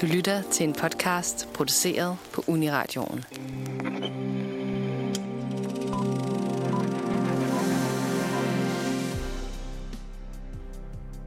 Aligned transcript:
Du 0.00 0.06
lytter 0.06 0.42
til 0.42 0.68
en 0.68 0.72
podcast 0.72 1.48
produceret 1.54 2.16
på 2.32 2.44
Uniradioen. 2.46 3.24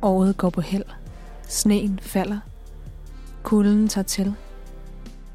Året 0.01 0.37
går 0.37 0.49
på 0.49 0.61
held. 0.61 0.83
Sneen 1.47 1.99
falder. 2.01 2.39
Kulden 3.43 3.87
tager 3.87 4.05
til. 4.05 4.35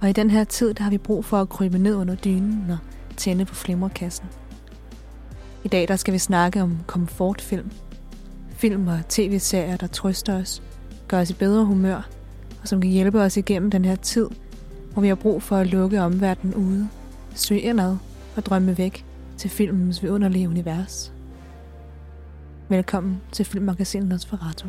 Og 0.00 0.10
i 0.10 0.12
den 0.12 0.30
her 0.30 0.44
tid, 0.44 0.74
der 0.74 0.82
har 0.82 0.90
vi 0.90 0.98
brug 0.98 1.24
for 1.24 1.40
at 1.40 1.48
krybe 1.48 1.78
ned 1.78 1.94
under 1.94 2.14
dynen 2.14 2.70
og 2.70 2.78
tænde 3.16 3.44
på 3.44 3.54
flimmerkassen. 3.54 4.26
I 5.64 5.68
dag 5.68 5.88
der 5.88 5.96
skal 5.96 6.14
vi 6.14 6.18
snakke 6.18 6.62
om 6.62 6.78
komfortfilm. 6.86 7.70
Film 8.50 8.88
og 8.88 9.00
tv-serier, 9.08 9.76
der 9.76 9.86
trøster 9.86 10.34
os, 10.34 10.62
gør 11.08 11.20
os 11.20 11.30
i 11.30 11.34
bedre 11.34 11.64
humør, 11.64 12.17
og 12.68 12.70
som 12.70 12.80
kan 12.80 12.90
hjælpe 12.90 13.20
os 13.20 13.36
igennem 13.36 13.70
den 13.70 13.84
her 13.84 13.96
tid, 13.96 14.28
hvor 14.92 15.02
vi 15.02 15.08
har 15.08 15.14
brug 15.14 15.42
for 15.42 15.56
at 15.56 15.66
lukke 15.66 16.00
omverdenen 16.00 16.54
ude, 16.54 16.88
søge 17.34 17.60
indad 17.60 17.96
og 18.36 18.46
drømme 18.46 18.78
væk 18.78 19.04
til 19.36 19.50
filmens 19.50 20.02
vidunderlige 20.02 20.48
univers. 20.48 21.12
Velkommen 22.68 23.20
til 23.32 23.44
Filmmagasinet 23.44 24.08
Nosferatu. 24.08 24.68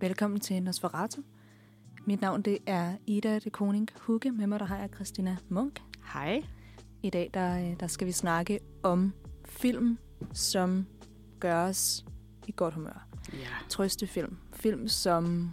Velkommen 0.00 0.40
til 0.40 0.62
Nosferatu. 0.62 1.22
Mit 2.06 2.20
navn 2.20 2.42
det 2.42 2.58
er 2.66 2.92
Ida 3.06 3.38
de 3.38 3.50
Koning 3.50 3.88
Hugge. 4.00 4.32
Med 4.32 4.46
mig 4.46 4.60
der 4.60 4.66
har 4.66 4.78
jeg 4.78 4.88
Christina 4.94 5.36
Munk. 5.48 5.82
Hej. 6.12 6.42
I 7.02 7.10
dag 7.10 7.30
der, 7.34 7.74
der 7.74 7.86
skal 7.86 8.06
vi 8.06 8.12
snakke 8.12 8.60
om 8.82 9.12
film, 9.44 9.98
som 10.32 10.86
gør 11.40 11.64
os 11.64 12.04
i 12.46 12.52
godt 12.56 12.74
humør. 12.74 13.06
Ja. 13.32 13.38
Trøstefilm. 13.68 14.36
Film, 14.52 14.88
som 14.88 15.52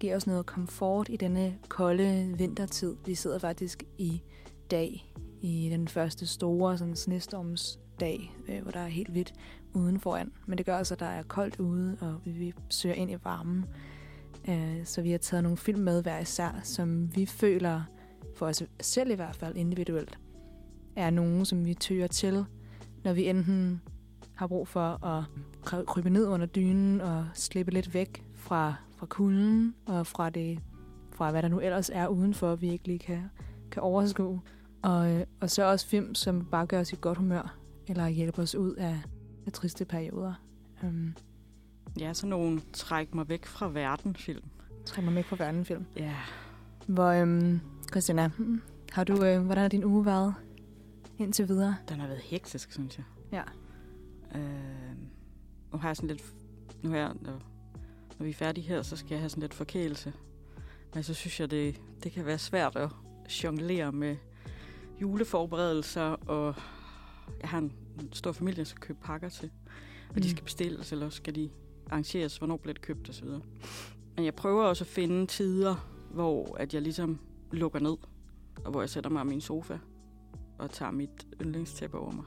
giver 0.00 0.16
os 0.16 0.26
noget 0.26 0.46
komfort 0.46 1.08
i 1.10 1.16
denne 1.16 1.58
kolde 1.68 2.34
vintertid. 2.38 2.96
Vi 3.06 3.14
sidder 3.14 3.38
faktisk 3.38 3.82
i 3.98 4.22
dag 4.70 5.12
i 5.42 5.68
den 5.70 5.88
første 5.88 6.26
store 6.26 6.78
sådan, 6.78 6.96
snestormsdag, 6.96 8.34
øh, 8.48 8.62
hvor 8.62 8.70
der 8.70 8.80
er 8.80 8.88
helt 8.88 9.10
hvidt 9.10 9.34
uden 9.74 10.00
foran. 10.00 10.32
Men 10.46 10.58
det 10.58 10.66
gør 10.66 10.76
altså, 10.76 10.94
at 10.94 11.00
der 11.00 11.06
er 11.06 11.22
koldt 11.22 11.60
ude, 11.60 11.96
og 12.00 12.20
vi, 12.24 12.30
vi 12.30 12.54
søger 12.70 12.94
ind 12.94 13.10
i 13.10 13.16
varmen. 13.24 13.64
Øh, 14.48 14.84
så 14.84 15.02
vi 15.02 15.10
har 15.10 15.18
taget 15.18 15.42
nogle 15.42 15.58
film 15.58 15.80
med 15.80 16.02
hver 16.02 16.18
især, 16.18 16.60
som 16.62 17.16
vi 17.16 17.26
føler, 17.26 17.82
for 18.34 18.46
os 18.46 18.62
selv 18.80 19.10
i 19.10 19.14
hvert 19.14 19.36
fald 19.36 19.56
individuelt, 19.56 20.18
er 20.96 21.10
nogen, 21.10 21.44
som 21.44 21.64
vi 21.64 21.74
tøger 21.74 22.06
til, 22.06 22.44
når 23.04 23.12
vi 23.12 23.28
enten 23.28 23.82
har 24.34 24.46
brug 24.46 24.68
for 24.68 25.04
at 25.06 25.24
krybe 25.86 26.10
ned 26.10 26.26
under 26.26 26.46
dynen 26.46 27.00
og 27.00 27.26
slippe 27.34 27.72
lidt 27.72 27.94
væk 27.94 28.24
fra, 28.34 28.74
fra 28.96 29.06
kulden 29.06 29.74
og 29.86 30.06
fra, 30.06 30.30
det, 30.30 30.58
fra 31.12 31.30
hvad 31.30 31.42
der 31.42 31.48
nu 31.48 31.60
ellers 31.60 31.90
er 31.92 32.06
udenfor, 32.06 32.56
vi 32.56 32.70
ikke 32.70 32.86
lige 32.86 32.98
kan, 32.98 33.22
kan 33.70 33.82
overskue. 33.82 34.40
Og, 34.82 35.10
øh, 35.12 35.26
og 35.40 35.50
så 35.50 35.64
også 35.64 35.86
film, 35.88 36.14
som 36.14 36.44
bare 36.44 36.66
gør 36.66 36.80
os 36.80 36.92
i 36.92 36.96
godt 37.00 37.18
humør, 37.18 37.56
eller 37.88 38.08
hjælper 38.08 38.42
os 38.42 38.54
ud 38.54 38.74
af, 38.74 39.00
af 39.46 39.52
triste 39.52 39.84
perioder. 39.84 40.34
Um, 40.82 41.14
Ja, 42.00 42.12
sådan 42.12 42.30
nogle 42.30 42.60
træk 42.72 43.14
mig 43.14 43.28
væk 43.28 43.46
fra 43.46 43.68
verden 43.68 44.16
film. 44.16 44.42
træk 44.84 45.04
mig 45.04 45.12
med 45.12 45.24
på 45.24 45.36
verden 45.36 45.64
film. 45.64 45.84
Ja. 45.96 46.14
Hvor, 46.86 47.22
um, 47.22 47.60
Christina, 47.90 48.30
har 48.92 49.04
du, 49.04 49.24
øh, 49.24 49.42
hvordan 49.42 49.62
har 49.62 49.68
din 49.68 49.84
uge 49.84 50.06
været 50.06 50.34
indtil 51.18 51.48
videre? 51.48 51.76
Den 51.88 52.00
har 52.00 52.06
været 52.06 52.20
hektisk, 52.20 52.72
synes 52.72 52.98
jeg. 52.98 53.04
Ja. 53.32 53.42
Øh, 54.38 54.96
nu 55.72 55.78
har 55.78 55.88
jeg 55.88 55.96
sådan 55.96 56.08
lidt... 56.08 56.34
Nu 56.82 56.90
her, 56.90 57.14
når, 57.20 57.42
når 58.18 58.24
vi 58.24 58.30
er 58.30 58.34
færdige 58.34 58.68
her, 58.68 58.82
så 58.82 58.96
skal 58.96 59.10
jeg 59.10 59.18
have 59.18 59.28
sådan 59.28 59.40
lidt 59.40 59.54
forkælelse. 59.54 60.12
Men 60.94 61.02
så 61.02 61.14
synes 61.14 61.40
jeg, 61.40 61.50
det, 61.50 61.80
det 62.02 62.12
kan 62.12 62.26
være 62.26 62.38
svært 62.38 62.76
at 62.76 62.90
jonglere 63.44 63.92
med 63.92 64.16
juleforberedelser, 65.00 66.02
og 66.02 66.54
jeg 67.40 67.48
har 67.48 67.58
en 67.58 67.72
stor 68.12 68.32
familie, 68.32 68.58
jeg 68.58 68.66
skal 68.66 68.80
købe 68.80 68.98
pakker 69.02 69.28
til. 69.28 69.50
Og 70.08 70.14
mm. 70.14 70.22
de 70.22 70.30
skal 70.30 70.44
bestilles, 70.44 70.92
eller 70.92 71.08
skal 71.08 71.34
de 71.34 71.50
arrangeres, 71.90 72.36
hvornår 72.36 72.56
bliver 72.56 72.74
det 72.74 72.82
købt 72.82 73.08
osv. 73.08 73.28
Men 74.16 74.24
jeg 74.24 74.34
prøver 74.34 74.64
også 74.64 74.84
at 74.84 74.88
finde 74.88 75.26
tider, 75.26 75.88
hvor 76.10 76.56
at 76.56 76.74
jeg 76.74 76.82
ligesom 76.82 77.18
lukker 77.52 77.78
ned, 77.78 77.96
og 78.64 78.70
hvor 78.70 78.80
jeg 78.80 78.90
sætter 78.90 79.10
mig 79.10 79.22
i 79.24 79.26
min 79.26 79.40
sofa 79.40 79.78
og 80.58 80.70
tager 80.70 80.90
mit 80.90 81.26
yndlingstæppe 81.42 81.98
over 81.98 82.12
mig, 82.12 82.24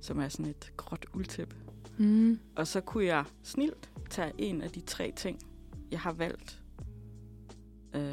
som 0.00 0.18
er 0.18 0.28
sådan 0.28 0.46
et 0.46 0.72
gråt 0.76 1.06
uldtæppe. 1.14 1.56
Mm. 1.98 2.38
Og 2.56 2.66
så 2.66 2.80
kunne 2.80 3.04
jeg 3.04 3.24
snilt 3.42 3.90
tage 4.10 4.32
en 4.38 4.62
af 4.62 4.70
de 4.70 4.80
tre 4.80 5.12
ting, 5.16 5.38
jeg 5.90 6.00
har 6.00 6.12
valgt 6.12 6.62
øh, 7.94 8.12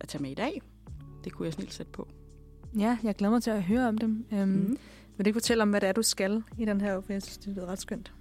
at 0.00 0.08
tage 0.08 0.22
med 0.22 0.30
i 0.30 0.34
dag. 0.34 0.62
Det 1.24 1.32
kunne 1.32 1.46
jeg 1.46 1.52
snilt 1.52 1.74
sætte 1.74 1.92
på. 1.92 2.08
Ja, 2.78 2.98
jeg 3.02 3.14
glæder 3.14 3.32
mig 3.32 3.42
til 3.42 3.50
at 3.50 3.62
høre 3.62 3.88
om 3.88 3.98
dem. 3.98 4.26
Um, 4.32 4.38
mm. 4.38 4.78
Vil 5.16 5.24
du 5.24 5.28
ikke 5.28 5.36
fortælle 5.36 5.62
om, 5.62 5.70
hvad 5.70 5.80
det 5.80 5.88
er, 5.88 5.92
du 5.92 6.02
skal 6.02 6.42
i 6.58 6.64
den 6.64 6.80
her? 6.80 7.00
For 7.00 7.12
jeg 7.12 7.22
synes, 7.22 7.38
det 7.38 7.54
lyder 7.54 7.66
ret 7.66 7.78
skønt. 7.78 8.12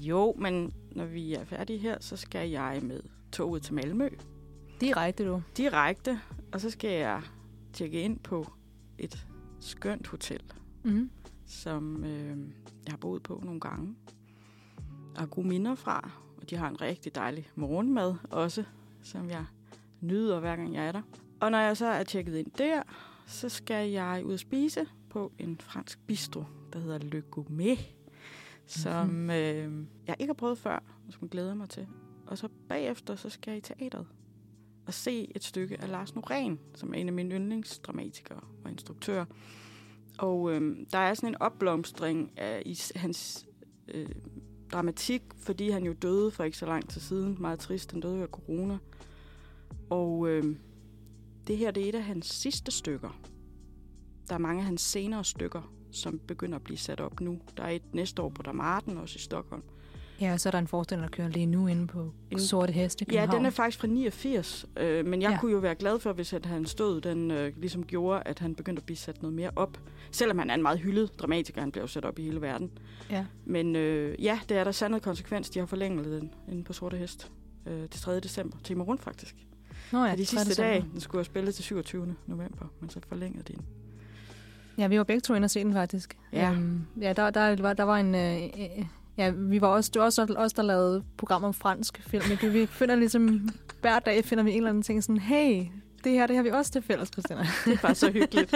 Jo, 0.00 0.34
men 0.38 0.72
når 0.92 1.04
vi 1.04 1.34
er 1.34 1.44
færdige 1.44 1.78
her, 1.78 1.96
så 2.00 2.16
skal 2.16 2.50
jeg 2.50 2.80
med 2.82 3.00
toget 3.32 3.62
til 3.62 3.74
Malmø 3.74 4.08
Direkte, 4.80 5.26
du. 5.26 5.42
direkte, 5.56 6.20
og 6.52 6.60
så 6.60 6.70
skal 6.70 6.90
jeg 6.90 7.22
tjekke 7.72 8.00
ind 8.00 8.18
på 8.18 8.46
et 8.98 9.26
skønt 9.66 10.06
hotel, 10.06 10.40
Mm. 10.84 11.10
som 11.46 12.04
øh, 12.04 12.38
jeg 12.84 12.92
har 12.92 12.96
boet 12.96 13.22
på 13.22 13.40
nogle 13.44 13.60
gange. 13.60 13.94
Og 15.14 15.20
har 15.20 15.26
gode 15.26 15.48
minder 15.48 15.74
fra, 15.74 16.10
og 16.36 16.50
de 16.50 16.56
har 16.56 16.68
en 16.68 16.80
rigtig 16.80 17.14
dejlig 17.14 17.48
morgenmad 17.54 18.14
også, 18.30 18.64
som 19.02 19.30
jeg 19.30 19.44
nyder 20.00 20.40
hver 20.40 20.56
gang 20.56 20.74
jeg 20.74 20.86
er 20.86 20.92
der. 20.92 21.02
Og 21.40 21.50
når 21.50 21.58
jeg 21.58 21.76
så 21.76 21.86
er 21.86 22.02
tjekket 22.02 22.36
ind 22.36 22.50
der, 22.58 22.82
så 23.26 23.48
skal 23.48 23.90
jeg 23.90 24.22
ud 24.26 24.32
og 24.32 24.38
spise 24.38 24.86
på 25.10 25.32
en 25.38 25.58
fransk 25.60 25.98
bistro, 26.06 26.44
der 26.72 26.78
hedder 26.78 26.98
Le 26.98 27.20
Gourmet, 27.30 27.78
som 28.66 29.06
Mhm. 29.08 29.30
øh, 29.30 29.84
jeg 30.06 30.16
ikke 30.18 30.28
har 30.30 30.34
prøvet 30.34 30.58
før, 30.58 30.76
og 31.06 31.12
som 31.12 31.18
jeg 31.22 31.30
glæder 31.30 31.54
mig 31.54 31.68
til. 31.68 31.86
Og 32.26 32.38
så 32.38 32.48
bagefter, 32.68 33.16
så 33.16 33.30
skal 33.30 33.50
jeg 33.50 33.58
i 33.58 33.60
teateret 33.60 34.06
at 34.86 34.94
se 34.94 35.36
et 35.36 35.44
stykke 35.44 35.80
af 35.80 35.90
Lars 35.90 36.14
Noren, 36.14 36.58
som 36.74 36.94
er 36.94 36.98
en 36.98 37.08
af 37.08 37.12
mine 37.12 37.34
yndlingsdramatikere 37.34 38.40
og 38.64 38.70
instruktører. 38.70 39.24
Og 40.18 40.52
øh, 40.52 40.76
der 40.92 40.98
er 40.98 41.14
sådan 41.14 41.28
en 41.28 41.40
opblomstring 41.40 42.38
af 42.38 42.62
i 42.66 42.78
hans 42.94 43.46
øh, 43.88 44.08
dramatik, 44.72 45.22
fordi 45.38 45.70
han 45.70 45.84
jo 45.84 45.92
døde 45.92 46.30
for 46.30 46.44
ikke 46.44 46.58
så 46.58 46.66
lang 46.66 46.88
tid 46.88 47.00
siden. 47.00 47.36
Meget 47.40 47.58
trist, 47.58 47.92
han 47.92 48.00
døde 48.00 48.22
af 48.22 48.28
corona. 48.28 48.78
Og 49.90 50.28
øh, 50.28 50.56
det 51.46 51.56
her, 51.56 51.70
det 51.70 51.84
er 51.84 51.88
et 51.88 51.94
af 51.94 52.04
hans 52.04 52.26
sidste 52.26 52.72
stykker. 52.72 53.20
Der 54.28 54.34
er 54.34 54.38
mange 54.38 54.60
af 54.60 54.66
hans 54.66 54.82
senere 54.82 55.24
stykker, 55.24 55.72
som 55.92 56.18
begynder 56.18 56.56
at 56.56 56.64
blive 56.64 56.78
sat 56.78 57.00
op 57.00 57.20
nu. 57.20 57.40
Der 57.56 57.62
er 57.62 57.70
et 57.70 57.94
næste 57.94 58.22
år 58.22 58.28
på 58.28 58.42
Dramaten, 58.42 58.96
også 58.96 59.16
i 59.16 59.18
Stockholm. 59.18 59.62
Ja, 60.20 60.32
og 60.32 60.40
så 60.40 60.48
er 60.48 60.50
der 60.50 60.58
en 60.58 60.66
forestilling, 60.66 61.02
der 61.10 61.16
kører 61.16 61.28
lige 61.28 61.46
nu 61.46 61.66
inde 61.66 61.86
på 61.86 62.12
En- 62.30 62.40
Sorte 62.40 62.72
Heste 62.72 63.06
Ja, 63.12 63.26
den 63.32 63.46
er 63.46 63.50
faktisk 63.50 63.80
fra 63.80 63.86
89, 63.86 64.66
øh, 64.76 65.06
men 65.06 65.22
jeg 65.22 65.30
Ja. 65.30 65.38
kunne 65.40 65.52
jo 65.52 65.58
være 65.58 65.74
glad 65.74 65.98
for, 65.98 66.12
hvis 66.12 66.32
at 66.32 66.46
han 66.46 66.66
stod, 66.66 67.00
den 67.00 67.30
øh, 67.30 67.52
ligesom 67.56 67.86
gjorde, 67.86 68.22
at 68.26 68.38
han 68.38 68.54
begyndte 68.54 68.80
at 68.80 68.84
blive 68.86 68.96
sat 68.96 69.22
noget 69.22 69.34
mere 69.34 69.50
op. 69.56 69.78
Selvom 70.10 70.38
han 70.38 70.50
er 70.50 70.54
en 70.54 70.62
meget 70.62 70.78
hyldet 70.78 71.18
dramatiker, 71.20 71.60
han 71.60 71.72
bliver 71.72 71.82
jo 71.82 71.86
sat 71.88 72.04
op 72.04 72.18
i 72.18 72.22
hele 72.22 72.40
verden. 72.40 72.70
Ja. 73.10 73.24
Men 73.44 73.76
øh, 73.76 74.24
ja, 74.24 74.40
det 74.48 74.56
er 74.56 74.64
der 74.64 74.72
sandet 74.72 75.02
konsekvens. 75.02 75.50
De 75.50 75.58
har 75.58 75.66
forlænget 75.66 76.06
den 76.06 76.30
inde 76.48 76.64
på 76.64 76.72
Sorte 76.72 76.96
Hest 76.96 77.30
øh, 77.66 77.88
til 77.88 78.00
3. 78.00 78.20
december, 78.20 78.56
til 78.64 78.72
i 78.74 78.76
morgen 78.76 78.98
faktisk. 78.98 79.36
Nå 79.92 79.98
ja, 79.98 80.04
Ja, 80.10 80.16
de 80.16 80.24
3. 80.24 80.44
sidste 80.44 80.62
dage, 80.62 80.84
den 80.92 81.00
skulle 81.00 81.18
have 81.18 81.24
spillet 81.24 81.54
til 81.54 81.64
27. 81.64 82.14
november, 82.26 82.66
men 82.80 82.90
så 82.90 83.00
forlængede 83.08 83.42
de 83.42 83.52
den. 83.52 83.62
Ja, 84.78 84.86
vi 84.86 84.98
var 84.98 85.04
begge 85.04 85.20
to 85.20 85.34
inde 85.34 85.46
og 85.46 85.50
se 85.50 85.60
den 85.64 85.72
faktisk. 85.72 86.16
Ja. 86.32 86.52
Øhm, 86.52 86.80
ja, 87.00 87.12
der, 87.12 87.30
der, 87.30 87.62
var, 87.62 87.72
der 87.72 87.84
var 87.84 87.96
en... 87.96 88.14
Øh, 88.14 88.86
ja, 89.18 89.30
vi 89.30 89.60
var 89.60 89.68
også, 89.68 89.90
det 89.94 90.00
var 90.00 90.06
også 90.06 90.34
os, 90.36 90.52
der 90.52 90.62
lavede 90.62 91.04
program 91.16 91.44
om 91.44 91.54
fransk 91.54 92.02
film. 92.06 92.24
Vi, 92.42 92.48
vi 92.48 92.66
finder 92.66 92.94
ligesom, 92.94 93.48
hver 93.80 93.98
dag 93.98 94.24
finder 94.24 94.44
vi 94.44 94.50
en 94.50 94.56
eller 94.56 94.70
anden 94.70 94.82
ting 94.82 95.04
sådan, 95.04 95.20
hey, 95.20 95.64
det 96.04 96.12
her, 96.12 96.26
det 96.26 96.36
har 96.36 96.42
vi 96.42 96.50
også 96.50 96.72
til 96.72 96.82
fælles, 96.82 97.08
Christina. 97.08 97.40
Det 97.64 97.72
er 97.72 97.78
bare 97.82 97.94
så 97.94 98.10
hyggeligt. 98.10 98.50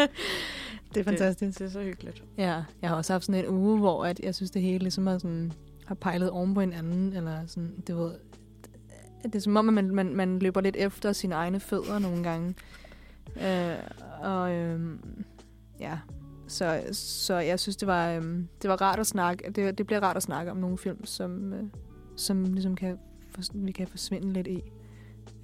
Det 0.94 1.00
er 1.00 1.04
fantastisk. 1.04 1.58
Det 1.58 1.64
er 1.66 1.70
så 1.70 1.82
hyggeligt. 1.82 2.24
Ja, 2.38 2.62
jeg 2.82 2.90
har 2.90 2.96
også 2.96 3.12
haft 3.12 3.24
sådan 3.24 3.44
en 3.44 3.50
uge, 3.50 3.78
hvor 3.78 4.04
at 4.04 4.20
jeg 4.20 4.34
synes, 4.34 4.50
det 4.50 4.62
hele 4.62 4.78
ligesom 4.78 5.06
har, 5.06 5.18
sådan, 5.18 5.52
har 5.86 5.94
pejlet 5.94 6.30
oven 6.30 6.54
på 6.54 6.60
hinanden, 6.60 7.12
eller 7.16 7.46
sådan, 7.46 7.82
det 7.86 7.96
ved, 7.96 8.12
det 9.22 9.34
er 9.34 9.40
som 9.40 9.56
om, 9.56 9.68
at 9.68 9.74
man, 9.74 9.94
man, 9.94 10.16
man 10.16 10.38
løber 10.38 10.60
lidt 10.60 10.76
efter 10.76 11.12
sine 11.12 11.34
egne 11.34 11.60
fødder 11.60 11.98
nogle 11.98 12.22
gange. 12.22 12.54
Øh, 13.36 13.76
og 14.22 14.52
øh, 14.52 14.80
ja, 15.80 15.98
så, 16.50 16.82
så 16.93 17.35
jeg 17.35 17.61
synes, 17.61 17.76
det 17.76 17.88
var, 17.88 18.11
øh, 18.11 18.23
det 18.62 18.70
var 18.70 18.81
rart 18.81 18.99
at 18.99 19.06
snakke, 19.06 19.50
det, 19.50 19.79
det 19.79 19.87
bliver 19.87 20.00
rart 20.00 20.17
at 20.17 20.23
snakke 20.23 20.50
om 20.50 20.56
nogle 20.56 20.79
film, 20.79 21.05
som, 21.05 21.52
øh, 21.52 21.64
som 22.17 22.44
ligesom 22.44 22.76
kan, 22.76 22.99
for, 23.31 23.43
vi 23.55 23.73
kan 23.73 23.87
forsvinde 23.88 24.32
lidt 24.32 24.47
i. 24.47 24.62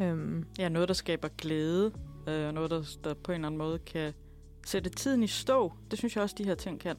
Øh, 0.02 0.42
Ja, 0.58 0.68
noget, 0.68 0.88
der 0.88 0.94
skaber 0.94 1.28
glæde, 1.38 1.92
øh, 2.28 2.46
og 2.46 2.54
noget, 2.54 2.70
der, 2.70 2.82
der 3.04 3.14
på 3.14 3.32
en 3.32 3.34
eller 3.34 3.46
anden 3.46 3.58
måde 3.58 3.78
kan 3.78 4.12
sætte 4.66 4.90
tiden 4.90 5.22
i 5.22 5.26
stå. 5.26 5.72
Det 5.90 5.98
synes 5.98 6.16
jeg 6.16 6.22
også, 6.22 6.34
de 6.38 6.44
her 6.44 6.54
ting 6.54 6.80
kan. 6.80 6.96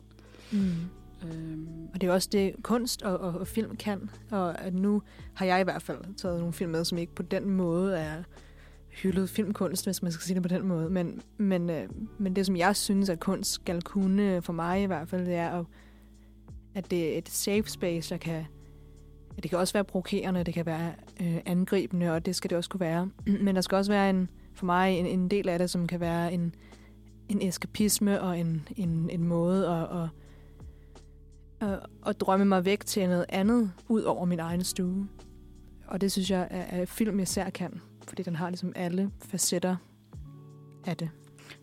Mm. 0.52 0.72
Øhm, 1.24 1.68
Og 1.94 2.02
det 2.02 2.10
er 2.10 2.14
også 2.14 2.30
det, 2.32 2.56
kunst 2.64 3.02
og, 3.02 3.18
og, 3.18 3.40
og 3.40 3.48
film 3.48 3.76
kan. 3.76 4.10
Og 4.32 4.62
at 4.62 4.74
nu 4.74 5.02
har 5.34 5.46
jeg 5.46 5.62
i 5.62 5.64
hvert 5.64 5.82
fald 5.82 6.16
taget 6.18 6.40
nogle 6.40 6.54
film 6.54 6.72
med, 6.72 6.86
som 6.86 6.98
ikke 6.98 7.16
på 7.16 7.24
den 7.24 7.50
måde 7.50 7.98
er 7.98 8.24
hyldet 9.04 9.30
filmkunst, 9.30 9.86
hvis 9.86 10.02
man 10.04 10.12
skal 10.12 10.24
sige 10.24 10.36
det 10.36 10.44
på 10.44 10.50
den 10.50 10.68
måde. 10.68 10.90
Men, 10.90 11.22
men, 11.38 11.70
øh, 11.70 11.90
men 12.18 12.36
det, 12.36 12.46
som 12.46 12.56
jeg 12.56 12.76
synes, 12.76 13.10
at 13.10 13.20
kunst 13.20 13.52
skal 13.52 13.82
kunne, 13.82 14.42
for 14.42 14.54
mig 14.54 14.82
i 14.82 14.86
hvert 14.86 15.08
fald, 15.08 15.26
det 15.26 15.36
er, 15.36 15.60
at, 15.60 15.66
at 16.76 16.92
det 16.92 17.14
er 17.14 17.18
et 17.18 17.30
safe 17.30 17.70
space, 17.70 18.10
der 18.10 18.18
kan... 18.18 18.46
at 19.38 19.44
Det 19.44 19.50
kan 19.50 19.60
også 19.60 19.74
være 19.74 19.84
provokerende, 19.84 20.44
det 20.44 20.54
kan 20.54 20.66
være 20.66 20.94
øh, 21.22 21.38
angribende, 21.46 22.12
og 22.12 22.26
det 22.26 22.36
skal 22.36 22.50
det 22.50 22.58
også 22.58 22.70
kunne 22.70 22.80
være. 22.80 23.10
Men 23.46 23.56
der 23.56 23.62
skal 23.62 23.76
også 23.76 23.92
være 23.92 24.10
en, 24.10 24.30
for 24.54 24.66
mig 24.66 25.00
en, 25.00 25.06
en 25.06 25.28
del 25.28 25.50
af 25.50 25.60
det, 25.60 25.70
som 25.70 25.88
kan 25.88 26.00
være 26.00 26.34
en, 26.34 26.56
en 27.30 27.42
eskapisme 27.42 28.22
og 28.22 28.40
en, 28.40 28.68
en, 28.76 29.10
en 29.10 29.24
måde 29.24 29.68
at, 29.68 30.02
at 30.02 30.10
at, 31.60 31.80
at 32.08 32.22
drømme 32.22 32.46
mig 32.46 32.66
væk 32.66 32.86
til 32.86 33.10
noget 33.10 33.26
andet 33.30 33.72
ud 33.88 34.02
over 34.02 34.26
min 34.26 34.40
egen 34.40 34.64
stue. 34.64 35.08
Og 35.88 36.02
det 36.02 36.12
synes 36.12 36.32
jeg, 36.32 36.48
at, 36.52 36.82
at 36.82 36.90
film 36.90 37.20
især 37.20 37.50
kan, 37.50 37.82
fordi 38.08 38.24
den 38.24 38.36
har 38.36 38.50
ligesom 38.50 38.72
alle 38.76 39.12
facetter 39.20 39.76
af 40.86 40.98
det. 40.98 41.10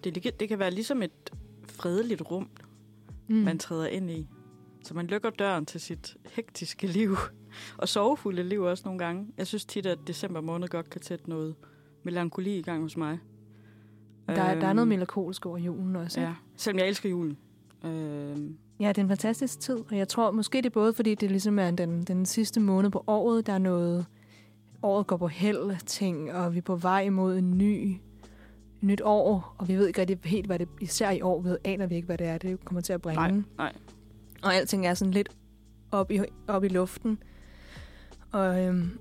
det, 0.05 0.41
det, 0.41 0.49
kan 0.49 0.59
være 0.59 0.71
ligesom 0.71 1.03
et 1.03 1.31
fredeligt 1.69 2.23
rum, 2.31 2.49
Mm. 3.29 3.35
man 3.37 3.59
træder 3.59 3.87
ind 3.87 4.11
i. 4.11 4.29
Så 4.85 4.95
man 4.95 5.07
lukker 5.07 5.31
døren 5.31 5.67
til 5.67 5.81
sit 5.81 6.17
hektiske 6.33 6.87
liv. 6.87 7.17
Og 7.79 7.89
sorgfulde 7.89 8.43
liv 8.43 8.63
også 8.63 8.83
nogle 8.85 8.99
gange. 8.99 9.27
Jeg 9.39 9.47
synes 9.47 9.65
tit, 9.65 9.87
at 9.87 9.99
december 10.07 10.41
måned 10.41 10.69
godt 10.69 10.91
kan 10.91 11.03
sætte 11.03 11.29
noget 11.31 11.55
melankoli 12.03 12.59
i 12.59 12.63
gang 12.63 12.83
hos 12.83 12.97
mig. 12.97 13.19
der, 14.29 14.35
er, 14.35 14.61
der 14.61 14.67
er 14.67 14.73
noget 14.73 14.87
Øhm, 14.87 14.89
melankolsk 14.89 15.47
over 15.47 15.59
julen 15.59 15.97
også. 15.97 16.21
ikke? 16.21 16.29
Ja, 16.29 16.35
selvom 16.57 16.79
jeg 16.79 16.89
elsker 16.89 17.09
julen. 17.11 17.37
Øhm, 17.85 18.59
Ja, 18.81 18.89
det 18.89 18.99
er 18.99 19.03
en 19.03 19.09
fantastisk 19.09 19.61
tid, 19.61 19.77
og 19.91 19.97
jeg 19.97 20.09
tror 20.09 20.31
måske 20.31 20.59
det 20.59 20.67
er 20.67 20.71
både, 20.71 20.93
fordi 20.93 21.15
det 21.15 21.31
ligesom 21.31 21.59
er 21.59 21.71
den, 21.71 22.03
den 22.03 22.27
sidste 22.27 22.61
måned 22.61 22.91
på 22.91 23.05
året, 23.07 23.47
der 23.47 23.53
er 23.53 23.59
noget, 23.59 24.07
året 24.85 25.07
går 25.07 25.17
på 25.17 25.29
held 25.29 25.87
ting, 25.87 26.33
og 26.33 26.53
vi 26.53 26.59
er 26.59 26.63
på 26.63 26.77
vej 26.77 27.01
imod 27.01 27.37
en 27.37 27.59
ny, 27.59 27.97
nyt 28.81 29.01
år, 29.05 29.55
og 29.59 29.69
vi 29.69 29.77
ved 29.77 29.87
ikke 29.87 30.01
rigtig 30.01 30.19
helt, 30.25 30.47
hvad 30.47 30.59
det 30.59 30.69
især 30.81 31.11
i 31.11 31.21
år, 31.21 31.41
ved 31.41 31.59
aner 31.65 31.87
vi 31.87 31.95
ikke, 31.95 32.07
hvad 32.07 32.19
det 32.19 32.27
er, 32.27 32.39
det 32.39 32.65
kommer 32.65 32.81
til 32.81 32.93
at 32.93 33.03
bringe. 33.03 33.23
nej, 33.23 33.43
nej. 33.59 33.73
Og 34.43 34.55
alting 34.55 34.87
er 34.87 34.95
sådan 34.95 35.13
lidt 35.13 35.29
op 35.91 36.11
i, 36.11 36.21
op 36.49 36.65
i 36.65 36.69
luften. 36.69 37.19
Og, 38.33 38.61
øhm, 38.61 38.99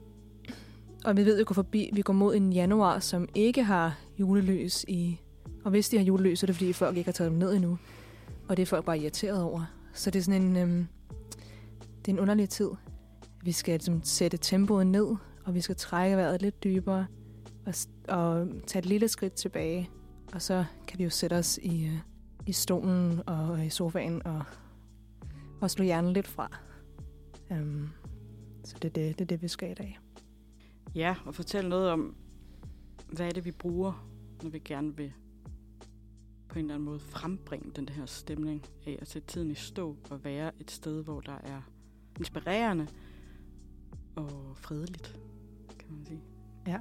og 1.06 1.18
vi 1.18 1.26
ved, 1.26 1.34
at 1.34 1.40
vi 1.40 1.44
går 1.44 1.54
forbi, 1.54 1.90
vi 1.94 2.02
går 2.02 2.14
mod 2.14 2.36
en 2.36 2.54
januar, 2.54 3.00
som 3.00 3.28
ikke 3.36 3.64
har 3.64 4.00
julelys 4.20 4.86
i... 4.88 5.20
Og 5.64 5.72
hvis 5.72 5.90
de 5.90 5.98
har 5.98 6.04
julelys, 6.04 6.40
så 6.40 6.46
er 6.46 6.48
det 6.48 6.56
fordi, 6.56 6.74
folk 6.74 6.98
ikke 6.98 7.08
har 7.08 7.14
taget 7.14 7.32
dem 7.32 7.40
ned 7.40 7.54
endnu. 7.54 7.78
Og 8.48 8.58
det 8.58 8.64
er 8.64 8.68
folk 8.68 8.86
bare 8.86 9.00
irriteret 9.00 9.44
over. 9.44 9.66
Så 9.94 10.12
det 10.12 10.20
er 10.20 10.24
sådan 10.24 10.42
en... 10.42 10.58
Øhm, 10.58 10.88
det 12.06 12.08
er 12.12 12.14
en 12.14 12.20
underlig 12.20 12.50
tid. 12.50 12.70
Vi 13.44 13.52
skal 13.52 13.74
ligesom, 13.74 14.04
sætte 14.04 14.38
tempoet 14.38 14.88
ned, 14.88 15.16
og 15.46 15.56
vi 15.56 15.62
skal 15.62 15.76
trække 15.76 16.18
vejret 16.18 16.42
lidt 16.42 16.64
dybere, 16.64 17.08
og, 17.66 17.74
og 18.08 18.48
tage 18.68 18.80
et 18.80 18.86
lille 18.86 19.08
skridt 19.08 19.34
tilbage. 19.34 19.90
Og 20.34 20.42
så 20.42 20.66
kan 20.88 21.00
vi 21.00 21.04
jo 21.04 21.10
sætte 21.10 21.34
os 21.34 21.60
i, 21.64 21.86
øh, 21.86 22.00
i 22.48 22.52
stolen 22.52 23.22
og 23.28 23.66
i 23.66 23.70
sofaen 23.70 24.28
og 24.28 24.44
og 25.64 25.72
slå 25.72 25.84
hjernen 25.84 26.14
lidt 26.14 26.28
fra. 26.28 26.58
Um, 27.50 27.90
så 28.64 28.76
det 28.82 28.86
er 28.86 28.94
det, 28.94 29.20
det 29.20 29.26
er 29.26 29.28
det, 29.28 29.42
vi 29.42 29.48
skal 29.48 29.72
i 29.72 29.74
dag. 29.74 30.00
Ja, 30.96 31.16
og 31.26 31.36
fortælle 31.36 31.70
noget 31.70 31.90
om, 31.90 32.16
hvad 33.08 33.28
er 33.28 33.32
det, 33.32 33.46
vi 33.46 33.52
bruger, 33.52 34.08
når 34.44 34.50
vi 34.50 34.60
gerne 34.60 34.98
vil 34.98 35.14
på 36.48 36.60
en 36.60 36.66
eller 36.66 36.74
anden 36.74 36.86
måde 36.86 37.00
frembringe 37.00 37.72
den 37.76 37.90
her 37.90 38.06
stemning 38.06 38.66
af 38.86 38.98
at 39.02 39.08
sætte 39.08 39.28
tiden 39.28 39.52
i 39.52 39.56
stå 39.56 39.98
og 40.10 40.24
være 40.24 40.52
et 40.60 40.72
sted, 40.72 41.04
hvor 41.04 41.20
der 41.20 41.38
er 41.44 41.62
inspirerende 42.20 42.88
og 44.16 44.58
fredeligt, 44.58 45.20
kan 45.86 45.96
man 45.96 46.06
sige. 46.06 46.22
Ja. 46.68 46.80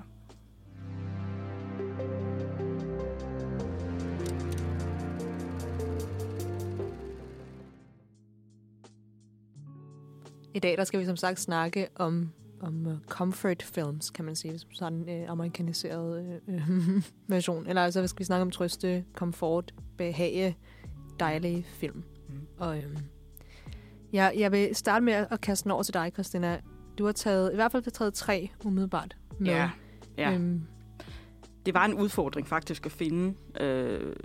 I 10.55 10.59
dag 10.59 10.77
der 10.77 10.85
skal 10.85 11.01
vi 11.01 11.05
som 11.05 11.17
sagt 11.17 11.41
snakke 11.41 11.89
om, 11.95 12.31
om 12.61 12.87
uh, 12.87 12.93
comfort 13.07 13.63
films, 13.63 14.11
kan 14.11 14.25
man 14.25 14.37
sige, 14.37 14.59
som 14.59 14.71
sådan 14.73 15.09
en 15.09 15.23
uh, 15.23 15.31
amerikaniseret 15.31 16.41
uh, 16.49 16.55
version. 17.35 17.67
Eller 17.67 17.83
altså, 17.83 18.07
skal 18.07 18.19
vi 18.19 18.25
snakke 18.25 18.43
om 18.43 18.51
trøste, 18.51 19.05
komfort, 19.15 19.75
behage, 19.99 20.57
dejlige 21.21 21.65
film. 21.69 22.05
Mm. 22.29 22.47
Og 22.59 22.79
øhm, 22.79 22.97
jeg, 24.13 24.35
jeg 24.37 24.53
vil 24.53 24.75
starte 24.75 25.05
med 25.05 25.13
at 25.31 25.41
kaste 25.41 25.65
den 25.65 25.71
over 25.71 25.83
til 25.83 25.95
dig, 25.95 26.11
Christina. 26.15 26.61
Du 26.99 27.05
har 27.05 27.13
taget, 27.13 27.53
i 27.53 27.55
hvert 27.55 27.73
fald 27.73 27.83
taget 27.83 28.15
tre 28.15 28.49
umiddelbart 28.65 29.17
med. 29.39 29.51
Ja, 29.51 29.71
ja. 30.19 30.33
Øhm, 30.33 30.63
Det 31.67 31.75
var 31.75 31.85
en 31.85 31.95
udfordring 31.95 32.47
faktisk 32.49 32.87
at 32.87 32.93
finde, 32.93 33.35
øh, 33.61 34.17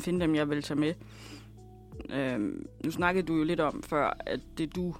finde 0.00 0.20
dem, 0.20 0.34
jeg 0.34 0.48
ville 0.48 0.62
tage 0.62 0.80
med. 0.80 0.94
Øh, 2.10 2.40
nu 2.84 2.90
snakkede 2.90 3.26
du 3.26 3.36
jo 3.36 3.44
lidt 3.44 3.60
om 3.60 3.82
før, 3.82 4.16
at 4.26 4.40
det 4.58 4.76
du, 4.76 4.94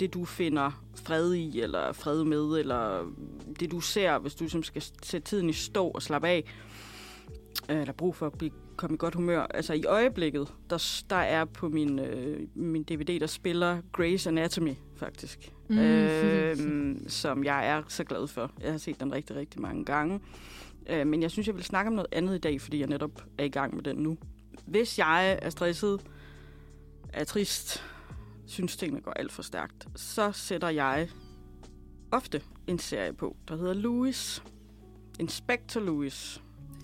det 0.00 0.14
du 0.14 0.24
finder 0.24 0.84
fred 0.94 1.32
i, 1.34 1.60
eller 1.60 1.92
fred 1.92 2.24
med, 2.24 2.58
eller 2.58 3.12
det 3.60 3.70
du 3.70 3.80
ser, 3.80 4.18
hvis 4.18 4.34
du 4.34 4.44
ligesom 4.44 4.62
skal 4.62 4.82
sætte 5.02 5.28
tiden 5.28 5.50
i 5.50 5.52
stå 5.52 5.88
og 5.88 6.02
slappe 6.02 6.28
af, 6.28 6.44
øh, 7.70 7.76
der 7.76 7.86
er 7.86 7.92
brug 7.92 8.14
for 8.16 8.26
at 8.26 8.32
blive, 8.32 8.50
komme 8.78 8.94
i 8.94 8.98
godt 8.98 9.14
humør. 9.14 9.40
Altså 9.40 9.72
i 9.72 9.84
øjeblikket, 9.84 10.52
der, 10.70 11.02
der 11.10 11.16
er 11.16 11.44
på 11.44 11.68
min, 11.68 11.98
øh, 11.98 12.48
min 12.54 12.82
DVD, 12.82 13.20
der 13.20 13.26
spiller 13.26 13.80
Grey's 13.98 14.28
Anatomy 14.28 14.74
faktisk. 14.96 15.52
Mm. 15.68 15.78
Øh, 15.78 16.56
som 17.08 17.44
jeg 17.44 17.68
er 17.68 17.82
så 17.88 18.04
glad 18.04 18.26
for. 18.26 18.52
Jeg 18.60 18.70
har 18.70 18.78
set 18.78 19.00
den 19.00 19.12
rigtig, 19.12 19.36
rigtig 19.36 19.60
mange 19.60 19.84
gange. 19.84 20.20
Øh, 20.88 21.06
men 21.06 21.22
jeg 21.22 21.30
synes, 21.30 21.46
jeg 21.46 21.56
vil 21.56 21.64
snakke 21.64 21.88
om 21.88 21.94
noget 21.94 22.08
andet 22.12 22.34
i 22.34 22.38
dag, 22.38 22.60
fordi 22.60 22.80
jeg 22.80 22.88
netop 22.88 23.24
er 23.38 23.44
i 23.44 23.48
gang 23.48 23.74
med 23.74 23.82
den 23.82 23.96
nu. 23.96 24.18
Hvis 24.66 24.98
jeg 24.98 25.38
er 25.42 25.50
stresset, 25.50 26.00
er 27.12 27.24
trist, 27.24 27.84
synes 28.46 28.76
tingene 28.76 29.00
går 29.00 29.12
alt 29.12 29.32
for 29.32 29.42
stærkt, 29.42 29.88
så 29.96 30.32
sætter 30.32 30.68
jeg 30.68 31.08
ofte 32.10 32.42
en 32.66 32.78
serie 32.78 33.12
på, 33.12 33.36
der 33.48 33.56
hedder 33.56 33.74
Louis. 33.74 34.42
Inspector 35.20 35.80
Louis. 35.80 36.42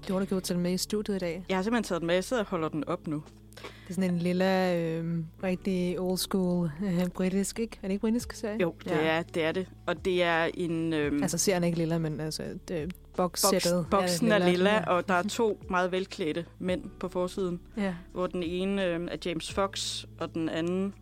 Du 0.09 0.13
har 0.13 0.21
da 0.21 0.27
gjort 0.27 0.43
til 0.43 0.59
med 0.59 0.73
i 0.73 0.77
studiet 0.79 1.17
i 1.17 1.19
dag. 1.19 1.45
Jeg 1.49 1.57
har 1.57 1.63
simpelthen 1.63 1.85
taget 1.85 2.01
den 2.01 2.07
med, 2.07 2.15
jeg 2.15 2.25
sidder 2.25 2.43
og 2.43 2.49
holder 2.49 2.69
den 2.69 2.85
op 2.89 3.07
nu. 3.07 3.23
Det 3.55 3.91
er 3.91 3.95
sådan 3.95 4.11
en 4.11 4.19
lille, 4.19 4.73
øh, 4.75 5.19
rigtig 5.43 6.01
old 6.01 6.19
school 6.19 6.71
øh, 6.85 7.09
britisk, 7.09 7.59
ikke? 7.59 7.79
Er 7.83 7.89
det 7.89 7.93
ikke 7.93 8.01
britisk 8.01 8.33
serie? 8.33 8.59
Jo, 8.63 8.75
det, 8.85 8.91
ja. 8.91 8.97
er, 8.97 9.23
det 9.23 9.45
er 9.45 9.53
det. 9.53 9.67
Og 9.87 10.05
det 10.05 10.23
er 10.23 10.51
en... 10.55 10.93
Øhm, 10.93 11.23
Altså 11.23 11.39
serien 11.39 11.63
er 11.63 11.67
ikke 11.67 11.79
lilla, 11.79 11.99
men 11.99 12.21
altså 12.21 12.43
det, 12.69 12.95
boxsættet. 13.17 13.87
boks, 13.91 14.03
boksen 14.03 14.33
er 14.33 14.39
lilla, 14.51 14.75
ja. 14.75 14.91
og 14.91 15.09
der 15.09 15.15
er 15.15 15.23
to 15.23 15.61
meget 15.71 15.93
velklædte 15.93 16.45
mænd 16.59 16.83
på 17.01 17.09
forsiden. 17.09 17.61
Ja. 17.77 17.95
hvor 18.13 18.27
den 18.27 18.43
ene 18.43 18.85
øh, 18.85 19.09
er 19.11 19.17
James 19.25 19.53
Fox, 19.53 20.05
og 20.21 20.35
den 20.35 20.49
anden... 20.49 20.95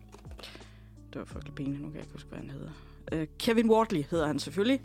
Det 1.13 1.19
var 1.19 1.25
frygtelig 1.25 1.55
penge, 1.55 1.71
nu 1.71 1.77
kan 1.77 1.93
jeg 1.93 2.01
ikke 2.01 2.13
huske, 2.13 2.29
hvad 2.29 2.39
han 2.39 2.49
hedder. 2.49 2.69
Øh, 3.11 3.27
Kevin 3.39 3.69
Wardley 3.69 4.03
hedder 4.11 4.27
han 4.27 4.39
selvfølgelig. 4.39 4.81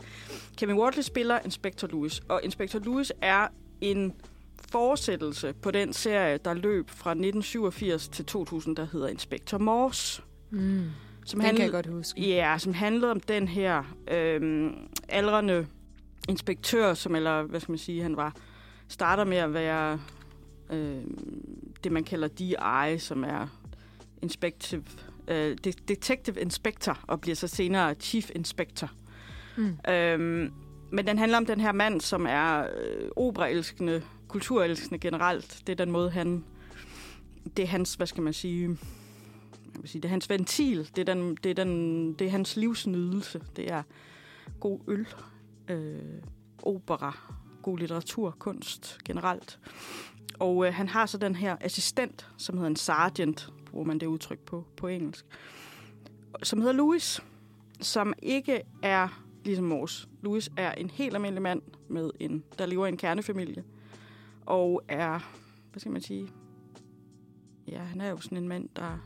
Kevin 0.57 0.75
Wardley 0.75 1.03
spiller 1.03 1.39
Inspector 1.45 1.87
Lewis, 1.87 2.21
og 2.29 2.41
Inspector 2.43 2.79
Lewis 2.79 3.13
er 3.21 3.47
en 3.81 4.13
fortsættelse 4.71 5.53
på 5.53 5.71
den 5.71 5.93
serie, 5.93 6.37
der 6.37 6.53
løb 6.53 6.89
fra 6.89 7.11
1987 7.11 8.07
til 8.09 8.25
2000, 8.25 8.75
der 8.75 8.87
hedder 8.91 9.07
Inspector 9.07 9.57
Morse. 9.57 10.21
Mm. 10.49 10.83
Som 11.25 11.39
Den 11.39 11.45
handlede- 11.45 11.67
kan 11.67 11.75
jeg 11.75 11.83
godt 11.83 11.95
huske. 11.95 12.21
Ja, 12.29 12.55
som 12.57 12.73
handlede 12.73 13.11
om 13.11 13.19
den 13.19 13.47
her 13.47 13.83
øh, 14.11 14.71
aldrende 15.09 15.67
inspektør, 16.29 16.93
som, 16.93 17.15
eller 17.15 17.43
hvad 17.43 17.59
skal 17.59 17.71
man 17.71 17.77
sige, 17.79 18.03
han 18.03 18.17
var, 18.17 18.35
starter 18.87 19.23
med 19.23 19.37
at 19.37 19.53
være 19.53 19.99
øh, 20.71 21.01
det, 21.83 21.91
man 21.91 22.03
kalder 22.03 22.27
DI, 22.27 22.99
som 22.99 23.23
er 23.23 23.47
inspective, 24.21 24.83
øh, 25.27 25.57
de- 25.63 25.71
detective 25.87 26.41
inspector, 26.41 26.99
og 27.07 27.21
bliver 27.21 27.35
så 27.35 27.47
senere 27.47 27.93
chief 27.93 28.29
inspector. 28.35 28.91
Mm. 29.57 29.77
Øhm, 29.91 30.53
men 30.91 31.07
den 31.07 31.17
handler 31.17 31.37
om 31.37 31.45
den 31.45 31.59
her 31.59 31.71
mand, 31.71 32.01
som 32.01 32.25
er 32.29 32.59
øh, 32.59 33.09
operaelskende, 33.15 34.03
kulturelskende 34.27 34.99
generelt. 34.99 35.63
Det 35.67 35.73
er 35.73 35.85
den 35.85 35.91
måde, 35.91 36.09
han... 36.09 36.43
Det 37.57 37.63
er 37.63 37.67
hans, 37.67 37.93
hvad 37.93 38.07
skal 38.07 38.23
man 38.23 38.33
sige... 38.33 38.77
Jeg 39.73 39.81
vil 39.81 39.89
sige, 39.89 40.01
det 40.01 40.07
er 40.07 40.11
hans 40.11 40.29
ventil. 40.29 40.89
Det 40.95 41.09
er, 41.09 41.13
den, 41.13 41.35
det, 41.35 41.49
er 41.49 41.53
den, 41.53 42.13
det 42.13 42.27
er 42.27 42.31
hans 42.31 42.57
livsnydelse. 42.57 43.41
Det 43.55 43.71
er 43.71 43.83
god 44.59 44.79
øl, 44.87 45.07
øh, 45.67 46.21
opera, 46.63 47.17
god 47.61 47.77
litteratur, 47.77 48.35
kunst 48.39 48.97
generelt. 49.05 49.59
Og 50.39 50.65
øh, 50.65 50.73
han 50.73 50.87
har 50.87 51.05
så 51.05 51.17
den 51.17 51.35
her 51.35 51.55
assistent, 51.61 52.27
som 52.37 52.57
hedder 52.57 52.69
en 52.69 52.75
sergeant, 52.75 53.49
bruger 53.65 53.85
man 53.85 53.99
det 53.99 54.07
udtryk 54.07 54.39
på, 54.39 54.65
på 54.77 54.87
engelsk, 54.87 55.25
som 56.43 56.61
hedder 56.61 56.73
Louis, 56.73 57.21
som 57.81 58.13
ikke 58.21 58.61
er 58.83 59.23
ligesom 59.49 59.65
Mors. 59.65 60.09
Louis 60.21 60.51
er 60.57 60.71
en 60.71 60.89
helt 60.89 61.15
almindelig 61.15 61.41
mand, 61.41 61.61
med 61.87 62.11
en, 62.19 62.43
der 62.57 62.65
lever 62.65 62.85
i 62.85 62.89
en 62.89 62.97
kernefamilie, 62.97 63.63
og 64.45 64.81
er, 64.87 65.19
hvad 65.71 65.79
skal 65.79 65.91
man 65.91 66.01
sige, 66.01 66.27
ja, 67.67 67.79
han 67.79 68.01
er 68.01 68.09
jo 68.09 68.17
sådan 68.17 68.37
en 68.37 68.47
mand, 68.47 68.69
der 68.75 68.97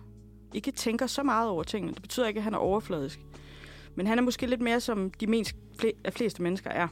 ikke 0.54 0.72
tænker 0.72 1.08
så 1.08 1.24
meget 1.24 1.50
over 1.50 1.64
tingene. 1.64 1.94
Det 1.94 2.02
betyder 2.02 2.28
ikke, 2.28 2.38
at 2.38 2.44
han 2.44 2.54
er 2.54 2.58
overfladisk. 2.58 3.20
Men 3.96 4.08
han 4.08 4.18
er 4.18 4.22
måske 4.22 4.48
lidt 4.48 4.62
mere, 4.62 4.80
som 4.80 5.12
de 5.12 5.28
mest 5.28 5.56
fl- 5.84 6.10
fleste 6.10 6.42
mennesker 6.44 6.70
er. 6.70 6.88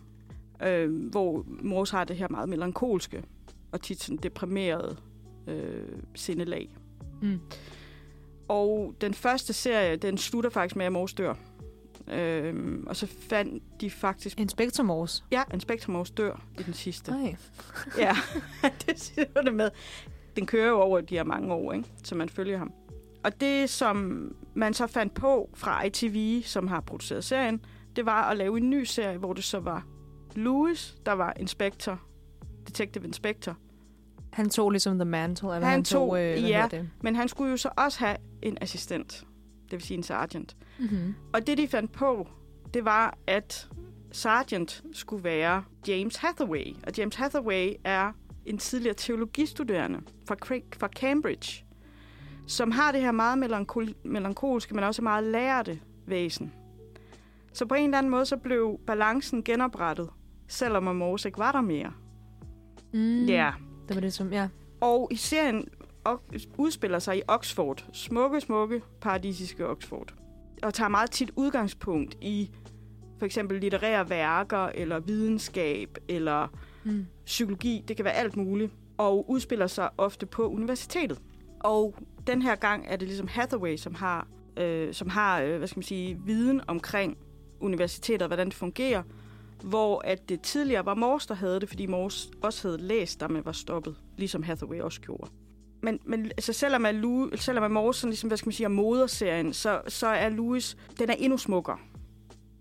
Øh, 0.64 1.10
hvor 1.10 1.46
Mors 1.48 1.90
har 1.90 2.04
det 2.04 2.16
her 2.16 2.28
meget 2.30 2.50
melankolske 2.50 3.24
og 3.72 3.82
tit 3.82 4.04
sådan 4.04 4.18
deprimerede 4.18 4.98
øh, 5.48 5.98
sindelag. 6.16 6.76
Mm. 7.22 7.40
Og 8.48 8.96
den 9.02 9.14
første 9.14 9.54
serie, 9.54 9.96
den 9.96 10.18
slutter 10.18 10.50
faktisk 10.50 10.76
med, 10.76 10.86
at 10.86 10.92
Mors 10.92 11.14
dør. 11.14 11.34
Øhm, 12.12 12.84
og 12.88 12.96
så 12.96 13.08
fandt 13.30 13.64
de 13.82 13.90
faktisk... 13.90 14.40
Inspector 14.40 14.84
Morse. 14.84 15.24
Ja, 15.32 15.44
Inspector 15.54 15.94
Mors 15.94 16.12
dør 16.12 16.42
i 16.60 16.64
den 16.64 16.74
sidste. 16.74 17.12
Nej. 17.12 17.36
Ja, 17.98 18.16
det 18.86 19.00
siger 19.00 19.26
det 19.46 19.54
med. 19.54 19.70
Den 20.36 20.46
kører 20.46 20.68
jo 20.68 20.80
over 20.80 21.02
de 21.02 21.16
her 21.16 21.24
mange 21.24 21.54
år, 21.54 21.74
ikke? 21.74 21.86
så 22.04 22.16
man 22.16 22.30
følger 22.30 22.58
ham. 22.58 22.74
Og 23.24 23.42
det, 23.42 23.70
som 23.70 24.28
man 24.54 24.74
så 24.74 24.88
fandt 24.88 25.14
på 25.14 25.50
fra 25.54 25.84
ITV, 25.84 26.42
som 26.44 26.68
har 26.68 26.82
produceret 26.82 27.24
serien, 27.24 27.66
det 27.96 28.06
var 28.06 28.24
at 28.30 28.38
lave 28.38 28.58
en 28.58 28.70
ny 28.70 28.84
serie, 28.84 29.18
hvor 29.18 29.34
det 29.34 29.44
så 29.44 29.60
var 29.60 29.86
Louis, 30.36 30.96
der 31.06 31.12
var 31.12 31.34
inspektor, 31.40 32.00
detective 32.68 33.06
inspector. 33.08 33.58
Han 34.34 34.50
tog 34.50 34.72
ligesom 34.72 35.00
The 35.00 35.06
Mantle, 35.06 35.48
eller 35.56 35.60
Han 35.68 35.72
han, 35.72 35.84
tog, 35.84 36.10
tog- 36.10 36.20
øh, 36.20 36.50
ja. 36.50 36.68
det? 36.72 36.90
Men 37.02 37.16
han 37.16 37.28
skulle 37.28 37.52
jo 37.52 37.58
så 37.58 37.70
også 37.78 38.00
have 38.00 38.18
en 38.42 38.58
assistent, 38.62 39.24
det 39.64 39.72
vil 39.72 39.82
sige 39.82 39.98
en 39.98 40.04
sergeant. 40.04 40.56
Mm-hmm. 40.82 41.16
Og 41.34 41.48
det, 41.48 41.58
de 41.58 41.68
fandt 41.68 41.92
på, 41.92 42.28
det 42.74 42.86
var, 42.86 43.18
at 43.28 43.70
Sergeant 44.12 44.84
skulle 44.94 45.24
være 45.24 45.64
James 45.88 46.16
Hathaway. 46.16 46.76
Og 46.88 46.98
James 46.98 47.16
Hathaway 47.16 47.74
er 47.84 48.12
en 48.46 48.58
tidligere 48.58 48.96
teologistuderende 48.96 50.02
fra, 50.28 50.36
fra 50.78 50.88
Cambridge, 50.88 51.66
som 52.48 52.72
har 52.72 52.92
det 52.92 53.02
her 53.02 53.12
meget 53.12 53.44
melankol- 53.44 53.96
melankolske, 54.04 54.76
men 54.76 54.84
også 54.84 55.02
meget 55.02 55.24
lærte 55.24 55.80
væsen. 56.06 56.54
Så 57.54 57.66
på 57.66 57.76
en 57.76 57.84
eller 57.84 57.98
anden 57.98 58.10
måde, 58.10 58.26
så 58.26 58.38
blev 58.38 58.80
balancen 58.88 59.44
genoprettet, 59.44 60.10
selvom 60.48 60.84
Morse 60.84 61.28
ikke 61.28 61.40
var 61.40 61.52
der 61.52 61.62
mere. 61.62 61.94
Mm. 62.94 63.26
Ja. 63.26 63.52
Det 63.88 63.96
var 63.96 64.02
det 64.02 64.14
som, 64.14 64.34
ja. 64.34 64.48
Og 64.82 65.08
i 65.12 65.16
serien 65.16 65.68
udspiller 66.58 67.00
sig 67.00 67.18
i 67.18 67.22
Oxford. 67.28 67.86
Smukke, 67.94 68.42
smukke, 68.42 68.82
paradisiske 69.02 69.68
Oxford. 69.68 70.14
Og 70.64 70.74
tager 70.74 70.90
meget 70.90 71.12
tit 71.12 71.32
udgangspunkt 71.36 72.18
i 72.22 72.50
for 73.18 73.26
eksempel 73.26 73.60
litterære 73.60 74.10
værker, 74.10 74.66
eller 74.76 75.00
videnskab, 75.00 75.98
eller 76.08 76.48
Mm. 76.84 77.06
psykologi. 77.26 77.84
Det 77.88 77.96
kan 77.96 78.06
være 78.06 78.14
alt 78.14 78.38
muligt. 78.38 78.72
Og 78.98 79.30
udspiller 79.30 79.68
sig 79.68 79.90
ofte 79.98 80.26
på 80.26 80.50
universitetet. 80.50 81.22
Og 81.60 81.96
den 82.28 82.42
her 82.42 82.56
gang 82.56 82.86
er 82.88 82.96
det 82.96 83.08
ligesom 83.08 83.28
Hathaway, 83.28 83.78
som 83.78 83.96
har, 83.96 84.28
øh, 84.58 84.94
som 84.94 85.10
har 85.10 85.42
øh, 85.42 85.58
hvad 85.58 85.68
skal 85.68 85.78
man 85.78 85.84
sige, 85.84 86.20
viden 86.26 86.62
omkring 86.68 87.18
universitetet, 87.60 88.22
og 88.22 88.28
hvordan 88.28 88.48
det 88.48 88.54
fungerer. 88.54 89.04
Hvor 89.64 90.02
at 90.06 90.30
det 90.30 90.42
tidligere 90.42 90.86
var 90.86 90.94
Mors, 90.94 91.28
der 91.28 91.36
havde 91.36 91.60
det, 91.60 91.70
fordi 91.70 91.86
Mors 91.86 92.32
også 92.44 92.68
havde 92.68 92.82
læst, 92.82 93.20
der 93.20 93.28
man 93.28 93.46
var 93.46 93.52
stoppet, 93.52 93.96
ligesom 94.18 94.44
Hathaway 94.44 94.82
også 94.82 95.02
gjorde. 95.02 95.32
Men, 95.82 96.00
men 96.06 96.26
altså, 96.26 96.54
selvom, 96.54 96.86
at 96.86 96.96
Louis, 96.96 97.40
selvom 97.40 97.78
at 97.78 97.96
sådan 97.96 98.10
ligesom, 98.10 98.28
hvad 98.28 98.38
skal 98.38 98.48
man 98.48 98.54
sige, 98.54 98.66
er 98.66 98.70
moderserien, 98.70 99.54
så, 99.54 99.82
så 99.88 100.08
er 100.08 100.30
Louis, 100.30 100.78
den 101.00 101.10
er 101.10 101.14
endnu 101.14 101.38
smukkere, 101.38 101.78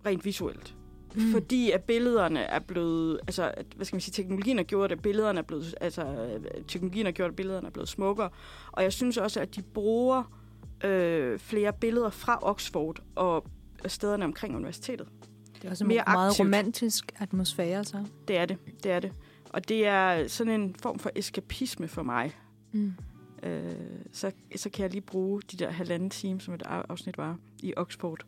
rent 0.07 0.25
visuelt. 0.25 0.75
Mm. 1.15 1.33
Fordi 1.33 1.71
at 1.71 1.85
billederne 1.85 2.41
er 2.41 2.59
blevet, 2.59 3.21
altså, 3.27 3.53
at, 3.57 3.67
hvad 3.77 3.87
skal 3.87 3.97
man 3.97 4.00
sige, 4.00 4.12
teknologien 4.12 4.57
har 4.57 4.65
gjort, 4.65 4.93
at 4.93 5.03
billederne 5.03 5.39
er 5.39 5.43
blevet, 5.43 5.75
altså, 5.81 6.29
teknologien 6.69 7.07
har 7.07 7.12
gjort, 7.12 7.31
at 7.31 7.37
billederne 7.37 7.67
er 7.67 7.71
blevet 7.71 7.89
smukkere. 7.89 8.31
Og 8.73 8.83
jeg 8.83 8.93
synes 8.93 9.17
også, 9.17 9.41
at 9.41 9.57
de 9.57 9.62
bruger 9.62 10.23
øh, 10.85 11.39
flere 11.39 11.73
billeder 11.73 12.11
fra 12.11 12.39
Oxford 12.43 13.03
og 13.15 13.47
stederne 13.87 14.25
omkring 14.25 14.57
universitetet. 14.57 15.09
Det 15.55 15.65
er 15.65 15.71
også 15.71 15.85
en 15.85 15.89
mere 15.89 16.03
meget 16.07 16.29
aktivt. 16.29 16.47
romantisk 16.47 17.12
atmosfære, 17.19 17.85
så. 17.85 18.05
Det 18.29 18.37
er 18.37 18.45
det, 18.45 18.59
det 18.85 18.93
er 18.93 19.00
det. 19.00 19.12
Og 19.50 19.69
det 19.69 19.87
er 19.87 20.29
sådan 20.29 20.61
en 20.61 20.75
form 20.83 20.99
for 20.99 21.11
eskapisme 21.15 21.89
for 21.89 22.03
mig. 22.03 22.37
Mm. 22.73 22.93
Øh, 23.42 23.62
så, 24.12 24.32
så 24.56 24.70
kan 24.70 24.82
jeg 24.82 24.90
lige 24.90 25.00
bruge 25.00 25.40
de 25.52 25.56
der 25.56 25.70
halvanden 25.70 26.11
time, 26.11 26.40
som 26.40 26.54
et 26.54 26.62
af- 26.62 26.82
afsnit 26.88 27.18
var, 27.18 27.37
i 27.62 27.75
Oxford. 27.76 28.18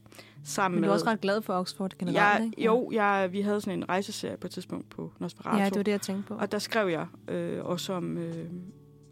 Sammen 0.45 0.77
Men 0.77 0.83
du 0.83 0.87
med... 0.87 0.89
er 0.89 0.93
også 0.93 1.07
ret 1.07 1.21
glad 1.21 1.43
for 1.43 1.55
Oxford 1.55 1.93
generelt, 1.99 2.41
jeg, 2.41 2.47
ikke? 2.47 2.65
Jo, 2.65 2.91
jeg, 2.93 3.29
vi 3.33 3.41
havde 3.41 3.61
sådan 3.61 3.79
en 3.79 3.89
rejseserie 3.89 4.37
på 4.37 4.47
et 4.47 4.51
tidspunkt 4.51 4.89
på 4.91 5.13
Nosferatu. 5.19 5.59
Ja, 5.59 5.65
det 5.69 5.77
var 5.77 5.83
det, 5.83 5.93
jeg 5.93 6.01
tænkte 6.01 6.29
på. 6.29 6.35
Og 6.35 6.53
der 6.53 6.59
skrev 6.59 6.89
jeg 6.89 7.07
øh, 7.29 7.65
også 7.65 7.93
om, 7.93 8.19
øh, 8.19 8.47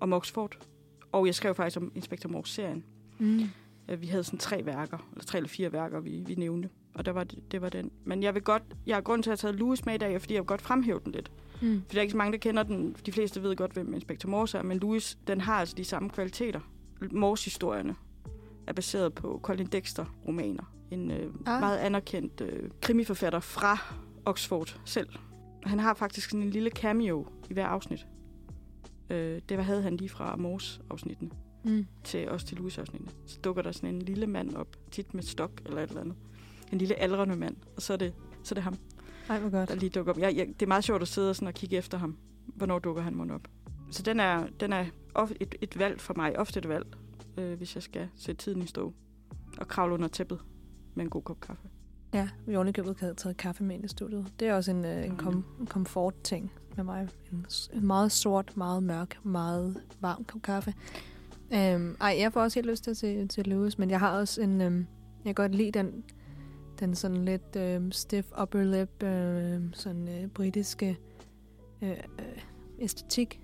om 0.01 0.13
Oxford. 0.13 0.57
Og 1.13 1.27
jeg 1.27 1.35
skrev 1.35 1.55
faktisk 1.55 1.77
om 1.77 1.93
Inspector 1.95 2.31
Morse-serien. 2.31 2.85
Mm. 3.19 3.41
Øh, 3.89 4.01
Vi 4.01 4.07
havde 4.07 4.25
sådan 4.25 4.39
tre 4.39 4.67
værker, 4.67 4.99
eller 5.13 5.25
tre 5.25 5.39
eller 5.39 5.49
fire 5.49 5.73
værker, 5.73 6.01
vi, 6.01 6.23
vi 6.27 6.35
nævnte. 6.35 6.69
Og 6.95 7.05
der 7.07 7.13
var 7.13 7.25
det, 7.25 7.53
det 7.53 7.63
var 7.63 7.69
den. 7.69 7.91
Men 8.05 8.23
jeg 8.23 8.35
vil 8.35 8.43
godt, 8.43 8.63
jeg 8.87 8.97
har 8.97 9.01
grund 9.01 9.23
til 9.23 9.31
at 9.31 9.41
have 9.43 9.51
taget 9.51 9.61
Louis 9.61 9.87
med 9.87 9.95
i 9.95 9.99
dag, 9.99 10.21
fordi 10.21 10.35
jeg 10.35 10.41
vil 10.43 10.47
godt 10.47 10.63
fremhæve 10.63 11.01
den 11.05 11.13
lidt. 11.13 11.31
Mm. 11.63 11.83
For 11.87 11.93
der 11.93 11.99
er 11.99 12.03
ikke 12.03 12.11
så 12.13 12.17
mange, 12.17 12.33
der 12.33 12.39
kender 12.39 12.63
den. 12.63 12.97
De 13.07 13.13
fleste 13.13 13.43
ved 13.43 13.57
godt, 13.57 13.73
hvem 13.73 13.95
Inspector 13.95 14.29
Morse 14.29 14.59
er, 14.59 14.63
men 14.63 14.79
Louis, 14.79 15.19
den 15.27 15.41
har 15.41 15.55
altså 15.55 15.75
de 15.77 15.85
samme 15.85 16.11
kvaliteter. 16.11 16.61
Morse-historierne 17.13 17.95
er 18.67 18.73
baseret 18.73 19.15
på 19.15 19.41
Colin 19.43 19.67
Dexter-romaner. 19.67 20.75
En 20.91 21.11
øh, 21.11 21.33
ah. 21.47 21.61
meget 21.61 21.79
anerkendt 21.79 22.41
øh, 22.41 22.71
krimiforfatter 22.81 23.41
fra 23.41 23.95
Oxford 24.25 24.81
selv. 24.85 25.09
Han 25.63 25.79
har 25.79 25.95
faktisk 25.95 26.31
sådan 26.31 26.43
en 26.43 26.51
lille 26.51 26.71
cameo 26.71 27.27
i 27.51 27.53
hver 27.53 27.67
afsnit. 27.67 28.07
Øh, 29.11 29.41
det 29.49 29.57
var, 29.57 29.63
havde 29.63 29.83
han 29.83 29.97
lige 29.97 30.09
fra 30.09 30.37
Morse-afsnittene 30.37 31.31
Mm. 31.65 31.87
til 32.05 32.29
også 32.29 32.47
til 32.47 32.57
Louis-afsnittene. 32.57 33.13
Så 33.27 33.39
dukker 33.45 33.63
der 33.63 33.73
sådan 33.73 33.95
en 33.95 34.03
lille 34.03 34.27
mand 34.27 34.55
op, 34.55 34.77
tit 34.91 35.15
med 35.15 35.23
stok 35.23 35.61
eller 35.67 35.83
et 35.83 35.89
eller 35.89 36.01
andet. 36.01 36.17
En 36.73 36.79
lille 36.79 36.95
aldrende 36.95 37.37
mand, 37.37 37.57
og 37.77 37.83
så 37.83 37.93
er 37.93 37.97
det, 37.97 38.13
så 38.43 38.53
er 38.53 38.55
det 38.55 38.63
ham 38.65 38.77
Ej, 39.31 39.39
hvor 39.39 39.51
godt. 39.51 39.69
der 39.69 39.75
lige 39.75 39.91
dukker 39.91 40.13
op. 40.13 40.19
Jeg, 40.19 40.37
jeg, 40.37 40.47
det 40.47 40.63
er 40.63 40.67
meget 40.67 40.85
sjovt 40.85 41.03
at 41.03 41.09
sidde 41.09 41.31
og, 41.31 41.37
sådan 41.37 41.49
og 41.49 41.55
kigge 41.55 41.77
efter 41.77 41.99
ham. 41.99 42.17
Hvornår 42.47 42.79
dukker 42.79 43.03
han 43.03 43.15
mon 43.15 43.31
op? 43.31 43.49
Så 43.91 44.03
den 44.03 44.21
er, 44.21 44.47
den 44.61 44.73
er 44.73 44.85
of, 45.15 45.31
et, 45.41 45.55
et 45.61 45.79
valg 45.79 46.01
for 46.01 46.15
mig. 46.17 46.39
Ofte 46.39 46.59
et 46.59 46.69
valg, 46.69 46.87
øh, 47.39 47.57
hvis 47.57 47.75
jeg 47.75 47.83
skal 47.83 48.09
sætte 48.17 48.45
tiden 48.45 48.63
i 48.63 48.67
stå. 48.67 48.93
Og 49.59 49.69
kravle 49.69 49.95
under 49.95 50.09
tæppet 50.09 50.41
med 50.95 51.05
en 51.05 51.11
god 51.11 51.23
kop 51.23 51.41
kaffe. 51.41 51.69
Ja, 52.15 52.29
vi 52.47 52.53
har 52.53 52.59
ovenikøbet 52.59 53.01
havde 53.01 53.15
taget 53.15 53.37
kaffe 53.37 53.65
med 53.65 53.77
ind 53.77 53.85
i 53.85 53.89
studiet. 53.89 54.33
Det 54.41 54.49
er 54.49 54.55
også 54.55 54.71
en, 54.71 54.85
øh, 54.85 55.05
en, 55.05 55.17
kom, 55.17 55.45
en 55.61 55.67
komfort-ting 55.67 56.53
med 56.77 56.85
mig. 56.85 57.09
En, 57.33 57.47
en 57.73 57.87
meget 57.87 58.13
sort, 58.13 58.57
meget 58.57 58.83
mørk, 58.83 59.19
meget 59.25 59.83
varm 60.01 60.25
kop 60.25 60.43
kaffe. 60.43 60.75
Øhm, 61.55 61.97
ej, 62.01 62.17
jeg 62.19 62.33
får 62.33 62.41
også 62.43 62.59
helt 62.59 62.71
lyst 62.71 62.85
til 62.85 62.91
at 62.91 62.97
se 62.97 63.27
til 63.27 63.47
Lewis, 63.47 63.79
men 63.79 63.91
jeg 63.91 64.01
har 64.01 64.19
også 64.19 64.43
en... 64.43 64.61
Øhm, 64.61 64.87
jeg 65.25 65.37
kan 65.37 65.43
godt 65.45 65.55
lide 65.55 65.71
den, 65.71 66.05
den 66.81 66.95
sådan 66.95 67.25
lidt 67.25 67.57
øhm, 67.57 67.93
stiff 67.93 68.29
upper 68.43 68.63
lip, 68.63 69.03
øhm, 69.03 69.73
sådan 69.73 70.09
øh, 70.09 70.29
britiske 70.29 70.99
øh, 71.83 71.91
øh, 71.91 71.97
æstetik. 72.79 73.41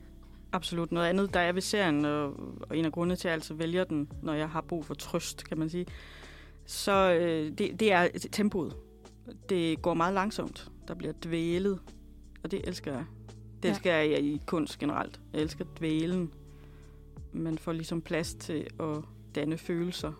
Absolut. 0.53 0.93
Noget 0.93 1.07
andet, 1.07 1.35
der 1.35 1.41
er 1.41 1.53
ved 1.53 1.63
serien, 1.63 2.05
og, 2.05 2.35
og 2.63 2.77
en 2.77 2.85
af 2.85 2.93
grundene 2.93 3.17
til, 3.17 3.29
at 3.29 3.31
jeg 3.31 3.35
altså 3.35 3.55
vælger 3.55 3.85
den, 3.85 4.09
når 4.23 4.35
jeg 4.35 4.49
har 4.51 4.61
brug 4.61 4.85
for 4.85 4.95
trøst, 4.95 5.45
kan 5.49 5.59
man 5.59 5.69
sige, 5.69 5.87
så 6.67 7.13
øh, 7.21 7.59
det, 7.59 7.81
det 7.81 7.93
er 7.93 8.09
tempoet. 8.33 8.77
Det 9.49 9.83
går 9.83 9.95
meget 9.95 10.15
langsomt. 10.15 10.71
Der 10.89 10.95
bliver 10.95 11.13
dvælet, 11.25 11.81
og 12.45 12.51
det 12.51 12.69
elsker 12.69 12.93
jeg. 12.93 13.05
Det 13.63 13.69
Ja. 13.69 13.71
elsker 13.71 13.95
jeg 13.95 14.21
i 14.21 14.41
kunst 14.47 14.79
generelt. 14.79 15.21
Jeg 15.33 15.41
elsker 15.41 15.65
dvælen. 15.79 16.31
Man 17.33 17.59
får 17.59 17.73
ligesom 17.73 18.01
plads 18.03 18.35
til 18.35 18.67
at 18.81 18.97
danne 19.35 19.59
følelser 19.59 20.13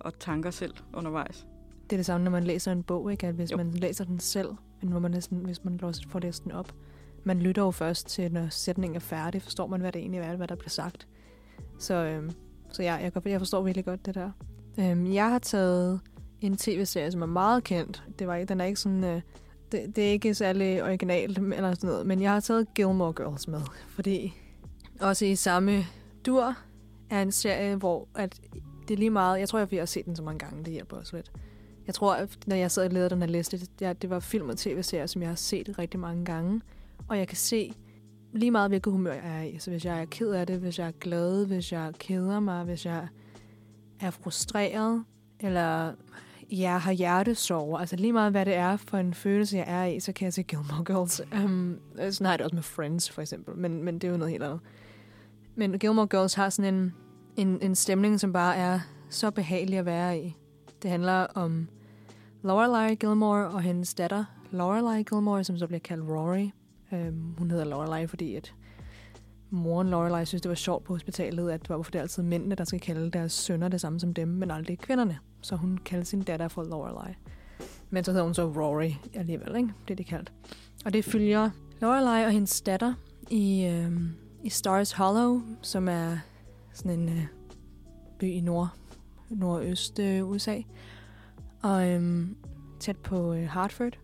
og 0.00 0.18
tanker 0.18 0.50
selv 0.50 0.74
undervejs. 0.94 1.46
Det 1.90 1.96
er 1.96 1.98
det 1.98 2.06
samme, 2.06 2.24
når 2.24 2.30
man 2.30 2.44
læser 2.44 2.72
en 2.72 2.82
bog, 2.82 3.12
ikke? 3.12 3.26
At 3.26 3.34
hvis 3.34 3.52
Jo. 3.52 3.56
man 3.56 3.70
læser 3.70 4.04
den 4.04 4.20
selv, 4.20 4.48
men 4.82 4.90
hvor 4.90 5.00
man 5.00 5.10
næsten, 5.10 5.38
hvis 5.38 5.64
man 5.64 5.76
låser- 5.76 6.08
får 6.08 6.18
læst 6.18 6.44
den 6.44 6.52
op, 6.52 6.72
man 7.24 7.38
lytter 7.38 7.62
jo 7.62 7.70
først 7.70 8.06
til, 8.08 8.32
når 8.32 8.46
sætningen 8.50 8.96
er 8.96 9.00
færdig, 9.00 9.42
forstår 9.42 9.66
man, 9.66 9.80
hvad 9.80 9.92
det 9.92 10.00
egentlig 10.00 10.20
er, 10.20 10.36
hvad 10.36 10.48
der 10.48 10.54
bliver 10.54 10.70
sagt. 10.70 11.08
Så, 11.78 11.94
øhm, 11.94 12.30
så 12.72 12.82
ja, 12.82 12.94
jeg, 12.94 13.12
jeg 13.24 13.40
forstår 13.40 13.62
virkelig 13.62 13.84
godt 13.84 14.06
det 14.06 14.14
der. 14.14 14.30
Øhm, 14.78 15.12
jeg 15.12 15.30
har 15.30 15.38
taget 15.38 16.00
en 16.40 16.56
tv-serie, 16.56 17.12
som 17.12 17.22
er 17.22 17.26
meget 17.26 17.64
kendt. 17.64 18.04
Det 18.18 18.26
var, 18.26 18.44
den 18.44 18.60
er 18.60 18.64
ikke 18.64 18.80
sådan... 18.80 19.04
Øh, 19.04 19.20
det, 19.72 19.96
det 19.96 20.06
er 20.08 20.10
ikke 20.12 20.34
særlig 20.34 20.82
originalt 20.84 21.38
eller 21.38 21.74
sådan 21.74 21.88
noget, 21.90 22.06
men 22.06 22.22
jeg 22.22 22.32
har 22.32 22.40
taget 22.40 22.74
Gilmore 22.74 23.12
Girls 23.12 23.48
med, 23.48 23.60
fordi 23.88 24.34
også 25.00 25.24
i 25.24 25.34
samme 25.36 25.84
dur 26.26 26.54
er 27.10 27.22
en 27.22 27.32
serie, 27.32 27.76
hvor 27.76 28.08
at 28.14 28.40
det 28.88 28.94
er 28.94 28.98
lige 28.98 29.10
meget... 29.10 29.40
Jeg 29.40 29.48
tror, 29.48 29.58
jeg 29.58 29.68
har 29.80 29.86
set 29.86 30.04
den 30.06 30.16
så 30.16 30.22
mange 30.22 30.38
gange, 30.38 30.64
det 30.64 30.72
hjælper 30.72 30.96
også 30.96 31.16
lidt. 31.16 31.32
Jeg 31.86 31.94
tror, 31.94 32.14
at 32.14 32.38
når 32.46 32.56
jeg 32.56 32.70
sad 32.70 32.84
og 32.84 32.90
lavede 32.90 33.10
den 33.10 33.20
her 33.20 33.28
liste, 33.28 33.58
det, 33.58 33.78
det, 33.78 34.02
det 34.02 34.10
var 34.10 34.20
film 34.20 34.48
og 34.48 34.56
tv-serier, 34.56 35.06
som 35.06 35.22
jeg 35.22 35.30
har 35.30 35.36
set 35.36 35.78
rigtig 35.78 36.00
mange 36.00 36.24
gange. 36.24 36.60
Og 37.08 37.18
jeg 37.18 37.28
kan 37.28 37.36
se 37.36 37.72
lige 38.32 38.50
meget, 38.50 38.70
hvilket 38.70 38.92
humør 38.92 39.12
jeg 39.12 39.38
er 39.38 39.42
i. 39.42 39.58
Så 39.58 39.70
hvis 39.70 39.84
jeg 39.84 40.00
er 40.00 40.04
ked 40.04 40.30
af 40.30 40.46
det, 40.46 40.58
hvis 40.58 40.78
jeg 40.78 40.86
er 40.86 40.92
glad, 41.00 41.46
hvis 41.46 41.72
jeg 41.72 41.92
keder 41.98 42.40
mig, 42.40 42.64
hvis 42.64 42.86
jeg 42.86 43.08
er 44.00 44.10
frustreret, 44.10 45.04
eller 45.40 45.92
jeg 46.50 46.80
har 46.80 46.92
hjertesorger, 46.92 47.78
altså 47.78 47.96
lige 47.96 48.12
meget, 48.12 48.30
hvad 48.30 48.46
det 48.46 48.54
er 48.54 48.76
for 48.76 48.98
en 48.98 49.14
følelse, 49.14 49.56
jeg 49.56 49.64
er 49.68 49.84
i, 49.84 50.00
så 50.00 50.12
kan 50.12 50.24
jeg 50.24 50.32
se 50.32 50.42
Gilmore 50.42 50.84
Girls. 50.84 51.20
Um, 51.44 51.78
sådan 51.96 52.24
har 52.24 52.32
jeg 52.32 52.38
det 52.38 52.44
også 52.44 52.56
med 52.56 52.62
Friends, 52.62 53.10
for 53.10 53.22
eksempel, 53.22 53.56
men, 53.56 53.84
men 53.84 53.94
det 53.94 54.04
er 54.04 54.10
jo 54.10 54.16
noget 54.16 54.30
helt 54.30 54.42
andet. 54.42 54.60
Men 55.54 55.78
Gilmore 55.78 56.06
Girls 56.06 56.34
har 56.34 56.50
sådan 56.50 56.74
en, 56.74 56.94
en, 57.36 57.58
en 57.62 57.74
stemning, 57.74 58.20
som 58.20 58.32
bare 58.32 58.56
er 58.56 58.80
så 59.10 59.30
behagelig 59.30 59.78
at 59.78 59.84
være 59.84 60.18
i. 60.18 60.36
Det 60.82 60.90
handler 60.90 61.26
om 61.34 61.68
Lorelai 62.42 62.94
Gilmore 62.94 63.48
og 63.48 63.62
hendes 63.62 63.94
datter, 63.94 64.24
Lorelai 64.50 65.02
Gilmore, 65.02 65.44
som 65.44 65.58
så 65.58 65.66
bliver 65.66 65.80
kaldt 65.80 66.10
Rory. 66.10 66.48
Øhm, 66.92 67.34
hun 67.38 67.50
hedder 67.50 67.64
Lorelai, 67.64 68.06
fordi 68.06 68.34
at 68.34 68.54
moren 69.50 69.90
Lorelai 69.90 70.24
synes, 70.24 70.42
det 70.42 70.48
var 70.48 70.54
sjovt 70.54 70.84
på 70.84 70.92
hospitalet, 70.94 71.50
at 71.50 71.66
hvorfor 71.66 71.90
det 71.90 71.98
er 71.98 72.02
altid 72.02 72.22
mændene, 72.22 72.54
der 72.54 72.64
skal 72.64 72.80
kalde 72.80 73.10
deres 73.10 73.32
sønner 73.32 73.68
det 73.68 73.80
samme 73.80 74.00
som 74.00 74.14
dem, 74.14 74.28
men 74.28 74.50
aldrig 74.50 74.78
kvinderne. 74.78 75.18
Så 75.40 75.56
hun 75.56 75.78
kaldte 75.84 76.10
sin 76.10 76.22
datter 76.22 76.48
for 76.48 76.64
Lorelai. 76.64 77.14
Men 77.90 78.04
så 78.04 78.10
hedder 78.10 78.24
hun 78.24 78.34
så 78.34 78.46
Rory 78.46 78.90
alligevel, 79.14 79.56
ikke? 79.56 79.68
Det 79.88 79.90
er 79.90 79.96
det 79.96 80.06
kaldt. 80.06 80.32
Og 80.84 80.92
det 80.92 81.04
følger 81.04 81.50
Lorelai 81.80 82.24
og 82.24 82.30
hendes 82.30 82.60
datter 82.60 82.94
i, 83.30 83.64
øhm, 83.64 84.10
i 84.44 84.50
Stars 84.50 84.92
Hollow, 84.92 85.42
som 85.62 85.88
er 85.88 86.18
sådan 86.72 87.00
en 87.00 87.08
øh, 87.08 87.26
by 88.18 88.24
i 88.24 88.40
nord, 88.40 88.79
nordøst 89.30 89.98
øh, 89.98 90.28
USA. 90.28 90.60
Og 91.62 91.88
øhm, 91.88 92.36
tæt 92.80 92.96
på 92.96 93.32
øh, 93.32 93.48
Hartford. 93.48 93.98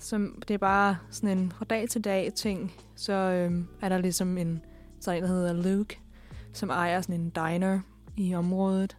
Så 0.00 0.28
det 0.48 0.54
er 0.54 0.58
bare 0.58 0.96
sådan 1.10 1.38
en 1.38 1.52
fra 1.52 1.64
dag 1.64 1.88
til 1.88 2.04
dag 2.04 2.32
ting. 2.34 2.72
Så 2.96 3.12
øhm, 3.12 3.66
er 3.80 3.88
der 3.88 3.98
ligesom 3.98 4.38
en, 4.38 4.62
sådan 5.00 5.18
en, 5.18 5.22
der 5.22 5.34
hedder 5.34 5.52
Luke, 5.52 6.00
som 6.52 6.70
ejer 6.70 7.00
sådan 7.00 7.20
en 7.20 7.30
diner 7.30 7.80
i 8.16 8.34
området, 8.34 8.96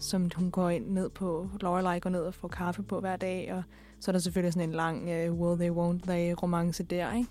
som 0.00 0.30
hun 0.36 0.50
går 0.50 0.70
ind 0.70 0.90
ned 0.90 1.10
på. 1.10 1.48
Lorelei 1.60 1.98
går 1.98 2.10
ned 2.10 2.20
og 2.20 2.34
får 2.34 2.48
kaffe 2.48 2.82
på 2.82 3.00
hver 3.00 3.16
dag, 3.16 3.54
og 3.54 3.62
så 4.00 4.10
er 4.10 4.12
der 4.12 4.20
selvfølgelig 4.20 4.52
sådan 4.52 4.68
en 4.68 4.74
lang 4.74 5.02
uh, 5.02 5.40
will 5.40 5.58
they, 5.58 5.70
won't 5.70 6.06
they 6.06 6.34
romance 6.42 6.82
der, 6.82 7.14
ikke? 7.14 7.30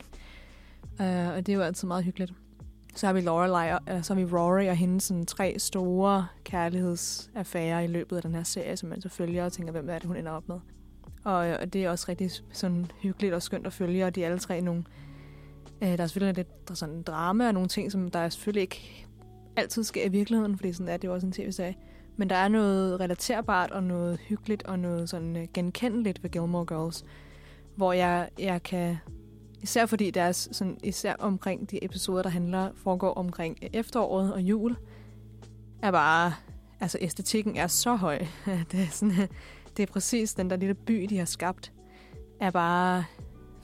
Uh, 0.99 1.35
og 1.35 1.45
det 1.45 1.49
er 1.49 1.53
jo 1.53 1.61
altid 1.61 1.87
meget 1.87 2.03
hyggeligt. 2.03 2.33
Så 2.95 3.05
har 3.05 3.13
vi 3.13 3.21
Lorelei, 3.21 3.67
eller 3.67 3.79
øh, 3.89 4.03
så 4.03 4.13
har 4.13 4.21
vi 4.21 4.33
Rory 4.33 4.67
og 4.67 4.75
hendes 4.75 5.03
sådan, 5.03 5.25
tre 5.25 5.55
store 5.59 6.27
kærlighedsaffærer 6.43 7.79
i 7.79 7.87
løbet 7.87 8.15
af 8.15 8.21
den 8.21 8.35
her 8.35 8.43
serie, 8.43 8.77
som 8.77 8.89
man 8.89 9.01
så 9.01 9.09
følger 9.09 9.45
og 9.45 9.53
tænker, 9.53 9.71
hvem 9.71 9.89
er 9.89 9.99
det, 9.99 10.07
hun 10.07 10.15
ender 10.15 10.31
op 10.31 10.47
med. 10.47 10.59
Og, 11.23 11.35
og 11.35 11.73
det 11.73 11.85
er 11.85 11.89
også 11.89 12.05
rigtig 12.09 12.31
sådan 12.51 12.91
hyggeligt 13.01 13.33
og 13.33 13.41
skønt 13.41 13.67
at 13.67 13.73
følge, 13.73 14.05
og 14.05 14.15
de 14.15 14.23
er 14.23 14.27
alle 14.27 14.39
tre 14.39 14.61
nogle... 14.61 14.83
Øh, 15.81 15.87
der 15.87 16.03
er 16.03 16.07
selvfølgelig 16.07 16.35
lidt 16.35 16.67
der 16.67 16.71
er 16.71 16.75
sådan 16.75 17.01
drama 17.01 17.47
og 17.47 17.53
nogle 17.53 17.69
ting, 17.69 17.91
som 17.91 18.11
der 18.11 18.29
selvfølgelig 18.29 18.61
ikke 18.61 19.07
altid 19.55 19.83
sker 19.83 20.05
i 20.05 20.09
virkeligheden, 20.09 20.57
fordi 20.57 20.73
sådan 20.73 20.93
er 20.93 20.97
det 20.97 21.07
jo 21.07 21.13
også 21.13 21.27
en 21.27 21.33
tv-serie. 21.33 21.75
Men 22.17 22.29
der 22.29 22.35
er 22.35 22.47
noget 22.47 22.99
relaterbart 22.99 23.71
og 23.71 23.83
noget 23.83 24.19
hyggeligt 24.19 24.63
og 24.63 24.79
noget 24.79 25.09
sådan 25.09 25.35
øh, 25.35 25.47
genkendeligt 25.53 26.23
ved 26.23 26.29
Gilmore 26.29 26.65
Girls, 26.65 27.05
hvor 27.75 27.93
jeg, 27.93 28.29
jeg 28.39 28.63
kan... 28.63 28.97
Især 29.63 29.85
fordi 29.85 30.11
deres, 30.11 30.49
sådan, 30.51 30.77
især 30.83 31.15
omkring 31.19 31.71
de 31.71 31.83
episoder, 31.85 32.21
der 32.21 32.29
handler, 32.29 32.69
foregår 32.75 33.13
omkring 33.13 33.57
efteråret 33.73 34.33
og 34.33 34.41
jul, 34.41 34.75
er 35.81 35.91
bare... 35.91 36.33
Altså, 36.79 36.97
æstetikken 37.01 37.55
er 37.55 37.67
så 37.67 37.95
høj. 37.95 38.17
det, 38.71 38.79
er 38.79 38.87
sådan, 38.91 39.29
det 39.77 39.83
er 39.83 39.87
præcis 39.87 40.33
den 40.33 40.49
der 40.49 40.55
lille 40.55 40.73
by, 40.73 41.05
de 41.09 41.17
har 41.17 41.25
skabt, 41.25 41.73
er 42.39 42.51
bare 42.51 43.03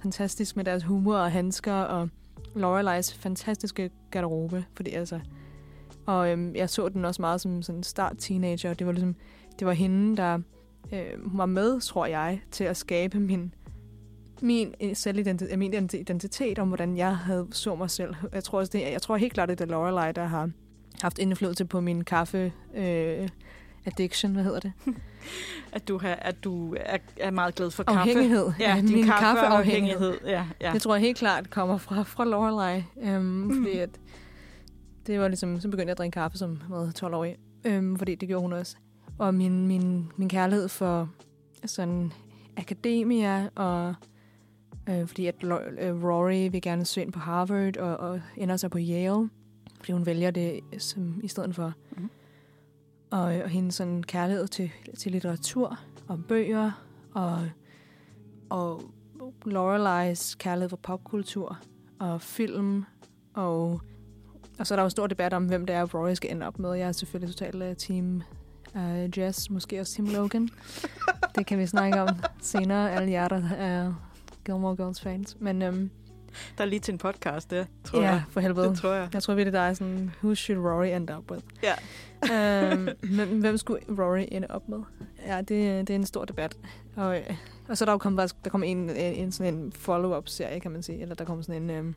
fantastisk 0.02 0.56
med 0.56 0.66
deres 0.66 0.84
humor 0.84 1.16
og 1.16 1.32
handsker 1.32 1.74
og 1.74 2.10
Loreleis 2.56 3.14
fantastiske 3.14 3.90
garderobe. 4.12 4.66
Fordi 4.76 4.90
altså, 4.90 5.20
og 6.06 6.32
øhm, 6.32 6.56
jeg 6.56 6.70
så 6.70 6.90
den 6.90 7.06
også 7.06 7.22
meget 7.22 7.42
som 7.42 7.62
sådan 7.62 7.84
start 7.84 8.16
teenager. 8.18 8.74
Det 8.74 8.88
var 8.88 8.94
ligesom, 8.94 9.16
det 9.60 9.68
var 9.68 9.74
hende, 9.74 10.18
der 10.18 10.40
øh, 10.94 11.38
var 11.38 11.46
med, 11.46 11.82
tror 11.82 12.06
jeg, 12.06 12.42
til 12.52 12.64
at 12.64 12.78
skabe 12.78 13.20
min 13.20 13.54
min 14.42 14.74
selvidentitet, 14.94 15.60
min 15.60 15.74
identitet 15.74 16.60
om, 16.60 16.68
hvordan 16.68 16.98
jeg 16.98 17.18
havde 17.18 17.48
så 17.52 17.76
mig 17.76 17.90
selv. 17.90 18.16
Jeg 18.34 18.44
tror, 18.44 18.60
også, 18.60 18.70
det, 18.74 18.82
jeg 18.82 19.02
tror 19.02 19.18
helt 19.18 19.34
klart, 19.34 19.50
at 19.52 19.60
det 19.60 19.66
er 19.66 19.72
Lorelei, 19.72 20.12
der 20.12 20.26
har 20.26 20.50
haft 21.02 21.20
indflydelse 21.20 21.66
på 21.66 21.82
min 21.82 22.04
kaffe 22.04 22.54
øh, 22.76 23.30
addiction, 23.86 24.34
hvad 24.34 24.44
hedder 24.44 24.60
det? 24.60 24.74
at 25.72 25.88
du, 25.88 25.98
har, 25.98 26.16
at 26.16 26.44
du 26.44 26.76
er, 26.80 26.98
er 27.18 27.32
meget 27.32 27.56
glad 27.56 27.72
for 27.72 27.84
kaffe. 27.84 28.00
Afhængighed. 28.00 28.52
Ja, 28.60 28.76
ja 28.76 28.82
din 28.82 28.92
min 28.92 29.06
kaffeafhængighed. 29.06 30.18
Ja, 30.26 30.46
ja. 30.62 30.74
Det 30.74 30.82
tror 30.82 30.96
jeg 30.96 31.02
helt 31.02 31.18
klart 31.18 31.50
kommer 31.50 31.78
fra, 31.78 32.04
fra 32.04 32.26
Lorelei. 32.26 32.84
Øhm, 33.02 33.24
mm. 33.24 33.54
Fordi 33.64 33.78
at 33.78 33.90
det 35.08 35.20
var 35.20 35.28
ligesom, 35.28 35.60
så 35.60 35.68
begyndte 35.68 35.88
jeg 35.88 35.92
at 35.92 35.98
drikke 35.98 36.14
kaffe 36.14 36.38
som 36.38 36.62
hvad, 36.68 36.92
12 36.92 37.14
år 37.14 37.28
øhm, 37.66 37.98
fordi 37.98 38.16
det 38.16 38.28
gjorde 38.28 38.42
hun 38.42 38.54
også. 38.54 38.76
Og 39.18 39.34
min, 39.34 39.68
min, 39.68 40.12
min 40.18 40.30
kærlighed 40.30 40.68
for 40.68 41.10
sådan 41.66 42.14
akademia, 42.58 43.50
og 43.56 43.96
øh, 44.90 45.08
fordi 45.08 45.26
at 45.26 45.36
øh, 45.44 46.04
Rory 46.04 46.52
vil 46.52 46.62
gerne 46.62 46.86
søge 46.86 47.06
ind 47.06 47.14
på 47.14 47.20
Harvard, 47.20 47.78
og, 47.78 47.98
og 47.98 48.22
ender 48.38 48.58
sig 48.58 48.72
på 48.72 48.78
Yale, 48.78 49.30
fordi 49.78 49.92
hun 49.92 50.06
vælger 50.06 50.32
det 50.32 50.60
som, 50.78 51.20
i 51.24 51.28
stedet 51.28 51.56
for. 51.56 51.74
Mm. 51.98 52.10
Og, 53.12 53.22
og 53.22 53.50
hendes 53.50 53.76
sådan 53.76 54.04
kærlighed 54.04 54.48
til, 54.48 54.72
til 54.98 55.12
litteratur 55.12 55.80
og 56.08 56.20
bøger, 56.28 56.72
og, 57.14 57.50
og 58.50 58.82
Loreleis 59.46 60.36
kærlighed 60.36 60.70
for 60.70 60.78
popkultur 60.78 61.60
og 62.00 62.22
film, 62.22 62.86
og 63.34 63.82
og 64.60 64.68
så 64.68 64.74
er 64.74 64.76
der 64.76 64.84
jo 64.84 64.86
en 64.86 64.92
stor 64.92 65.08
debat 65.08 65.34
om, 65.34 65.46
hvem 65.46 65.66
det 65.66 65.76
er, 65.76 65.86
Rory 65.86 66.14
skal 66.14 66.32
ende 66.32 66.48
op 66.48 66.60
med. 66.60 66.74
Jeg 66.74 66.88
er 66.88 66.92
selvfølgelig 66.92 67.36
totalt 67.36 67.64
uh, 67.64 67.76
team 67.78 68.24
uh, 68.76 69.20
Jess, 69.20 69.50
måske 69.50 69.80
også 69.80 69.94
Team 69.96 70.08
Logan. 70.08 70.50
det 71.36 71.46
kan 71.46 71.60
vi 71.60 71.66
snakke 71.66 72.02
om 72.02 72.10
senere, 72.42 72.92
alle 72.92 73.12
jer, 73.12 73.28
der 73.28 73.50
er 73.50 73.94
Gilmore 74.46 74.76
Girls 74.76 75.02
fans. 75.02 75.38
Men, 75.40 75.62
um, 75.62 75.90
der 76.58 76.64
er 76.64 76.66
lige 76.66 76.80
til 76.80 76.92
en 76.92 76.98
podcast, 76.98 77.52
det 77.52 77.68
tror 77.84 78.02
ja, 78.02 78.10
jeg. 78.10 78.24
for 78.30 78.40
helvede. 78.40 78.70
Det 78.70 78.78
tror 78.78 78.94
jeg. 78.94 79.10
Jeg 79.14 79.24
tror 79.24 79.34
virkelig, 79.34 79.54
der 79.54 79.60
er 79.60 79.74
sådan, 79.74 80.12
who 80.24 80.36
should 80.36 80.66
Rory 80.66 80.88
end 80.88 81.12
up 81.12 81.32
with? 81.32 81.44
Ja. 81.64 81.74
um, 82.74 82.90
men 83.18 83.40
hvem 83.40 83.58
skulle 83.58 83.82
Rory 83.90 84.26
ende 84.32 84.48
op 84.50 84.70
med? 84.70 84.80
Ja, 85.26 85.38
det, 85.38 85.88
det 85.88 85.90
er 85.90 85.96
en 85.96 86.06
stor 86.06 86.26
debat. 86.26 86.58
Og, 86.96 87.20
og 87.68 87.78
så 87.78 87.84
er 87.84 87.86
der 87.86 87.94
jo 87.94 87.98
kommet, 87.98 88.36
der 88.44 88.50
kom 88.50 88.64
en, 88.64 88.90
en, 88.90 88.98
en, 88.98 89.32
sådan 89.32 89.54
en 89.54 89.72
follow-up-serie, 89.72 90.60
kan 90.60 90.72
man 90.72 90.84
sige. 90.84 91.02
Eller 91.02 91.16
der 91.16 91.26
kom 91.26 91.44
sådan 91.44 91.70
en, 91.70 91.80
um, 91.80 91.96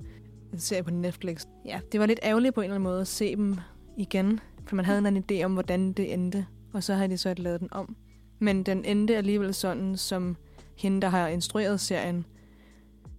en 0.52 0.59
serie 0.59 0.83
på 0.83 0.90
Netflix. 0.90 1.46
Ja, 1.64 1.81
det 1.92 2.00
var 2.00 2.07
lidt 2.07 2.20
ærgerligt 2.22 2.55
på 2.55 2.61
en 2.61 2.64
eller 2.64 2.74
anden 2.74 2.85
måde 2.85 3.00
at 3.00 3.09
se 3.09 3.37
dem 3.37 3.59
igen, 3.96 4.40
for 4.66 4.76
man 4.76 4.85
havde 4.85 4.98
en 4.98 5.07
anden 5.07 5.24
idé 5.33 5.44
om, 5.44 5.52
hvordan 5.52 5.92
det 5.92 6.12
endte, 6.12 6.46
og 6.72 6.83
så 6.83 6.94
havde 6.94 7.09
de 7.09 7.18
så 7.18 7.35
lavet 7.37 7.61
den 7.61 7.68
om. 7.72 7.96
Men 8.38 8.62
den 8.62 8.85
endte 8.85 9.16
alligevel 9.16 9.55
sådan, 9.55 9.96
som 9.96 10.37
hende, 10.76 11.00
der 11.00 11.09
har 11.09 11.28
instrueret 11.28 11.81
serien, 11.81 12.24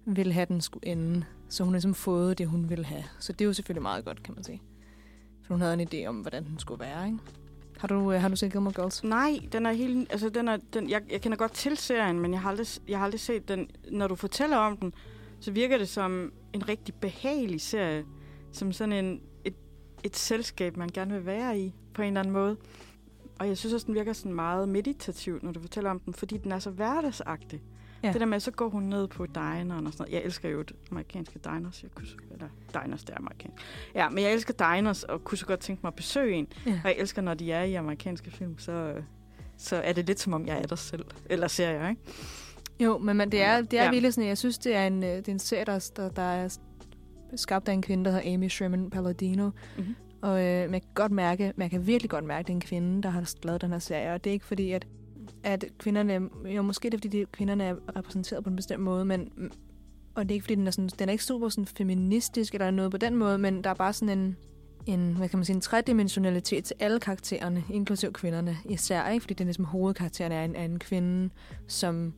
ville 0.05 0.33
have 0.33 0.45
den 0.45 0.61
skulle 0.61 0.87
ende. 0.87 1.25
Så 1.49 1.63
hun 1.63 1.73
har 1.73 1.75
ligesom 1.75 1.93
fået 1.93 2.37
det, 2.37 2.47
hun 2.47 2.69
ville 2.69 2.85
have. 2.85 3.03
Så 3.19 3.33
det 3.33 3.41
er 3.41 3.45
jo 3.45 3.53
selvfølgelig 3.53 3.81
meget 3.81 4.05
godt, 4.05 4.23
kan 4.23 4.33
man 4.35 4.43
sige. 4.43 4.61
For 5.45 5.53
hun 5.53 5.61
havde 5.61 5.73
en 5.73 5.87
idé 5.93 6.07
om, 6.07 6.15
hvordan 6.15 6.45
den 6.45 6.59
skulle 6.59 6.79
være, 6.79 7.05
ikke? 7.05 7.19
Har 7.77 7.87
du, 7.87 8.11
øh, 8.11 8.21
har 8.21 8.29
du 8.29 8.35
set 8.35 8.51
Gilmore 8.51 8.73
Girls? 8.73 9.03
Nej, 9.03 9.39
den 9.51 9.65
er 9.65 9.71
helt... 9.71 10.11
Altså, 10.11 10.29
den 10.29 10.47
er, 10.47 10.57
den, 10.73 10.89
jeg, 10.89 11.01
jeg 11.11 11.21
kender 11.21 11.37
godt 11.37 11.51
til 11.51 11.77
serien, 11.77 12.19
men 12.19 12.33
jeg 12.33 12.41
har, 12.41 12.49
aldrig, 12.49 12.67
jeg 12.87 12.97
har 12.97 13.05
aldrig 13.05 13.19
set 13.19 13.47
den. 13.47 13.69
Når 13.91 14.07
du 14.07 14.15
fortæller 14.15 14.57
om 14.57 14.77
den, 14.77 14.93
så 15.39 15.51
virker 15.51 15.77
det 15.77 15.89
som 15.89 16.33
en 16.53 16.69
rigtig 16.69 16.95
behagelig 16.95 17.61
serie. 17.61 18.05
Som 18.51 18.71
sådan 18.71 19.05
en, 19.05 19.21
et, 19.45 19.53
et 20.03 20.15
selskab, 20.15 20.77
man 20.77 20.89
gerne 20.93 21.13
vil 21.13 21.25
være 21.25 21.59
i, 21.59 21.73
på 21.93 22.01
en 22.01 22.07
eller 22.07 22.19
anden 22.19 22.33
måde. 22.33 22.57
Og 23.39 23.47
jeg 23.47 23.57
synes 23.57 23.73
også, 23.73 23.87
den 23.87 23.95
virker 23.95 24.13
sådan 24.13 24.33
meget 24.33 24.69
meditativ, 24.69 25.39
når 25.41 25.51
du 25.51 25.59
fortæller 25.59 25.89
om 25.89 25.99
den, 25.99 26.13
fordi 26.13 26.37
den 26.37 26.51
er 26.51 26.59
så 26.59 26.69
hverdagsagtig. 26.69 27.61
Ja. 28.03 28.11
Det 28.11 28.19
der 28.19 28.25
med, 28.25 28.39
så 28.39 28.51
går 28.51 28.69
hun 28.69 28.83
ned 28.83 29.07
på 29.07 29.25
dineren 29.25 29.71
og 29.71 29.93
sådan 29.93 30.03
noget. 30.03 30.13
Jeg 30.13 30.23
elsker 30.23 30.49
jo 30.49 30.59
et 30.59 30.71
amerikanske 30.91 31.39
diners. 31.43 31.83
Jeg 31.83 31.91
kunne 31.95 32.07
så, 32.07 32.15
eller 32.31 32.47
diners, 32.83 33.03
det 33.03 33.13
er 33.13 33.17
amerikansk. 33.17 33.63
Ja, 33.95 34.09
men 34.09 34.23
jeg 34.23 34.33
elsker 34.33 34.73
diners, 34.75 35.03
og 35.03 35.23
kunne 35.23 35.37
så 35.37 35.45
godt 35.45 35.59
tænke 35.59 35.79
mig 35.83 35.87
at 35.87 35.95
besøge 35.95 36.35
en. 36.35 36.47
Ja. 36.65 36.71
Og 36.83 36.89
jeg 36.89 36.95
elsker, 36.97 37.21
når 37.21 37.33
de 37.33 37.51
er 37.51 37.63
i 37.63 37.73
amerikanske 37.73 38.31
film, 38.31 38.57
så, 38.57 38.93
så 39.57 39.75
er 39.75 39.93
det 39.93 40.07
lidt 40.07 40.19
som 40.19 40.33
om, 40.33 40.47
jeg 40.47 40.57
er 40.57 40.67
der 40.67 40.75
selv. 40.75 41.05
Eller 41.29 41.47
serier, 41.47 41.89
ikke? 41.89 42.01
Jo, 42.79 42.97
men 42.97 43.17
man, 43.17 43.31
det 43.31 43.41
er, 43.41 43.61
det 43.61 43.79
er 43.79 43.83
ja. 43.83 43.89
virkelig 43.89 44.13
sådan, 44.13 44.27
jeg 44.27 44.37
synes, 44.37 44.57
det 44.57 44.75
er 44.75 44.87
en, 44.87 45.03
øh, 45.03 45.09
det 45.09 45.27
er 45.27 45.31
en 45.31 45.39
serie, 45.39 45.65
der, 45.65 45.91
der, 45.95 46.09
der 46.09 46.21
er 46.21 46.57
skabt 47.35 47.69
af 47.69 47.73
en 47.73 47.81
kvinde, 47.81 48.05
der 48.05 48.11
hedder 48.11 48.33
Amy 48.33 48.47
Sherman 48.47 48.89
Palladino. 48.89 49.49
Mm-hmm. 49.77 49.95
Og 50.21 50.45
øh, 50.45 50.69
man 50.69 50.81
kan 50.81 50.89
godt 50.93 51.11
mærke, 51.11 51.53
man 51.55 51.69
kan 51.69 51.87
virkelig 51.87 52.09
godt 52.09 52.25
mærke, 52.25 52.39
at 52.39 52.47
det 52.47 52.53
er 52.53 52.55
en 52.55 52.61
kvinde, 52.61 53.03
der 53.03 53.09
har 53.09 53.33
lavet 53.43 53.61
den 53.61 53.71
her 53.71 53.79
serie. 53.79 54.13
Og 54.13 54.23
det 54.23 54.29
er 54.29 54.33
ikke 54.33 54.45
fordi, 54.45 54.71
at, 54.71 54.87
at 55.43 55.65
kvinderne, 55.77 56.29
jo 56.45 56.62
måske 56.62 56.86
det 56.89 56.93
er 56.93 56.97
fordi, 56.97 57.19
de, 57.19 57.25
kvinderne 57.25 57.63
er 57.63 57.75
repræsenteret 57.95 58.43
på 58.43 58.49
en 58.49 58.56
bestemt 58.56 58.84
måde, 58.84 59.06
men 59.06 59.32
mm, 59.36 59.51
og 60.15 60.23
det 60.23 60.32
er 60.32 60.34
ikke 60.34 60.43
fordi, 60.43 60.56
den 60.56 60.67
er, 60.67 60.71
sådan, 60.71 60.89
den 60.99 61.10
er 61.10 61.12
ikke 61.12 61.23
super 61.23 61.49
sådan 61.49 61.65
feministisk 61.65 62.53
eller 62.53 62.71
noget 62.71 62.91
på 62.91 62.97
den 62.97 63.15
måde, 63.15 63.38
men 63.38 63.63
der 63.63 63.69
er 63.69 63.73
bare 63.73 63.93
sådan 63.93 64.19
en, 64.19 64.38
en, 64.86 65.15
hvad 65.17 65.29
kan 65.29 65.39
man 65.39 65.45
sige, 65.45 65.56
en 65.56 65.62
tredimensionalitet 65.62 66.63
til 66.63 66.75
alle 66.79 66.99
karaktererne, 66.99 67.63
inklusiv 67.69 68.13
kvinderne 68.13 68.58
især, 68.65 69.10
ikke? 69.10 69.23
fordi 69.23 69.34
det 69.34 69.41
er 69.41 69.45
ligesom 69.45 69.65
hovedkarakteren 69.65 70.32
er 70.32 70.43
en, 70.43 70.56
anden 70.56 70.79
kvinde, 70.79 71.29
som 71.67 72.13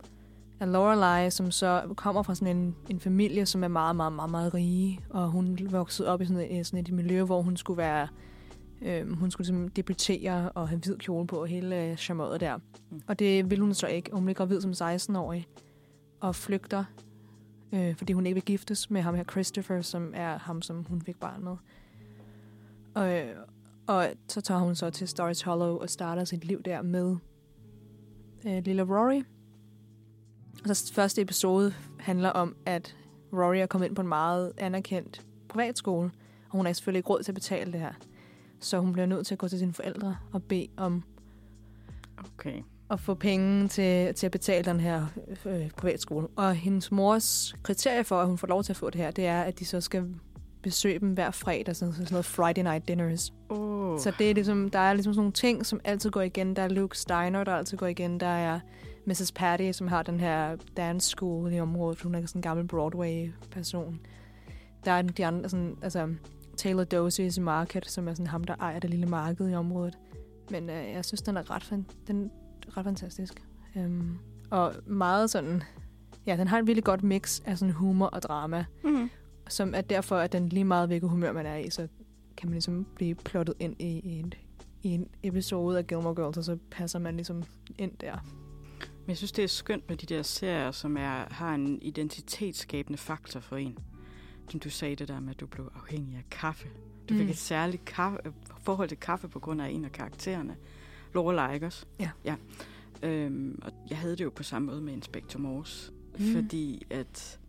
er 0.60 0.66
Lorelei, 0.66 1.30
som 1.30 1.52
så 1.52 1.82
kommer 1.96 2.24
fra 2.24 2.36
sådan 2.36 2.58
en, 2.58 2.76
en 2.90 3.00
familie, 3.00 3.46
som 3.46 3.64
er 3.64 3.68
meget, 3.68 3.96
meget, 3.96 4.14
meget, 4.14 4.32
meget 4.32 4.54
rige, 4.54 5.00
og 5.10 5.28
hun 5.28 5.60
voksede 5.72 6.08
op 6.08 6.22
i 6.22 6.26
sådan 6.26 6.52
et, 6.52 6.68
sådan 6.68 6.80
et 6.80 6.92
miljø, 6.92 7.24
hvor 7.24 7.42
hun 7.42 7.58
skulle 7.58 7.78
være, 7.78 8.08
øh, 8.86 9.12
hun 9.12 9.32
skulle 9.32 9.48
ligesom 9.48 9.68
debutere 9.68 10.52
og 10.52 10.70
have 10.70 10.80
hvid 10.80 10.98
kjole 10.98 11.28
på, 11.28 11.42
og 11.42 11.48
hele 11.48 11.84
øh, 11.84 11.98
charmøret 11.98 12.42
der. 12.42 12.58
Mm. 12.58 13.02
Og 13.08 13.20
det 13.20 13.50
vil 13.50 13.60
hun 13.60 13.74
så 13.74 13.88
ikke. 13.88 14.10
Hun 14.14 14.26
bliver 14.26 14.36
gravid 14.36 14.62
som 14.62 14.72
16-årig, 14.72 15.48
og 16.20 16.36
flygter, 16.36 16.84
øh, 17.74 17.96
fordi 17.96 18.14
hun 18.14 18.26
ikke 18.26 18.34
vil 18.34 18.44
giftes 18.44 18.90
med 18.90 19.02
ham 19.02 19.16
her 19.16 19.24
Christopher, 19.24 19.82
som 19.82 20.12
er 20.16 20.38
ham, 20.38 20.62
som 20.62 20.84
hun 20.84 21.02
fik 21.02 21.20
barn 21.20 21.44
med. 21.44 21.56
Og, 22.94 23.20
øh, 23.20 23.36
Og 23.88 24.08
så 24.28 24.42
tager 24.42 24.60
hun 24.60 24.76
så 24.76 24.90
til 24.90 25.08
Stories 25.08 25.42
Hollow 25.42 25.78
og 25.78 25.90
starter 25.90 26.24
sit 26.24 26.46
liv 26.46 26.64
der 26.64 26.82
med 26.82 27.16
øh, 28.48 28.64
lille 28.64 28.84
Rory. 28.84 29.24
Og 30.70 30.76
så 30.76 30.94
første 30.94 31.22
episode 31.22 31.74
handler 32.00 32.30
om, 32.30 32.56
at 32.66 32.96
Rory 33.34 33.56
er 33.56 33.66
kommet 33.66 33.88
ind 33.88 33.96
på 33.96 34.02
en 34.02 34.08
meget 34.08 34.54
anerkendt 34.58 35.26
privatskole, 35.50 36.12
og 36.50 36.58
hun 36.58 36.66
har 36.66 36.74
selvfølgelig 36.74 37.00
ikke 37.00 37.10
råd 37.10 37.24
til 37.24 37.32
at 37.32 37.36
betale 37.36 37.72
det 37.72 37.80
her. 37.80 37.94
Så 38.60 38.80
hun 38.80 38.94
bliver 38.94 39.06
nødt 39.06 39.28
til 39.28 39.36
at 39.36 39.40
gå 39.40 39.48
til 39.48 39.60
sine 39.60 39.74
forældre 39.74 40.18
og 40.34 40.44
bede 40.44 40.68
om 40.78 41.04
Okay. 42.38 42.62
at 42.92 43.00
få 43.00 43.14
penge 43.14 43.68
til, 43.68 44.14
til 44.16 44.26
at 44.26 44.32
betale 44.32 44.64
den 44.66 44.80
her 44.80 45.06
øh, 45.46 45.70
privatskole. 45.72 46.28
Og 46.36 46.56
hendes 46.56 46.92
mors 46.92 47.56
kriterie 47.64 48.04
for, 48.04 48.22
at 48.22 48.28
hun 48.28 48.38
får 48.38 48.48
lov 48.48 48.64
til 48.64 48.74
at 48.74 48.78
få 48.78 48.90
det 48.90 49.02
her, 49.02 49.12
det 49.12 49.26
er, 49.26 49.42
at 49.42 49.60
de 49.60 49.66
så 49.66 49.82
skal 49.82 50.16
besøge 50.64 51.00
dem 51.00 51.14
hver 51.14 51.32
fredag, 51.32 51.76
sådan, 51.76 51.94
sådan 51.94 52.08
noget 52.12 52.26
Friday 52.26 52.62
night 52.64 52.88
dinners. 52.88 53.34
Oh. 53.50 54.00
Så 54.00 54.14
det 54.20 54.30
er 54.30 54.34
ligesom, 54.34 54.70
der 54.70 54.80
er 54.80 54.94
ligesom 54.94 55.14
sådan 55.14 55.20
nogle 55.20 55.32
ting, 55.34 55.66
som 55.66 55.80
altid 55.84 56.10
går 56.12 56.22
igen. 56.22 56.56
Der 56.56 56.62
er 56.62 56.68
Luke 56.68 56.98
Steiner, 56.98 57.44
der 57.44 57.56
altid 57.56 57.78
går 57.78 57.88
igen. 57.88 58.20
Der 58.20 58.28
er 58.28 58.60
Mrs. 59.06 59.32
Patty, 59.32 59.72
som 59.72 59.88
har 59.88 60.04
den 60.04 60.20
her 60.20 60.56
dance 60.78 61.10
school 61.10 61.54
i 61.54 61.60
området. 61.60 62.02
Hun 62.02 62.16
er 62.16 62.26
sådan 62.26 62.40
en 62.40 62.42
gammel 62.42 62.68
Broadway-person. 62.68 64.00
Der 64.86 64.92
er 64.92 65.02
de 65.02 65.26
andre, 65.26 65.50
sådan, 65.50 65.78
altså 65.82 66.10
Taylor 66.56 66.84
Dorsey's 66.94 67.42
Market, 67.42 67.90
som 67.92 68.08
er 68.08 68.14
sådan 68.14 68.28
ham, 68.28 68.44
der 68.44 68.56
ejer 68.60 68.80
det 68.80 68.90
lille 68.90 69.06
marked 69.06 69.50
i 69.50 69.54
området. 69.56 69.98
Men 70.52 70.70
øh, 70.70 70.90
jeg 70.92 71.06
synes, 71.06 71.22
den 71.22 71.38
er 71.38 71.52
ret, 71.52 71.64
fan- 71.64 71.86
den 72.08 72.32
er 72.68 72.78
ret 72.78 72.86
fantastisk. 72.86 73.34
Um, 73.76 74.20
og 74.50 74.74
meget 74.86 75.30
sådan... 75.30 75.64
Ja, 76.26 76.38
den 76.38 76.48
har 76.48 76.60
et 76.60 76.68
virkelig 76.68 76.84
godt 76.84 77.04
mix 77.04 77.42
af 77.46 77.58
sådan 77.58 77.74
humor 77.74 78.06
og 78.06 78.22
drama, 78.22 78.66
Mm. 78.84 79.10
som 79.50 79.74
er 79.76 79.82
derfor, 79.82 80.18
at 80.18 80.32
den 80.32 80.50
lige 80.50 80.64
meget 80.64 80.90
hvilket 80.90 81.10
humør 81.10 81.32
man 81.32 81.46
er 81.46 81.56
i, 81.56 81.70
så 81.70 81.88
kan 82.38 82.50
man 82.50 82.54
ligesom 82.54 82.88
blive 82.96 83.16
plottet 83.16 83.56
ind 83.60 83.76
i, 83.82 84.00
i, 84.00 84.20
en, 84.20 84.34
i 84.84 84.90
en 84.90 85.08
episode 85.24 85.78
af 85.78 85.88
Gilmore 85.88 86.16
Girls, 86.16 86.38
og 86.38 86.44
så 86.44 86.58
passer 86.72 87.00
man 87.00 87.16
ligesom 87.16 87.44
ind 87.78 87.92
der. 88.02 88.14
Men 88.80 89.10
jeg 89.10 89.18
synes, 89.18 89.32
det 89.32 89.44
er 89.44 89.48
skønt 89.48 89.90
med 89.90 89.98
de 89.98 90.06
der 90.16 90.22
serier, 90.22 90.72
som 90.72 90.98
er, 90.98 91.34
har 91.34 91.56
en 91.56 91.82
identitetsskabende 91.82 92.98
faktor 92.98 93.40
for 93.40 93.56
en. 93.56 93.78
Som 94.50 94.60
du 94.60 94.70
sagde 94.70 94.96
det 94.96 95.08
der 95.08 95.20
med, 95.20 95.30
at 95.30 95.40
du 95.40 95.48
blev 95.48 95.72
afhængig 95.76 96.18
af 96.18 96.24
kaffe. 96.32 96.68
Du 97.10 97.14
mm. 97.14 97.20
fik 97.20 97.30
et 97.30 97.38
særligt 97.38 97.86
kaffe, 97.86 98.18
forhold 98.62 98.90
til 98.90 99.00
kaffe 99.00 99.28
på 99.28 99.40
grund 99.40 99.62
af 99.62 99.70
en 99.70 99.86
af 99.86 99.92
karaktererne. 99.92 100.56
Lorelai, 101.14 101.54
ikke 101.54 101.66
også? 101.66 101.86
Ja. 102.00 102.12
ja. 102.26 102.36
Øhm, 103.04 103.60
og 103.62 103.72
jeg 103.90 103.98
havde 103.98 104.16
det 104.16 104.24
jo 104.24 104.30
på 104.30 104.44
samme 104.44 104.66
måde 104.66 104.82
med 104.82 104.94
Inspector 104.94 105.40
Morse. 105.40 105.92
Mm. 105.92 106.26
Mm. 106.26 106.34
Fordi 106.34 106.86
at 106.90 107.40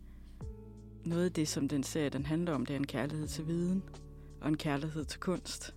noget 1.05 1.25
af 1.25 1.31
det, 1.31 1.47
som 1.47 1.67
den 1.67 1.83
serie 1.83 2.09
den 2.09 2.25
handler 2.25 2.53
om, 2.53 2.65
det 2.65 2.73
er 2.73 2.77
en 2.77 2.87
kærlighed 2.87 3.27
til 3.27 3.47
viden. 3.47 3.83
Og 4.41 4.47
en 4.49 4.57
kærlighed 4.57 5.05
til 5.05 5.19
kunst. 5.19 5.75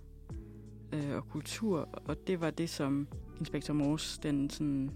Øh, 0.91 1.15
og 1.15 1.29
kultur. 1.29 1.89
Og 2.05 2.27
det 2.27 2.41
var 2.41 2.49
det, 2.49 2.69
som 2.69 3.07
Inspector 3.39 3.73
Morse, 3.73 4.19
den 4.23 4.49
sådan 4.49 4.91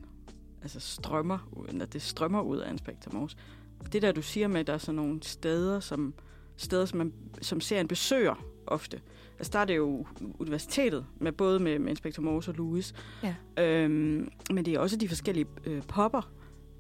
altså 0.61 0.79
strømmer, 0.79 1.49
ud- 1.51 1.67
eller 1.67 1.85
det 1.85 2.01
strømmer 2.01 2.41
ud 2.41 2.57
af 2.57 2.71
Inspector 2.71 3.11
Morse. 3.13 3.37
Det 3.93 4.01
der, 4.01 4.11
du 4.11 4.21
siger 4.21 4.47
med, 4.47 4.59
at 4.59 4.67
der 4.67 4.73
er 4.73 4.77
sådan 4.77 4.95
nogle 4.95 5.23
steder, 5.23 5.79
som, 5.79 6.13
steder, 6.57 6.85
som, 6.85 6.97
man, 6.97 7.13
som 7.41 7.61
serien 7.61 7.87
besøger 7.87 8.45
ofte. 8.67 9.01
Altså 9.37 9.51
der 9.53 9.59
er 9.59 9.65
det 9.65 9.75
jo 9.75 10.05
universitetet, 10.39 11.05
med 11.19 11.31
både 11.31 11.59
med, 11.59 11.79
med 11.79 11.89
Inspector 11.89 12.23
Morse 12.23 12.51
og 12.51 12.55
Louis. 12.55 12.93
Ja. 13.23 13.35
Øhm, 13.63 14.29
men 14.51 14.65
det 14.65 14.73
er 14.73 14.79
også 14.79 14.97
de 14.97 15.07
forskellige 15.07 15.45
øh, 15.65 15.81
popper 15.81 16.31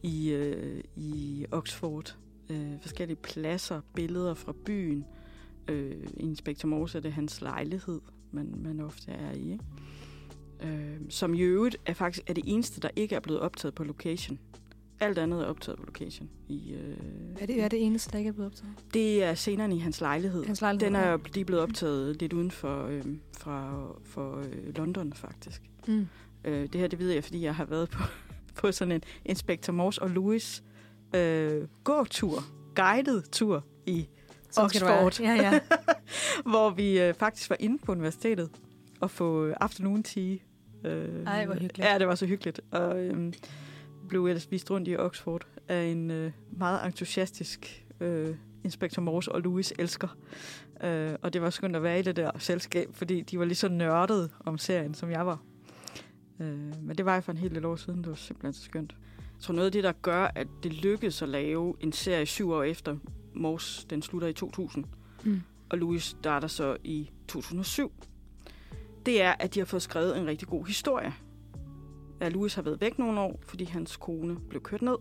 i, 0.03 0.29
øh, 0.29 0.83
i 0.95 1.45
Oxford. 1.51 2.17
Øh, 2.49 2.71
forskellige 2.81 3.17
pladser, 3.17 3.81
billeder 3.95 4.33
fra 4.33 4.53
byen. 4.65 5.05
Øh, 5.67 5.95
I 6.17 6.23
Inspector 6.23 6.69
Morse 6.69 6.97
er 6.97 7.01
det 7.01 7.13
hans 7.13 7.41
lejlighed, 7.41 8.01
man, 8.31 8.53
man 8.57 8.79
ofte 8.79 9.11
er 9.11 9.31
i. 9.31 9.51
Ikke? 9.51 9.63
Øh, 10.63 10.99
som 11.09 11.33
i 11.33 11.41
øvrigt 11.41 11.77
er 11.85 11.93
faktisk 11.93 12.29
er 12.29 12.33
det 12.33 12.43
eneste, 12.47 12.81
der 12.81 12.89
ikke 12.95 13.15
er 13.15 13.19
blevet 13.19 13.41
optaget 13.41 13.75
på 13.75 13.83
location. 13.83 14.39
Alt 14.99 15.17
andet 15.17 15.41
er 15.41 15.45
optaget 15.45 15.79
på 15.79 15.85
location. 15.85 16.29
I, 16.47 16.73
øh, 16.73 16.97
Er 17.39 17.45
det, 17.45 17.63
er 17.63 17.67
det 17.67 17.83
eneste, 17.85 18.11
der 18.11 18.17
ikke 18.17 18.27
er 18.27 18.31
blevet 18.33 18.51
optaget? 18.51 18.73
det 18.93 19.23
er 19.23 19.33
scenerne 19.33 19.75
i 19.75 19.79
hans 19.79 20.01
lejlighed. 20.01 20.45
Hans 20.45 20.61
lejlighed, 20.61 20.85
Den 20.87 20.95
er 20.95 21.17
de 21.17 21.41
er 21.41 21.45
blevet 21.45 21.63
optaget 21.63 22.21
lidt 22.21 22.33
uden 22.33 22.51
for, 22.51 22.85
øh, 22.87 23.03
fra, 23.37 23.87
for 24.03 24.37
øh, 24.39 24.75
London, 24.75 25.13
faktisk. 25.13 25.61
Mm. 25.87 26.07
Øh, 26.45 26.63
det 26.73 26.75
her, 26.81 26.87
det 26.87 26.99
ved 26.99 27.11
jeg, 27.11 27.23
fordi 27.23 27.41
jeg 27.43 27.55
har 27.55 27.65
været 27.65 27.89
på, 27.89 28.03
på 28.61 28.71
sådan 28.71 28.91
en 28.91 29.01
Inspector 29.25 29.73
Morse 29.73 30.01
og 30.01 30.09
Louis 30.09 30.63
øh, 31.15 31.67
gåtur, 31.83 32.43
guided 32.75 33.21
tur 33.31 33.65
i 33.85 34.07
Sådan. 34.51 34.65
Oxford. 34.65 35.19
Ja, 35.19 35.33
ja. 35.33 35.59
hvor 36.51 36.69
vi 36.69 36.99
øh, 37.01 37.13
faktisk 37.13 37.49
var 37.49 37.57
inde 37.59 37.77
på 37.77 37.91
universitetet 37.91 38.49
og 38.99 39.11
få 39.11 39.45
øh, 39.45 39.55
afternoon 39.61 40.03
tea. 40.03 40.35
Øh, 40.85 41.23
Ej, 41.25 41.45
hvor 41.45 41.53
hyggeligt. 41.53 41.77
Ja, 41.79 41.99
det 41.99 42.07
var 42.07 42.15
så 42.15 42.25
hyggeligt. 42.25 42.61
Og 42.71 42.99
øh, 42.99 43.33
blev 44.07 44.25
ellers 44.25 44.51
vist 44.51 44.71
rundt 44.71 44.87
i 44.87 44.95
Oxford 44.97 45.47
af 45.67 45.83
en 45.83 46.11
øh, 46.11 46.31
meget 46.51 46.85
entusiastisk 46.85 47.85
øh, 47.99 48.35
Inspector 48.63 49.01
Morse 49.01 49.31
og 49.31 49.41
Louis 49.41 49.73
elsker. 49.79 50.07
Øh, 50.83 51.13
og 51.21 51.33
det 51.33 51.41
var 51.41 51.49
skønt 51.49 51.75
at 51.75 51.83
være 51.83 51.99
i 51.99 52.01
det 52.01 52.15
der 52.15 52.31
selskab, 52.39 52.89
fordi 52.93 53.21
de 53.21 53.39
var 53.39 53.45
lige 53.45 53.55
så 53.55 53.69
nørdede 53.69 54.29
om 54.45 54.57
serien, 54.57 54.93
som 54.93 55.11
jeg 55.11 55.25
var. 55.25 55.39
Øh, 56.39 56.81
men 56.81 56.97
det 56.97 57.05
var 57.05 57.13
jeg 57.13 57.23
for 57.23 57.31
en 57.31 57.37
hel 57.37 57.55
del 57.55 57.65
år 57.65 57.75
siden. 57.75 57.99
Det 57.99 58.09
var 58.09 58.15
simpelthen 58.15 58.53
så 58.53 58.61
skønt. 58.61 58.95
Jeg 59.17 59.41
tror 59.41 59.53
noget 59.53 59.65
af 59.65 59.71
det, 59.71 59.83
der 59.83 59.91
gør, 59.91 60.31
at 60.35 60.47
det 60.63 60.73
lykkedes 60.73 61.21
at 61.21 61.29
lave 61.29 61.75
en 61.79 61.91
serie 61.91 62.25
syv 62.25 62.51
år 62.51 62.63
efter 62.63 62.97
Morse, 63.33 63.87
den 63.89 64.01
slutter 64.01 64.27
i 64.27 64.33
2000, 64.33 64.85
Mm. 65.23 65.41
og 65.69 65.77
Louis 65.77 66.03
starter 66.03 66.47
så 66.47 66.77
i 66.83 67.09
2007, 67.27 67.91
det 69.05 69.21
er, 69.21 69.33
at 69.39 69.53
de 69.55 69.59
har 69.59 69.65
fået 69.65 69.81
skrevet 69.81 70.17
en 70.17 70.27
rigtig 70.27 70.47
god 70.47 70.65
historie. 70.65 71.13
At 72.19 72.33
Louis 72.33 72.53
har 72.55 72.61
været 72.61 72.81
væk 72.81 72.99
nogle 72.99 73.19
år, 73.19 73.39
fordi 73.47 73.63
hans 73.63 73.97
kone 73.97 74.37
blev 74.49 74.61
kørt 74.61 74.81
ned 74.81 74.97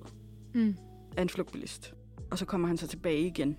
Mm. 0.55 0.75
af 1.17 1.23
en 1.23 1.29
flugtbilist. 1.29 1.95
Og 2.31 2.39
så 2.39 2.45
kommer 2.47 2.69
han 2.69 2.77
så 2.77 2.87
tilbage 2.87 3.27
igen. 3.27 3.57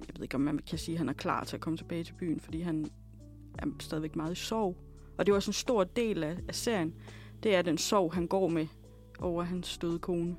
Jeg 0.00 0.08
ved 0.16 0.22
ikke, 0.22 0.34
om 0.34 0.40
man 0.40 0.58
kan 0.58 0.78
sige, 0.78 0.94
at 0.94 0.98
han 0.98 1.08
er 1.08 1.12
klar 1.12 1.44
til 1.44 1.56
at 1.56 1.60
komme 1.60 1.76
tilbage 1.76 2.04
til 2.04 2.12
byen, 2.14 2.40
fordi 2.40 2.60
han 2.60 2.86
er 3.58 3.66
stadigvæk 3.80 4.16
meget 4.16 4.32
i 4.32 4.40
sorg. 4.40 4.76
Og 5.18 5.26
det 5.26 5.32
er 5.32 5.36
også 5.36 5.48
en 5.50 5.54
stor 5.54 5.84
del 5.84 6.22
af, 6.24 6.36
af 6.48 6.54
serien. 6.54 6.94
Det 7.42 7.54
er 7.54 7.62
den 7.62 7.78
sorg, 7.78 8.12
han 8.14 8.26
går 8.26 8.48
med 8.48 8.66
over 9.20 9.42
hans 9.42 9.78
døde 9.78 9.98
kone. 9.98 10.36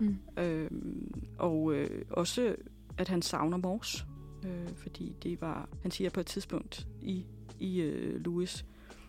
Mm. 0.00 0.16
Øhm, 0.38 1.12
og 1.38 1.74
øh, 1.74 2.02
også, 2.10 2.56
at 2.98 3.08
han 3.08 3.22
savner 3.22 3.56
Mors. 3.56 4.06
Øh, 4.46 4.68
fordi 4.76 5.16
det 5.22 5.40
var, 5.40 5.68
han 5.82 5.90
siger 5.90 6.10
på 6.10 6.20
et 6.20 6.26
tidspunkt 6.26 6.86
i, 7.02 7.24
i 7.58 7.80
øh, 7.80 8.20
Louis, 8.20 8.64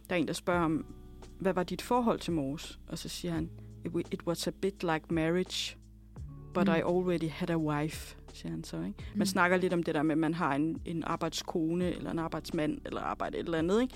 der 0.10 0.16
er 0.16 0.20
en, 0.20 0.28
der 0.28 0.34
spørger 0.34 0.62
ham, 0.62 0.86
hvad 1.40 1.54
var 1.54 1.64
dit 1.64 1.82
forhold 1.82 2.20
til 2.20 2.34
Mors? 2.34 2.80
Og 2.88 2.98
så 2.98 3.10
siger 3.10 3.32
han, 3.34 3.50
it, 3.86 3.92
wa- 3.96 4.10
it 4.12 4.24
was 4.28 4.48
a 4.48 4.52
bit 4.62 4.84
like 4.84 5.02
marriage, 5.10 5.78
but 6.54 6.68
Mm. 6.68 6.74
I 6.74 6.78
already 6.78 7.30
had 7.30 7.50
a 7.50 7.58
wife, 7.58 8.18
siger 8.34 8.52
han 8.52 8.64
så. 8.64 8.78
Ikke? 8.78 8.88
Man 9.16 9.20
Mm. 9.20 9.26
snakker 9.26 9.58
lidt 9.58 9.74
om 9.74 9.84
det 9.84 9.96
der 9.96 10.04
med, 10.04 10.12
at 10.12 10.18
man 10.18 10.34
har 10.34 10.56
en, 10.56 10.82
en 10.86 11.04
arbejdskone, 11.04 11.92
eller 11.96 12.12
en 12.12 12.20
arbejdsmand, 12.20 12.78
eller 12.86 13.02
arbejde 13.02 13.38
et 13.38 13.46
eller 13.46 13.58
andet. 13.58 13.82
Ikke? 13.82 13.96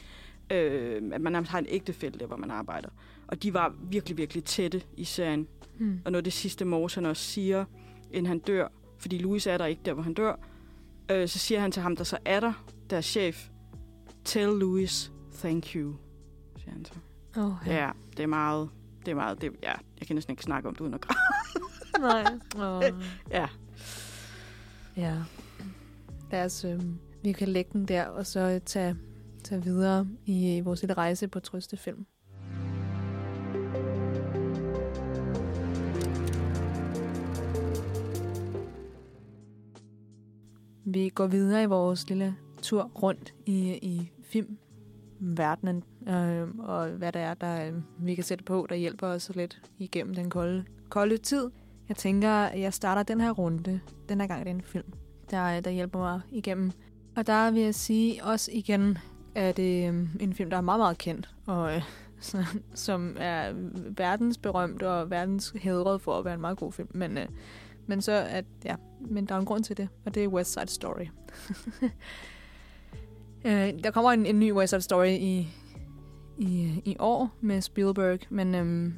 Øh, 0.52 1.02
at 1.14 1.22
man 1.22 1.46
har 1.46 1.60
en 1.60 1.66
ægtefælle 1.70 2.20
der, 2.20 2.26
hvor 2.28 2.38
man 2.38 2.52
arbejder. 2.52 2.90
Og 3.28 3.44
de 3.44 3.54
var 3.54 3.76
virkelig, 3.90 4.18
virkelig 4.18 4.44
tætte 4.44 4.82
i 4.98 5.04
serien. 5.04 5.48
Mm. 5.80 6.00
Og 6.06 6.12
noget 6.12 6.26
det 6.26 6.34
sidste 6.34 6.66
Morse 6.66 6.96
han 7.02 7.06
også 7.06 7.24
siger, 7.24 7.66
inden 8.12 8.26
han 8.26 8.40
dør, 8.40 8.68
fordi 8.98 9.18
Louis 9.18 9.48
er 9.48 9.58
der 9.58 9.66
ikke 9.66 9.82
der, 9.86 9.94
hvor 9.94 10.04
han 10.04 10.14
dør, 10.14 10.36
øh, 11.12 11.28
så 11.28 11.40
siger 11.40 11.60
han 11.60 11.72
til 11.72 11.82
ham, 11.82 11.96
der 11.96 12.04
så 12.04 12.18
er 12.26 12.40
der, 12.40 12.66
der 12.90 12.98
er 12.98 13.02
chef, 13.02 13.50
tell 14.24 14.52
Louis 14.60 15.12
thank 15.34 15.76
you, 15.76 15.94
siger 16.58 16.72
han 16.72 16.86
så. 16.86 16.94
Oh, 17.38 17.52
Ja, 17.66 17.92
det 18.18 18.24
er 18.24 18.28
meget, 18.28 18.70
det 19.06 19.12
er 19.12 19.16
meget, 19.16 19.42
det, 19.42 19.52
ja, 19.64 19.74
jeg 20.00 20.08
kan 20.08 20.16
næsten 20.16 20.32
ikke 20.32 20.44
snakke 20.44 20.70
om 20.70 20.76
det 20.76 20.82
uden 20.82 20.94
at 20.94 21.02
græde. 21.02 21.20
Nej. 22.00 22.26
Oh. 22.56 22.84
Ja, 23.32 23.48
Ja. 24.98 25.18
Lad 26.32 26.46
os, 26.46 26.66
øh, 26.66 26.82
vi 27.24 27.32
kan 27.32 27.48
lægge 27.48 27.70
den 27.74 27.88
der, 27.88 28.06
og 28.06 28.26
så 28.26 28.62
tage, 28.66 28.96
tage 29.44 29.64
videre 29.64 30.08
i 30.26 30.62
vores 30.64 30.82
lille 30.82 30.94
rejse 30.94 31.28
på 31.28 31.40
Trøstefilm. 31.40 32.06
Vi 40.86 41.10
går 41.10 41.28
videre 41.28 41.64
i 41.64 41.66
vores 41.66 42.10
lille 42.10 42.36
tur 42.62 42.84
rundt 43.04 43.34
i, 43.46 43.74
i 43.74 44.12
verdenen, 45.24 45.84
øh, 46.08 46.48
og 46.60 46.88
hvad 46.90 47.12
der 47.12 47.20
er, 47.20 47.34
der 47.34 47.68
øh, 47.68 47.74
vi 48.00 48.16
kan 48.16 48.24
sætte 48.24 48.44
på, 48.44 48.66
der 48.70 48.76
hjælper 48.76 49.08
os 49.08 49.32
lidt 49.36 49.62
igennem 49.78 50.16
den 50.16 50.30
kolde, 50.30 50.66
kolde 50.90 51.18
tid. 51.18 51.52
Jeg 51.90 51.98
tænker, 51.98 52.32
at 52.32 52.60
jeg 52.60 52.74
starter 52.74 53.04
den 53.04 53.22
her 53.22 53.32
runde. 53.32 53.80
Den 54.10 54.22
her 54.22 54.28
gang 54.28 54.40
er 54.40 54.44
det 54.44 54.52
en 54.52 54.62
film, 54.62 54.94
der, 55.32 55.58
øh, 55.58 55.64
der 55.64 55.72
hjælper 55.72 56.00
mig 56.00 56.22
igennem. 56.32 56.72
Og 57.16 57.28
der 57.28 57.52
vil 57.52 57.62
jeg 57.62 57.76
sige 57.76 58.24
også 58.24 58.52
igen, 58.54 58.98
at 59.36 59.58
det 59.58 59.90
øh, 59.94 60.08
en 60.20 60.34
film, 60.34 60.50
der 60.50 60.58
er 60.58 60.62
meget, 60.62 60.80
meget 60.80 60.98
kendt, 60.98 61.30
og 61.46 61.76
øh, 61.76 61.82
så- 62.20 62.60
som 62.74 63.16
er 63.20 63.52
verdensberømt 63.98 64.82
og 64.84 65.10
verdens 65.10 65.54
hedret 65.56 66.02
for 66.02 66.20
at 66.20 66.26
være 66.26 66.34
en 66.34 66.42
meget 66.42 66.58
god 66.58 66.72
film. 66.72 66.88
Men, 66.94 67.18
øh, 67.18 67.26
men 67.88 68.02
så 68.02 68.12
at, 68.12 68.46
ja, 68.66 68.76
men 69.00 69.26
der 69.26 69.36
er 69.36 69.40
en 69.40 69.46
grund 69.46 69.64
til 69.64 69.78
det, 69.78 69.88
og 70.06 70.16
det 70.16 70.24
er 70.24 70.28
West 70.28 70.54
Side 70.54 70.68
Story. 70.68 71.06
Øh, 73.46 73.84
der 73.84 73.92
kommer 73.92 74.12
en, 74.12 74.26
en 74.26 74.40
ny 74.40 74.54
West 74.54 74.70
Side 74.70 74.82
Story 74.82 75.08
i, 75.08 75.48
i, 76.38 76.82
i 76.86 76.96
år 77.00 77.38
med 77.42 77.62
Spielberg, 77.62 78.20
men 78.30 78.56
øhm, 78.56 78.94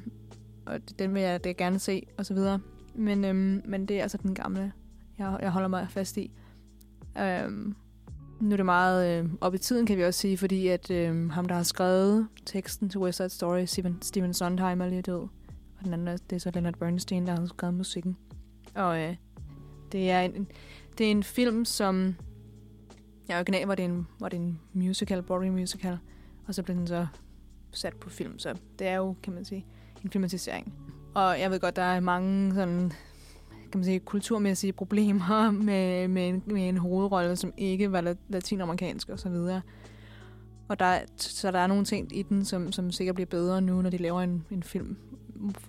og 0.66 0.80
den 0.98 1.14
vil 1.14 1.22
jeg 1.22 1.44
det 1.44 1.56
gerne 1.56 1.78
se, 1.78 2.06
og 2.18 2.26
så 2.26 2.34
videre. 2.34 2.60
Men, 2.94 3.24
øhm, 3.24 3.62
men 3.64 3.86
det 3.86 3.98
er 3.98 4.02
altså 4.02 4.18
den 4.18 4.34
gamle, 4.34 4.72
jeg, 5.18 5.38
jeg 5.42 5.50
holder 5.50 5.68
mig 5.68 5.86
fast 5.90 6.16
i. 6.16 6.30
Øhm, 7.18 7.74
nu 8.40 8.52
er 8.52 8.56
det 8.56 8.64
meget 8.64 9.24
øh, 9.24 9.30
op 9.40 9.54
i 9.54 9.58
tiden, 9.58 9.86
kan 9.86 9.98
vi 9.98 10.04
også 10.04 10.20
sige, 10.20 10.38
fordi 10.38 10.68
at 10.68 10.90
øh, 10.90 11.30
ham, 11.30 11.44
der 11.46 11.54
har 11.54 11.62
skrevet 11.62 12.28
teksten 12.46 12.88
til 12.88 13.00
West 13.00 13.16
Side 13.16 13.28
Story, 13.28 13.64
Steven, 13.64 14.02
Steven 14.02 14.34
Sondheim, 14.34 14.80
er 14.80 14.88
lige 14.88 15.02
død. 15.02 15.20
Og 15.78 15.84
den 15.84 15.92
anden, 15.92 16.18
det 16.30 16.36
er 16.36 16.40
så 16.40 16.50
Leonard 16.50 16.74
Bernstein, 16.78 17.26
der 17.26 17.36
har 17.36 17.46
skrevet 17.46 17.74
musikken. 17.74 18.16
Og 18.74 19.00
øh, 19.02 19.16
det, 19.92 20.10
er 20.10 20.20
en, 20.20 20.46
det 20.98 21.06
er 21.06 21.10
en 21.10 21.22
film, 21.22 21.64
som... 21.64 22.14
Jeg 23.28 23.36
original 23.36 23.66
var 23.66 23.74
det 23.74 23.84
en, 23.84 24.06
var 24.20 24.28
det 24.28 24.36
en 24.36 24.60
musical, 24.72 25.22
Broadway 25.22 25.48
musical, 25.48 25.98
og 26.46 26.54
så 26.54 26.62
blev 26.62 26.76
den 26.76 26.86
så 26.86 27.06
sat 27.72 27.96
på 27.96 28.10
film. 28.10 28.38
Så 28.38 28.54
det 28.78 28.86
er 28.86 28.96
jo, 28.96 29.14
kan 29.22 29.32
man 29.32 29.44
sige, 29.44 29.66
en 30.04 30.10
filmatisering. 30.10 30.74
Og 31.14 31.40
jeg 31.40 31.50
ved 31.50 31.60
godt, 31.60 31.76
der 31.76 31.82
er 31.82 32.00
mange 32.00 32.54
sådan 32.54 32.92
kan 33.72 33.78
man 33.78 33.84
sige, 33.84 34.00
kulturmæssige 34.00 34.72
problemer 34.72 35.50
med, 35.68 36.08
med, 36.08 36.28
en, 36.28 36.42
med 36.46 36.68
en 36.68 36.76
hovedrolle, 36.76 37.36
som 37.36 37.52
ikke 37.56 37.92
var 37.92 38.14
latinamerikansk 38.28 39.08
og 39.08 39.18
så 39.18 39.28
videre. 39.28 39.62
Og 40.68 40.78
der, 40.78 40.98
så 41.16 41.50
der 41.50 41.58
er 41.58 41.66
nogle 41.66 41.84
ting 41.84 42.16
i 42.16 42.22
den, 42.22 42.44
som, 42.44 42.72
som 42.72 42.90
sikkert 42.90 43.14
bliver 43.14 43.26
bedre 43.26 43.60
nu, 43.60 43.82
når 43.82 43.90
de 43.90 43.96
laver 43.96 44.20
en, 44.20 44.44
en 44.50 44.62
film 44.62 44.96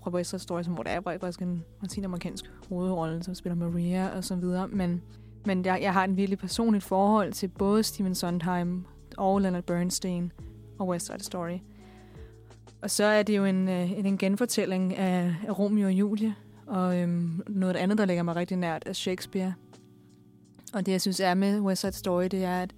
fra 0.04 0.12
West 0.12 0.30
Side 0.30 0.42
Story, 0.42 0.64
som, 0.64 0.74
hvor 0.74 0.84
der 0.84 0.92
er 0.92 1.02
faktisk 1.02 1.42
en 1.42 1.64
latinamerikansk 1.82 2.46
hovedrolle, 2.70 3.24
som 3.24 3.36
spiller 3.36 3.56
Maria 3.56 4.18
og 4.18 4.24
så 4.24 4.36
videre. 4.36 4.68
Men, 4.68 5.02
men 5.48 5.66
jeg, 5.66 5.80
jeg 5.82 5.94
har 5.94 6.04
en 6.04 6.18
virkelig 6.18 6.40
personligt 6.40 6.84
forhold 6.84 7.34
til 7.34 7.48
både 7.48 7.84
Steven 7.84 8.16
Sondheim 8.16 8.86
og 9.18 9.40
Leonard 9.40 9.64
Bernstein 9.64 10.32
og 10.80 10.88
West 10.88 11.06
Side 11.06 11.24
Story. 11.24 11.58
Og 12.82 12.92
så 12.92 13.04
er 13.04 13.24
det 13.24 13.38
jo 13.38 13.46
en, 13.46 13.70
øh, 13.70 13.92
en, 13.92 14.06
en 14.06 14.18
genfortælling 14.18 14.96
af, 14.96 15.36
af 15.48 15.60
Romeo 15.60 15.88
og 15.88 15.94
Julie, 15.94 16.36
og 16.66 17.00
øhm, 17.00 17.42
noget 17.50 17.76
andet, 17.76 17.98
der 17.98 18.06
ligger 18.06 18.24
mig 18.24 18.36
rigtig 18.36 18.58
nært, 18.58 18.84
er 18.86 18.94
Shakespeare. 18.94 19.54
Og 20.74 20.86
det, 20.86 20.92
jeg 20.92 21.02
synes 21.02 21.20
er 21.20 21.34
med 21.34 21.60
West 21.60 21.82
Side 21.82 21.92
Story, 21.92 22.24
det 22.24 22.44
er, 22.44 22.62
at 22.62 22.76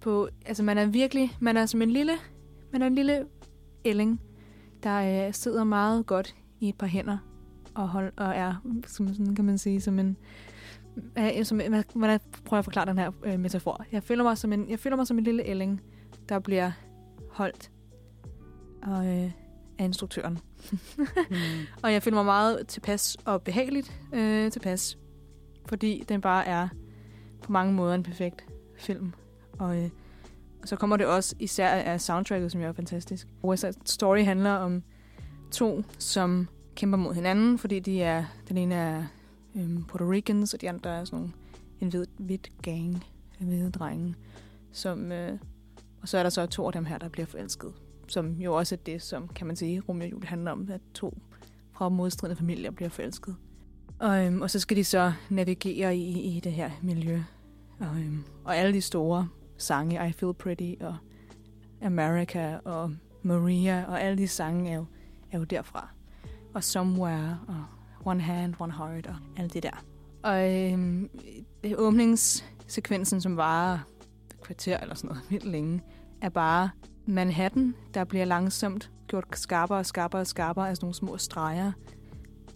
på, 0.00 0.28
altså 0.46 0.62
man 0.62 0.78
er 0.78 0.86
virkelig, 0.86 1.36
man 1.40 1.56
er 1.56 1.66
som 1.66 1.82
en 1.82 1.90
lille, 1.90 2.12
man 2.72 2.82
er 2.82 2.86
en 2.86 2.94
lille 2.94 3.24
ælling, 3.84 4.20
der 4.82 5.26
øh, 5.26 5.34
sidder 5.34 5.64
meget 5.64 6.06
godt 6.06 6.34
i 6.60 6.68
et 6.68 6.78
par 6.78 6.86
hænder, 6.86 7.18
og, 7.74 7.88
hold, 7.88 8.12
og 8.16 8.32
er, 8.36 8.54
som, 8.86 9.14
sådan 9.14 9.34
kan 9.34 9.44
man 9.44 9.58
sige, 9.58 9.80
som 9.80 9.98
en, 9.98 10.16
øh, 11.18 11.44
som, 11.44 11.60
hvordan 11.94 12.20
prøver 12.44 12.58
at 12.58 12.64
forklare 12.64 12.86
den 12.86 12.98
her 12.98 13.10
øh, 13.24 13.40
metafor. 13.40 13.84
Jeg 13.92 14.02
føler, 14.02 14.24
mig 14.24 14.38
som 14.38 14.52
en, 14.52 14.70
jeg 14.70 14.78
føler 14.78 14.96
mig 14.96 15.06
som 15.06 15.18
en 15.18 15.24
lille 15.24 15.46
ælling, 15.46 15.80
der 16.28 16.38
bliver 16.38 16.72
holdt 17.30 17.70
og, 18.82 19.06
øh, 19.06 19.30
af 19.78 19.84
instruktøren. 19.84 20.38
mm. 20.72 21.36
Og 21.82 21.92
jeg 21.92 22.02
føler 22.02 22.16
mig 22.16 22.24
meget 22.24 22.66
tilpas 22.66 23.16
og 23.24 23.42
behageligt 23.42 24.00
øh, 24.12 24.50
tilpas, 24.50 24.98
fordi 25.66 26.04
den 26.08 26.20
bare 26.20 26.46
er 26.46 26.68
på 27.42 27.52
mange 27.52 27.72
måder 27.72 27.94
en 27.94 28.02
perfekt 28.02 28.46
film. 28.78 29.12
Og, 29.58 29.82
øh, 29.82 29.90
og 30.62 30.68
så 30.68 30.76
kommer 30.76 30.96
det 30.96 31.06
også 31.06 31.34
især 31.38 31.68
af 31.68 32.00
soundtracket, 32.00 32.52
som 32.52 32.60
jo 32.60 32.68
er 32.68 32.72
fantastisk. 32.72 33.26
West 33.44 33.60
Side 33.60 33.74
Story 33.84 34.24
handler 34.24 34.50
om 34.50 34.82
to, 35.50 35.84
som 35.98 36.48
kæmper 36.74 36.98
mod 36.98 37.14
hinanden, 37.14 37.58
fordi 37.58 37.80
de 37.80 38.02
er, 38.02 38.24
den 38.48 38.56
ene 38.56 38.74
er 38.74 39.04
øhm, 39.54 39.84
Puerto 39.84 40.10
Ricans, 40.10 40.54
og 40.54 40.60
de 40.60 40.68
andre 40.68 40.90
er 40.90 41.04
sådan 41.04 41.18
nogle, 41.18 41.32
en 41.80 41.88
hvid, 41.88 42.06
hvid 42.18 42.38
gang, 42.62 43.04
en 43.40 43.46
hvide 43.46 43.70
drenge. 43.70 44.14
Som, 44.72 45.12
øh, 45.12 45.38
og 46.02 46.08
så 46.08 46.18
er 46.18 46.22
der 46.22 46.30
så 46.30 46.46
to 46.46 46.66
af 46.66 46.72
dem 46.72 46.84
her, 46.84 46.98
der 46.98 47.08
bliver 47.08 47.26
forelsket 47.26 47.72
som 48.10 48.32
jo 48.32 48.54
også 48.54 48.74
er 48.74 48.78
det, 48.86 49.02
som 49.02 49.28
kan 49.28 49.46
man 49.46 49.56
sige, 49.56 49.80
Romeo 49.80 50.06
og 50.06 50.10
Julie 50.10 50.28
handler 50.28 50.50
om, 50.50 50.68
at 50.70 50.80
to 50.94 51.18
fra 51.72 51.88
modstridende 51.88 52.36
familier 52.36 52.70
bliver 52.70 52.88
forelsket. 52.88 53.36
Og, 53.98 54.26
øhm, 54.26 54.42
og 54.42 54.50
så 54.50 54.58
skal 54.58 54.76
de 54.76 54.84
så 54.84 55.12
navigere 55.28 55.96
i, 55.96 56.36
i 56.36 56.40
det 56.40 56.52
her 56.52 56.70
miljø. 56.82 57.22
Og, 57.80 57.86
øhm, 57.86 58.24
og 58.44 58.56
alle 58.56 58.72
de 58.72 58.80
store 58.80 59.28
sange, 59.58 60.08
I 60.08 60.12
Feel 60.12 60.34
Pretty 60.34 60.74
og 60.80 60.96
America 61.82 62.58
og 62.64 62.92
Maria, 63.22 63.84
og 63.88 64.02
alle 64.02 64.18
de 64.18 64.28
sange 64.28 64.70
er 64.70 64.74
jo, 64.74 64.84
er 65.32 65.38
jo 65.38 65.44
derfra. 65.44 65.88
Og 66.54 66.64
Somewhere 66.64 67.38
og 67.48 67.64
One 68.04 68.20
Hand, 68.20 68.54
One 68.58 68.72
Heart 68.72 69.06
og 69.06 69.16
alt 69.36 69.54
det 69.54 69.62
der. 69.62 69.84
Og 70.22 70.54
øhm, 70.54 71.10
åbningssekvensen, 71.76 73.20
som 73.20 73.36
varer 73.36 73.78
et 74.30 74.40
kvarter 74.40 74.78
eller 74.78 74.94
sådan 74.94 75.08
noget 75.08 75.22
vildt 75.30 75.44
længe, 75.44 75.82
er 76.22 76.28
bare 76.28 76.70
Manhattan, 77.06 77.74
der 77.94 78.04
bliver 78.04 78.24
langsomt 78.24 78.90
gjort 79.08 79.24
skarpere 79.32 79.78
og 79.78 79.86
skarpere 79.86 80.20
og 80.20 80.26
skarpere 80.26 80.68
af 80.68 80.76
sådan 80.76 80.84
nogle 80.84 80.94
små 80.94 81.18
streger. 81.18 81.72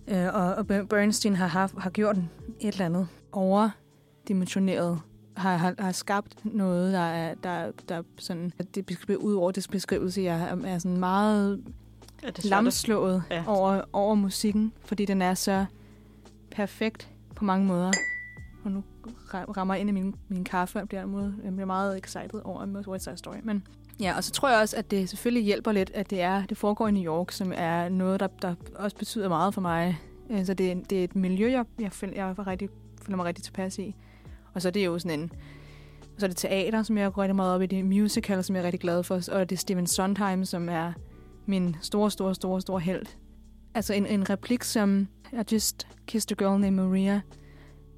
Øh, 0.09 0.35
og, 0.35 0.55
og 0.55 0.67
Bernstein 0.67 1.37
har, 1.37 1.47
haft, 1.47 1.75
har 1.79 1.91
gjort 1.91 2.17
et 2.17 2.73
eller 2.73 2.85
andet 2.85 3.09
overdimensioneret 3.33 5.01
har, 5.37 5.57
har, 5.57 5.75
har 5.79 5.93
skabt 5.93 6.45
noget, 6.45 6.93
der 6.93 6.99
er, 6.99 7.35
der, 7.35 7.73
der 7.89 8.03
sådan, 8.19 8.53
at 8.59 8.75
det 8.75 8.87
beskriver 8.87 9.21
ud 9.21 9.35
over 9.35 9.51
det 9.51 9.67
beskrivelse, 9.71 10.23
jeg 10.23 10.43
er, 10.43 10.57
er 10.67 10.79
sådan 10.79 11.01
meget 11.01 11.65
ja, 12.25 12.31
lamslået 12.45 13.23
ja. 13.31 13.45
over, 13.47 13.81
over 13.93 14.15
musikken, 14.15 14.73
fordi 14.85 15.05
den 15.05 15.23
er 15.23 15.35
så 15.35 15.65
perfekt 16.51 17.11
på 17.37 17.45
mange 17.45 17.67
måder. 17.67 17.93
Og 18.65 18.71
nu 18.71 18.85
rammer 19.33 19.75
jeg 19.75 19.81
ind 19.81 19.91
i 19.91 19.93
min, 19.93 20.15
min 20.29 20.45
kaffe, 20.45 20.81
og 20.81 20.89
bliver, 20.89 21.01
jeg 21.45 21.53
bliver 21.53 21.67
meget 21.67 21.99
excited 21.99 22.41
over 22.45 22.89
West 22.89 23.05
Side 23.05 23.17
Story. 23.17 23.37
Men 23.43 23.67
Ja, 24.01 24.17
og 24.17 24.25
så 24.25 24.31
tror 24.31 24.49
jeg 24.49 24.61
også, 24.61 24.77
at 24.77 24.91
det 24.91 25.09
selvfølgelig 25.09 25.45
hjælper 25.45 25.73
lidt, 25.73 25.91
at 25.95 26.11
det 26.11 26.21
er 26.21 26.47
det 26.47 26.57
foregår 26.57 26.89
i 26.89 26.91
New 26.91 27.05
York, 27.05 27.31
som 27.31 27.53
er 27.57 27.89
noget, 27.89 28.21
der, 28.21 28.27
der 28.43 28.55
også 28.75 28.97
betyder 28.97 29.29
meget 29.29 29.55
for 29.55 29.61
mig. 29.61 30.01
Så 30.29 30.37
altså, 30.37 30.55
det, 30.55 30.91
det 30.91 31.01
er 31.01 31.05
et 31.05 31.17
miljø, 31.17 31.51
jeg, 31.51 31.65
jeg, 31.81 31.93
føler, 31.93 32.15
jeg 32.15 32.47
rigtig, 32.47 32.69
føler 33.03 33.17
mig 33.17 33.27
rigtig 33.27 33.45
tilpas 33.45 33.79
i. 33.79 33.95
Og 34.55 34.63
så 34.63 34.69
er 34.69 34.73
det 34.73 34.87
jo 34.87 34.99
sådan 34.99 35.21
en... 35.21 35.33
Så 36.19 36.27
er 36.27 36.29
det 36.29 36.37
teater, 36.37 36.83
som 36.83 36.99
jeg 36.99 37.13
går 37.13 37.23
rigtig 37.23 37.37
meget 37.37 37.55
op 37.55 37.63
i. 37.63 37.67
Det 37.67 37.79
er 37.79 37.85
musical, 37.85 38.45
som 38.45 38.57
jeg 38.57 38.63
er 38.63 38.65
rigtig 38.65 38.81
glad 38.81 39.03
for. 39.03 39.15
Og 39.15 39.51
det 39.51 39.57
er 39.57 39.61
Steven 39.61 39.87
Sondheim, 39.87 40.45
som 40.45 40.69
er 40.69 40.93
min 41.47 41.77
store, 41.81 42.11
store, 42.11 42.35
store, 42.35 42.61
store 42.61 42.81
held. 42.81 43.07
Altså 43.75 43.95
en, 43.95 44.07
en 44.07 44.31
replik 44.31 44.63
som 44.63 45.09
I 45.33 45.43
just 45.53 45.87
kissed 46.07 46.33
a 46.33 46.45
girl 46.45 46.61
named 46.61 46.85
Maria, 46.85 47.21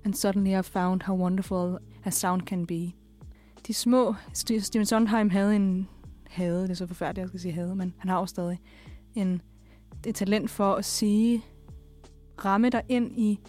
and 0.05 0.15
suddenly 0.15 0.59
I 0.59 0.63
found 0.63 1.03
how 1.03 1.17
wonderful 1.17 1.79
a 2.05 2.11
sound 2.11 2.43
can 2.43 2.67
be 2.67 2.93
de 3.67 3.75
små... 3.75 4.15
Steven 4.33 4.87
Sondheim 4.87 5.31
havde 5.31 5.57
en... 5.57 5.89
Havde, 6.31 6.63
det 6.63 6.71
er 6.71 6.75
så 6.75 6.87
forfærdeligt, 6.87 7.23
jeg 7.23 7.29
skal 7.29 7.41
sige 7.41 7.53
havde, 7.53 7.77
men 7.77 7.95
han 7.99 8.11
har 8.11 8.19
jo 8.19 8.27
stadig 8.27 8.61
en, 9.15 9.43
et 10.07 10.15
talent 10.15 10.51
for 10.51 10.75
at 10.75 10.85
sige, 10.85 11.45
ramme 12.45 12.71
dig 12.71 12.83
ind 12.89 13.19
i, 13.19 13.41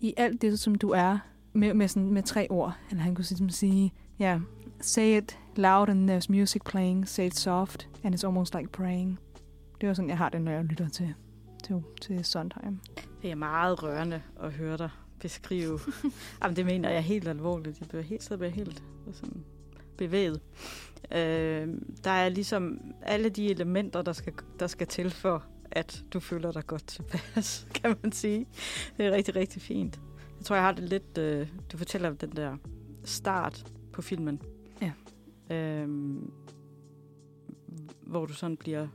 i 0.00 0.14
alt 0.16 0.42
det, 0.42 0.58
som 0.58 0.74
du 0.74 0.90
er, 0.90 1.18
med, 1.52 1.74
med, 1.74 1.88
sådan, 1.88 2.12
med 2.12 2.22
tre 2.22 2.46
ord. 2.50 2.76
Eller 2.90 3.02
han 3.02 3.14
kunne 3.14 3.24
ligesom 3.30 3.48
sige, 3.48 3.92
ja, 4.18 4.24
yeah, 4.24 4.40
say 4.80 5.18
it 5.18 5.38
loud 5.56 5.88
and 5.88 6.10
there's 6.10 6.26
music 6.28 6.62
playing, 6.64 7.08
say 7.08 7.26
it 7.26 7.38
soft, 7.38 7.88
and 8.04 8.14
it's 8.14 8.24
almost 8.24 8.54
like 8.54 8.68
praying. 8.68 9.18
Det 9.80 9.88
er 9.88 9.94
sådan, 9.94 10.08
jeg 10.08 10.18
har 10.18 10.28
det, 10.28 10.42
når 10.42 10.52
jeg 10.52 10.64
lytter 10.64 10.88
til, 10.88 11.14
til, 11.64 11.82
til 12.00 12.24
Sondheim. 12.24 12.80
Det 13.22 13.30
er 13.30 13.34
meget 13.34 13.82
rørende 13.82 14.22
at 14.40 14.52
høre 14.52 14.76
dig 14.76 14.90
beskrive. 15.20 15.78
Jamen, 16.42 16.56
det 16.56 16.66
mener 16.66 16.90
jeg 16.90 17.02
helt 17.02 17.28
alvorligt. 17.28 17.80
Jeg 17.80 17.88
bliver 17.88 18.02
helt, 18.02 18.22
så 18.22 18.36
bliver 18.36 18.50
helt 18.50 18.82
sådan 19.12 19.44
bevæget. 19.96 20.40
Øh, 21.12 21.68
der 22.04 22.10
er 22.10 22.28
ligesom 22.28 22.80
alle 23.02 23.28
de 23.28 23.50
elementer, 23.50 24.02
der 24.02 24.12
skal, 24.12 24.32
der 24.60 24.66
skal 24.66 24.86
til 24.86 25.10
for, 25.10 25.44
at 25.70 26.04
du 26.12 26.20
føler 26.20 26.52
dig 26.52 26.66
godt 26.66 26.86
tilpas, 26.86 27.66
kan 27.82 27.96
man 28.02 28.12
sige. 28.12 28.46
Det 28.96 29.06
er 29.06 29.10
rigtig, 29.10 29.36
rigtig 29.36 29.62
fint. 29.62 30.00
Jeg 30.38 30.44
tror, 30.44 30.56
jeg 30.56 30.64
har 30.64 30.72
det 30.72 30.84
lidt... 30.84 31.18
Øh, 31.18 31.48
du 31.72 31.76
fortæller 31.76 32.12
den 32.12 32.30
der 32.36 32.56
start 33.04 33.72
på 33.92 34.02
filmen. 34.02 34.42
Ja. 34.82 34.92
Øh, 35.56 35.88
hvor 38.06 38.26
du 38.26 38.32
sådan 38.32 38.56
bliver, 38.56 38.88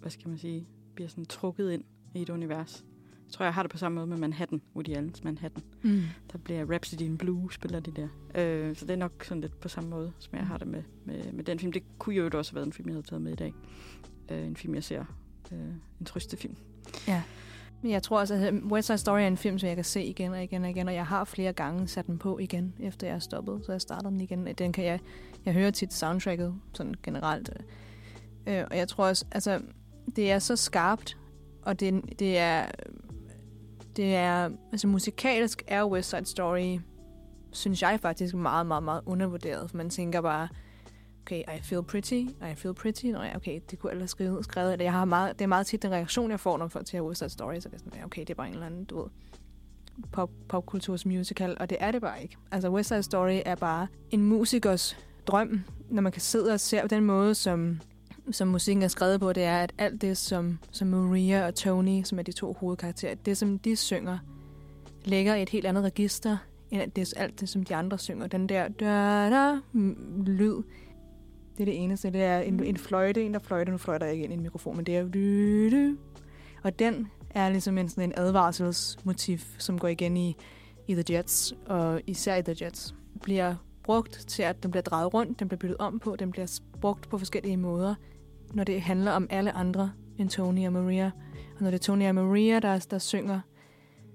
hvad 0.00 0.10
skal 0.10 0.28
man 0.28 0.38
sige, 0.38 0.66
bliver 0.94 1.08
sådan 1.08 1.24
trukket 1.24 1.72
ind 1.72 1.84
i 2.14 2.22
et 2.22 2.30
univers. 2.30 2.84
Jeg 3.26 3.32
tror, 3.32 3.44
jeg 3.44 3.54
har 3.54 3.62
det 3.62 3.70
på 3.70 3.78
samme 3.78 3.96
måde 3.96 4.06
med 4.06 4.16
Manhattan, 4.16 4.62
Woody 4.74 4.88
Allen's 4.88 5.20
Manhattan. 5.24 5.62
Mm. 5.82 6.02
Der 6.32 6.38
bliver 6.38 6.70
Rhapsody 6.70 7.02
in 7.02 7.18
Blue, 7.18 7.52
spiller 7.52 7.80
de 7.80 7.90
der. 7.90 8.08
Øh, 8.34 8.76
så 8.76 8.86
det 8.86 8.92
er 8.92 8.96
nok 8.96 9.24
sådan 9.24 9.40
lidt 9.40 9.60
på 9.60 9.68
samme 9.68 9.90
måde, 9.90 10.12
som 10.18 10.34
jeg 10.34 10.46
har 10.46 10.58
det 10.58 10.66
med, 10.66 10.82
med, 11.04 11.32
med 11.32 11.44
den 11.44 11.58
film. 11.58 11.72
Det 11.72 11.82
kunne 11.98 12.14
jo 12.14 12.30
også 12.34 12.52
have 12.52 12.56
været 12.56 12.66
en 12.66 12.72
film, 12.72 12.88
jeg 12.88 12.94
havde 12.94 13.06
taget 13.06 13.22
med 13.22 13.32
i 13.32 13.36
dag. 13.36 13.54
Øh, 14.30 14.46
en 14.46 14.56
film, 14.56 14.74
jeg 14.74 14.84
ser. 14.84 15.04
Øh, 15.52 15.58
en 16.00 16.06
trøstefilm. 16.06 16.56
Ja. 17.08 17.22
Men 17.82 17.92
jeg 17.92 18.02
tror 18.02 18.20
også, 18.20 18.34
at 18.34 18.54
West 18.54 18.86
Side 18.86 18.98
Story 18.98 19.20
er 19.20 19.26
en 19.26 19.36
film, 19.36 19.58
som 19.58 19.66
jeg 19.66 19.76
kan 19.76 19.84
se 19.84 20.04
igen 20.04 20.32
og 20.32 20.42
igen 20.42 20.64
og 20.64 20.70
igen, 20.70 20.88
og 20.88 20.94
jeg 20.94 21.06
har 21.06 21.24
flere 21.24 21.52
gange 21.52 21.88
sat 21.88 22.06
den 22.06 22.18
på 22.18 22.38
igen, 22.38 22.74
efter 22.80 23.06
jeg 23.06 23.14
er 23.14 23.18
stoppet, 23.18 23.60
så 23.66 23.72
jeg 23.72 23.80
starter 23.80 24.10
den 24.10 24.20
igen. 24.20 24.46
Den 24.58 24.72
kan 24.72 24.84
jeg, 24.84 25.00
jeg 25.44 25.54
hører 25.54 25.70
tit 25.70 25.92
soundtracket, 25.92 26.54
sådan 26.74 26.94
generelt. 27.02 27.50
Øh, 28.46 28.64
og 28.70 28.76
jeg 28.76 28.88
tror 28.88 29.06
også, 29.06 29.24
altså, 29.32 29.60
det 30.16 30.30
er 30.30 30.38
så 30.38 30.56
skarpt, 30.56 31.16
og 31.62 31.80
det, 31.80 32.18
det 32.18 32.38
er 32.38 32.66
det 33.96 34.14
er, 34.14 34.50
altså 34.72 34.86
musikalsk 34.86 35.62
er 35.66 35.84
West 35.84 36.10
Side 36.10 36.24
Story, 36.24 36.78
synes 37.52 37.82
jeg 37.82 37.98
faktisk 38.02 38.34
meget, 38.34 38.66
meget, 38.66 38.82
meget 38.82 39.02
undervurderet. 39.06 39.70
For 39.70 39.76
man 39.76 39.90
tænker 39.90 40.20
bare, 40.20 40.48
okay, 41.22 41.40
I 41.40 41.62
feel 41.62 41.82
pretty, 41.82 42.14
I 42.52 42.54
feel 42.54 42.74
pretty. 42.74 43.06
Nå 43.06 43.22
ja, 43.22 43.36
okay, 43.36 43.60
det 43.70 43.78
kunne 43.78 43.90
jeg 43.90 43.94
ellers 43.94 44.10
skrive, 44.10 44.44
skrevet. 44.44 44.72
Eller 44.72 44.84
jeg 44.84 44.92
har 44.92 45.04
meget, 45.04 45.38
det 45.38 45.44
er 45.44 45.48
meget 45.48 45.66
tit 45.66 45.82
den 45.82 45.90
reaktion, 45.90 46.30
jeg 46.30 46.40
får, 46.40 46.58
når 46.58 46.68
folk 46.68 46.88
siger 46.88 47.02
West 47.02 47.18
Side 47.18 47.30
Story, 47.30 47.60
så 47.60 47.68
det 47.68 47.74
er 47.74 47.78
sådan, 47.78 47.92
ja, 47.98 48.04
okay, 48.04 48.20
det 48.20 48.30
er 48.30 48.34
bare 48.34 48.46
en 48.46 48.52
eller 48.52 48.66
anden, 48.66 48.84
du 48.84 49.02
ved, 49.02 49.10
pop, 50.12 50.30
popkulturs 50.48 51.06
musical, 51.06 51.56
og 51.60 51.70
det 51.70 51.78
er 51.80 51.90
det 51.90 52.00
bare 52.00 52.22
ikke. 52.22 52.36
Altså, 52.50 52.70
West 52.70 52.88
Side 52.88 53.02
Story 53.02 53.40
er 53.46 53.54
bare 53.54 53.86
en 54.10 54.22
musikers 54.22 54.96
drøm, 55.26 55.64
når 55.90 56.02
man 56.02 56.12
kan 56.12 56.22
sidde 56.22 56.52
og 56.52 56.60
se 56.60 56.78
på 56.82 56.88
den 56.88 57.04
måde, 57.04 57.34
som, 57.34 57.80
som 58.32 58.48
musikken 58.48 58.82
er 58.82 58.88
skrevet 58.88 59.20
på, 59.20 59.32
det 59.32 59.42
er, 59.42 59.62
at 59.62 59.72
alt 59.78 60.02
det, 60.02 60.16
som, 60.16 60.58
som 60.70 60.88
Maria 60.88 61.46
og 61.46 61.54
Tony, 61.54 62.02
som 62.02 62.18
er 62.18 62.22
de 62.22 62.32
to 62.32 62.52
hovedkarakterer, 62.52 63.14
det, 63.14 63.36
som 63.36 63.58
de 63.58 63.76
synger, 63.76 64.18
ligger 65.04 65.34
i 65.34 65.42
et 65.42 65.48
helt 65.48 65.66
andet 65.66 65.84
register, 65.84 66.36
end 66.70 66.82
alt 66.82 66.96
det, 66.96 67.14
alt 67.16 67.40
det 67.40 67.48
som 67.48 67.64
de 67.64 67.74
andre 67.74 67.98
synger. 67.98 68.26
Den 68.26 68.48
der 68.48 68.68
da, 68.68 69.30
da, 69.30 69.60
mm, 69.72 70.22
lyd, 70.26 70.62
det 71.52 71.60
er 71.60 71.64
det 71.64 71.84
eneste. 71.84 72.10
Det 72.10 72.22
er 72.22 72.38
en, 72.38 72.64
en 72.64 72.76
fløjte, 72.76 73.22
en 73.22 73.34
der 73.34 73.40
fløjter. 73.40 73.72
Nu 73.72 73.78
fløjter 73.78 74.06
jeg 74.06 74.14
ikke 74.14 74.24
ind 74.24 74.32
i 74.32 74.36
en 74.36 74.42
mikrofon, 74.42 74.76
men 74.76 74.86
det 74.86 74.96
er 74.96 75.02
du, 75.02 75.76
du. 75.76 75.96
Og 76.62 76.78
den 76.78 77.08
er 77.30 77.50
ligesom 77.50 77.78
en, 77.78 77.88
sådan 77.88 78.04
en 78.04 78.12
advarselsmotiv, 78.16 79.38
som 79.58 79.78
går 79.78 79.88
igen 79.88 80.16
i, 80.16 80.36
i 80.86 80.94
The 80.94 81.04
Jets, 81.10 81.54
og 81.66 82.00
især 82.06 82.36
i 82.36 82.42
The 82.42 82.56
Jets. 82.60 82.94
Bliver 83.22 83.54
brugt 83.82 84.24
til, 84.28 84.42
at 84.42 84.62
den 84.62 84.70
bliver 84.70 84.82
drejet 84.82 85.14
rundt, 85.14 85.38
den 85.38 85.48
bliver 85.48 85.58
byttet 85.58 85.76
om 85.78 85.98
på, 85.98 86.16
den 86.16 86.30
bliver 86.30 86.60
brugt 86.80 87.08
på 87.08 87.18
forskellige 87.18 87.56
måder, 87.56 87.94
når 88.54 88.64
det 88.64 88.82
handler 88.82 89.12
om 89.12 89.26
alle 89.30 89.52
andre 89.52 89.92
end 90.18 90.28
Tony 90.28 90.66
og 90.66 90.72
Maria. 90.72 91.10
Og 91.56 91.62
når 91.62 91.70
det 91.70 91.78
er 91.78 91.82
Tony 91.82 92.08
og 92.08 92.14
Maria, 92.14 92.58
der, 92.58 92.86
der 92.90 92.98
synger, 92.98 93.40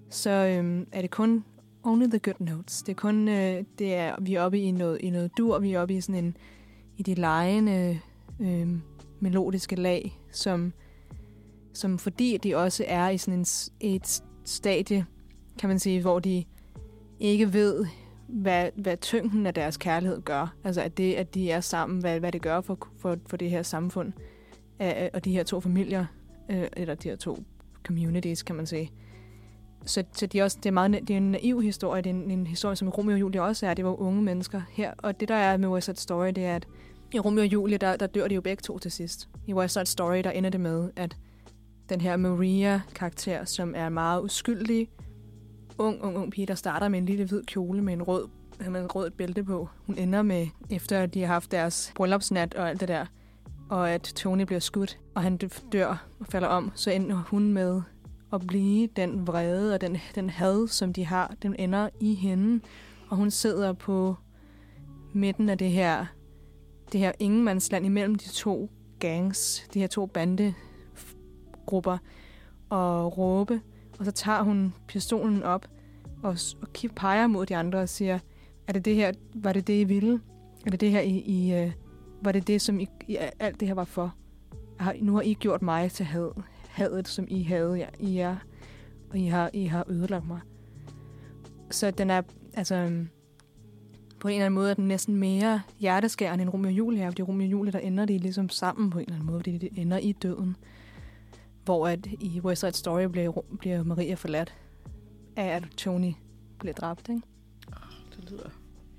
så 0.09 0.29
øhm, 0.29 0.87
er 0.91 1.01
det 1.01 1.11
kun 1.11 1.43
only 1.83 2.05
the 2.05 2.19
good 2.19 2.35
notes. 2.39 2.83
Det 2.83 2.91
er 2.91 2.95
kun, 2.95 3.27
øh, 3.27 3.63
det 3.79 3.95
er, 3.95 4.15
vi 4.21 4.35
er 4.35 4.41
oppe 4.41 4.59
i 4.59 4.71
noget, 4.71 5.01
i 5.01 5.09
noget 5.09 5.31
dur, 5.37 5.59
vi 5.59 5.73
er 5.73 5.81
oppe 5.81 5.93
i 5.93 6.01
sådan 6.01 6.23
en, 6.23 6.37
i 6.97 7.03
de 7.03 7.13
lejende 7.13 7.99
øh, 8.39 8.69
melodiske 9.19 9.75
lag, 9.75 10.19
som, 10.31 10.73
som 11.73 11.99
fordi 11.99 12.37
de 12.37 12.55
også 12.55 12.85
er 12.87 13.09
i 13.09 13.17
sådan 13.17 13.39
en, 13.39 13.45
et 13.79 14.23
stadie, 14.45 15.05
kan 15.59 15.69
man 15.69 15.79
sige, 15.79 16.01
hvor 16.01 16.19
de 16.19 16.43
ikke 17.19 17.53
ved, 17.53 17.85
hvad, 18.27 18.69
hvad 18.75 18.97
tyngden 18.97 19.45
af 19.45 19.53
deres 19.53 19.77
kærlighed 19.77 20.21
gør. 20.21 20.55
Altså 20.63 20.81
at 20.81 20.97
det, 20.97 21.13
at 21.13 21.33
de 21.33 21.51
er 21.51 21.61
sammen, 21.61 21.99
hvad, 21.99 22.19
hvad 22.19 22.31
det 22.31 22.41
gør 22.41 22.61
for, 22.61 22.87
for, 22.97 23.17
for 23.27 23.37
det 23.37 23.49
her 23.49 23.63
samfund, 23.63 24.13
og 25.13 25.25
de 25.25 25.31
her 25.31 25.43
to 25.43 25.59
familier, 25.59 26.05
øh, 26.49 26.67
eller 26.77 26.95
de 26.95 27.09
her 27.09 27.15
to 27.15 27.43
communities, 27.87 28.43
kan 28.43 28.55
man 28.55 28.65
sige. 28.65 28.91
Så, 29.85 30.03
så 30.13 30.25
de 30.25 30.41
også, 30.41 30.57
det, 30.63 30.65
er 30.65 30.73
meget, 30.73 30.91
det 30.91 31.09
er 31.09 31.17
en 31.17 31.31
naiv 31.31 31.61
historie. 31.61 32.01
Det 32.01 32.09
er 32.09 32.13
en, 32.13 32.31
en 32.31 32.47
historie, 32.47 32.75
som 32.75 32.89
Romeo 32.89 33.13
og 33.13 33.19
Julie 33.19 33.41
også 33.41 33.67
er. 33.67 33.73
Det 33.73 33.85
var 33.85 34.01
unge 34.01 34.21
mennesker 34.21 34.61
her. 34.71 34.93
Og 34.97 35.19
det, 35.19 35.27
der 35.27 35.35
er 35.35 35.57
med 35.57 35.67
West 35.67 35.85
Side 35.85 35.97
Story, 35.97 36.27
det 36.27 36.45
er, 36.45 36.55
at 36.55 36.67
i 37.13 37.19
Romeo 37.19 37.41
og 37.41 37.53
Julie, 37.53 37.77
der, 37.77 37.97
der 37.97 38.07
dør 38.07 38.27
de 38.27 38.35
jo 38.35 38.41
begge 38.41 38.61
to 38.61 38.79
til 38.79 38.91
sidst. 38.91 39.29
I 39.47 39.53
West 39.53 39.73
Side 39.73 39.85
Story, 39.85 40.17
der 40.23 40.31
ender 40.31 40.49
det 40.49 40.59
med, 40.59 40.89
at 40.95 41.17
den 41.89 42.01
her 42.01 42.17
Maria-karakter, 42.17 43.45
som 43.45 43.73
er 43.77 43.89
meget 43.89 44.21
uskyldig, 44.23 44.89
ung, 45.77 46.03
ung, 46.03 46.17
ung 46.17 46.31
pige, 46.31 46.47
der 46.47 46.55
starter 46.55 46.87
med 46.87 46.99
en 46.99 47.05
lille 47.05 47.25
hvid 47.25 47.43
kjole 47.43 47.81
med 47.81 47.93
en 47.93 48.03
rød, 48.03 48.27
med 48.69 48.81
en 48.81 48.87
rød 48.87 49.11
bælte 49.11 49.43
på. 49.43 49.69
Hun 49.85 49.97
ender 49.97 50.21
med, 50.21 50.47
efter 50.69 50.99
at 50.99 51.13
de 51.13 51.21
har 51.21 51.27
haft 51.27 51.51
deres 51.51 51.91
bryllupsnat 51.95 52.55
og 52.55 52.69
alt 52.69 52.79
det 52.79 52.87
der, 52.87 53.05
og 53.69 53.91
at 53.91 54.01
Tony 54.01 54.41
bliver 54.41 54.59
skudt, 54.59 54.99
og 55.15 55.21
han 55.21 55.37
dør 55.71 56.05
og 56.19 56.25
falder 56.29 56.47
om, 56.47 56.71
så 56.75 56.91
ender 56.91 57.23
hun 57.27 57.53
med 57.53 57.81
at 58.33 58.47
blive 58.47 58.87
den 58.95 59.27
vrede 59.27 59.73
og 59.73 59.81
den, 59.81 59.97
den 60.15 60.29
had, 60.29 60.67
som 60.67 60.93
de 60.93 61.05
har, 61.05 61.35
den 61.41 61.55
ender 61.59 61.89
i 61.99 62.13
hende. 62.13 62.63
Og 63.09 63.17
hun 63.17 63.31
sidder 63.31 63.73
på 63.73 64.15
midten 65.13 65.49
af 65.49 65.57
det 65.57 65.71
her, 65.71 66.05
det 66.91 66.99
her 66.99 67.11
ingenmandsland 67.19 67.85
imellem 67.85 68.15
de 68.15 68.29
to 68.29 68.71
gangs, 68.99 69.67
de 69.73 69.79
her 69.79 69.87
to 69.87 70.05
bandegrupper, 70.05 71.97
og 72.69 73.17
råbe. 73.17 73.61
Og 73.99 74.05
så 74.05 74.11
tager 74.11 74.41
hun 74.41 74.73
pistolen 74.87 75.43
op 75.43 75.67
og, 76.23 76.37
og 76.61 76.67
peger 76.95 77.27
mod 77.27 77.45
de 77.45 77.55
andre 77.55 77.79
og 77.79 77.89
siger, 77.89 78.19
er 78.67 78.73
det 78.73 78.85
det 78.85 78.95
her, 78.95 79.11
var 79.35 79.53
det 79.53 79.67
det, 79.67 79.81
I 79.81 79.83
ville? 79.83 80.19
Er 80.65 80.69
det 80.69 80.81
det 80.81 80.91
her, 80.91 81.01
I, 81.01 81.17
I 81.17 81.53
øh, 81.53 81.71
var 82.21 82.31
det 82.31 82.47
det, 82.47 82.61
som 82.61 82.79
I, 82.79 82.87
I, 83.07 83.17
alt 83.39 83.59
det 83.59 83.67
her 83.67 83.75
var 83.75 83.83
for? 83.83 84.15
Har, 84.79 84.95
nu 85.01 85.13
har 85.13 85.21
I 85.21 85.33
gjort 85.33 85.61
mig 85.61 85.91
til 85.91 86.05
had, 86.05 86.31
hadet, 86.69 87.07
som 87.07 87.25
I 87.27 87.43
havde 87.43 87.73
ja, 87.73 87.87
i 87.99 88.15
jer, 88.15 88.35
og 89.09 89.17
I 89.17 89.25
har, 89.25 89.49
I 89.53 89.65
har 89.65 89.85
ødelagt 89.89 90.27
mig. 90.27 90.39
Så 91.71 91.91
den 91.91 92.09
er, 92.09 92.21
altså, 92.53 92.75
øhm, 92.75 93.09
på 94.19 94.27
en 94.27 94.33
eller 94.33 94.45
anden 94.45 94.55
måde 94.55 94.69
er 94.69 94.73
den 94.73 94.87
næsten 94.87 95.15
mere 95.15 95.61
hjerteskærende 95.79 96.41
end 96.41 96.53
Romeo 96.53 96.67
og 96.69 96.73
Julie 96.73 97.05
fordi 97.05 97.21
Romeo 97.21 97.45
og 97.45 97.51
Julie, 97.51 97.71
der 97.71 97.79
ender 97.79 98.05
de 98.05 98.17
ligesom 98.17 98.49
sammen 98.49 98.89
på 98.89 98.99
en 98.99 99.03
eller 99.03 99.15
anden 99.15 99.27
måde, 99.27 99.39
fordi 99.39 99.57
det 99.57 99.69
ender 99.75 99.97
i 99.97 100.11
døden. 100.11 100.55
Hvor 101.65 101.87
at 101.87 102.07
i 102.19 102.41
West 102.43 102.59
Side 102.59 102.73
Story 102.73 103.03
bliver, 103.03 103.41
bliver 103.59 103.83
Maria 103.83 104.13
forladt 104.13 104.53
af, 105.35 105.45
at 105.45 105.63
Tony 105.77 106.11
bliver 106.59 106.73
dræbt, 106.73 107.09
ikke? 107.09 107.21
Det 108.15 108.31
lyder 108.31 108.49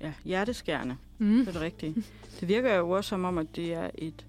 ja, 0.01 0.13
hjerteskærende. 0.25 0.97
Mm. 1.17 1.37
Det 1.37 1.47
er 1.47 1.51
det 1.51 1.61
rigtige. 1.61 2.03
Det 2.39 2.47
virker 2.47 2.75
jo 2.75 2.89
også 2.89 3.09
som 3.09 3.25
om, 3.25 3.37
at 3.37 3.55
det 3.55 3.73
er 3.73 3.89
et 3.95 4.25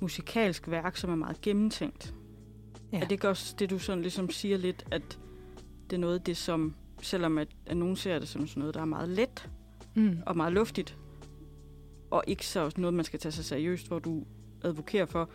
musikalsk 0.00 0.68
værk, 0.68 0.96
som 0.96 1.10
er 1.10 1.14
meget 1.14 1.40
gennemtænkt. 1.40 2.14
Ja. 2.92 2.96
Er 2.96 3.00
det 3.00 3.12
ikke 3.12 3.28
også 3.28 3.54
det, 3.58 3.70
du 3.70 3.78
sådan 3.78 4.02
ligesom 4.02 4.30
siger 4.30 4.56
lidt, 4.56 4.86
at 4.90 5.18
det 5.90 5.96
er 5.96 6.00
noget 6.00 6.26
det, 6.26 6.36
som, 6.36 6.74
selvom 7.02 7.38
at, 7.38 7.48
at 7.66 7.76
nogen 7.76 7.96
ser 7.96 8.18
det 8.18 8.28
som 8.28 8.46
sådan 8.46 8.60
noget, 8.60 8.74
der 8.74 8.80
er 8.80 8.84
meget 8.84 9.08
let 9.08 9.50
mm. 9.94 10.18
og 10.26 10.36
meget 10.36 10.52
luftigt, 10.52 10.98
og 12.10 12.24
ikke 12.26 12.46
så 12.46 12.70
noget, 12.76 12.94
man 12.94 13.04
skal 13.04 13.20
tage 13.20 13.32
sig 13.32 13.44
seriøst, 13.44 13.88
hvor 13.88 13.98
du 13.98 14.24
advokerer 14.64 15.06
for, 15.06 15.30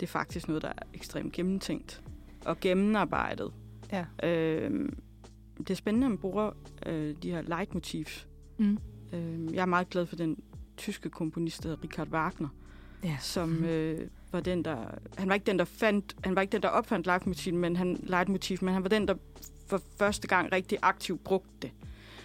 det 0.00 0.06
er 0.06 0.10
faktisk 0.10 0.48
noget, 0.48 0.62
der 0.62 0.68
er 0.68 0.82
ekstremt 0.94 1.32
gennemtænkt 1.32 2.02
og 2.44 2.60
gennemarbejdet. 2.60 3.52
Ja. 3.92 4.04
Øh, 4.22 4.88
det 5.58 5.70
er 5.70 5.74
spændende, 5.74 6.06
at 6.06 6.10
man 6.10 6.18
bruger 6.18 6.50
øh, 6.86 7.16
de 7.22 7.30
her 7.30 7.42
leitmotivs. 7.42 8.28
Mm. 8.58 8.78
Øh, 9.12 9.54
jeg 9.54 9.62
er 9.62 9.66
meget 9.66 9.90
glad 9.90 10.06
for 10.06 10.16
den 10.16 10.36
tyske 10.76 11.10
komponist, 11.10 11.62
der 11.62 11.82
Richard 11.84 12.08
Wagner, 12.08 12.48
ja. 13.04 13.16
som 13.20 13.48
mm. 13.48 13.64
øh, 13.64 14.08
var 14.32 14.40
den, 14.40 14.64
der... 14.64 14.76
Han 15.18 15.28
var 15.28 15.34
ikke 15.34 15.46
den, 15.46 15.58
der 15.58 15.64
fandt... 15.64 16.16
Han 16.24 16.36
var 16.36 16.42
ikke 16.42 16.52
den, 16.52 16.62
der 16.62 16.68
opfandt 16.68 17.06
leitmotiv, 17.06 17.54
men 17.54 17.76
han, 17.76 18.00
leitmotiv, 18.02 18.58
men 18.62 18.74
han 18.74 18.82
var 18.82 18.88
den, 18.88 19.08
der 19.08 19.14
for 19.66 19.80
første 19.98 20.28
gang 20.28 20.52
rigtig 20.52 20.78
aktivt 20.82 21.24
brugte 21.24 21.50
det. 21.62 21.70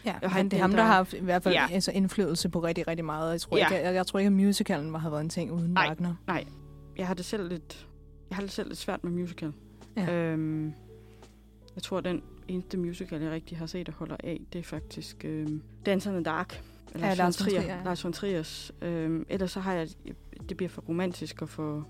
Ja, 0.05 0.15
og 0.21 0.31
han, 0.31 0.49
det 0.49 0.57
er 0.57 0.61
ham, 0.61 0.69
der, 0.69 0.77
der 0.77 0.83
har 0.83 0.93
haft 0.93 1.13
i 1.13 1.19
hvert 1.19 1.43
fald 1.43 1.55
ja. 1.55 1.67
altså 1.71 1.91
indflydelse 1.91 2.49
på 2.49 2.59
rigtig, 2.59 2.87
rigtig 2.87 3.05
meget. 3.05 3.31
Jeg 3.31 3.41
tror, 3.41 3.57
ja. 3.57 3.65
ikke, 3.65 3.85
jeg, 3.85 3.95
jeg 3.95 4.07
tror 4.07 4.19
ikke, 4.19 4.27
at 4.27 4.33
musicalen 4.33 4.95
har 4.95 5.09
været 5.09 5.21
en 5.21 5.29
ting 5.29 5.51
uden 5.51 5.73
nej, 5.73 5.87
Wagner. 5.87 6.15
Nej, 6.27 6.45
jeg 6.97 7.07
har 7.07 7.13
det 7.13 7.25
selv 7.25 7.49
lidt... 7.49 7.87
Jeg 8.29 8.35
har 8.35 8.41
det 8.41 8.51
selv 8.51 8.67
lidt 8.67 8.79
svært 8.79 9.03
med 9.03 9.11
musical. 9.11 9.53
Ja. 9.97 10.13
Øhm, 10.13 10.73
jeg 11.75 11.83
tror, 11.83 12.01
den 12.01 12.23
eneste 12.47 12.77
musical, 12.77 13.21
jeg 13.21 13.31
rigtig 13.31 13.57
har 13.57 13.65
set 13.65 13.89
og 13.89 13.93
holder 13.93 14.17
af, 14.23 14.41
det 14.53 14.59
er 14.59 14.63
faktisk 14.63 15.25
øhm, 15.25 15.61
the 15.85 16.23
Dark. 16.23 16.63
Eller 16.93 17.07
ja, 17.07 17.13
Lars 17.13 17.39
von 17.39 17.47
Trier. 17.47 17.61
Ja. 17.61 17.83
Lars 17.83 18.03
von 18.03 18.13
Triers. 18.13 18.71
Øhm, 18.81 19.25
ellers 19.29 19.51
så 19.51 19.59
har 19.59 19.73
jeg 19.73 19.87
det 20.49 20.57
bliver 20.57 20.69
for 20.69 20.81
romantisk 20.81 21.41
og 21.41 21.49
for 21.49 21.87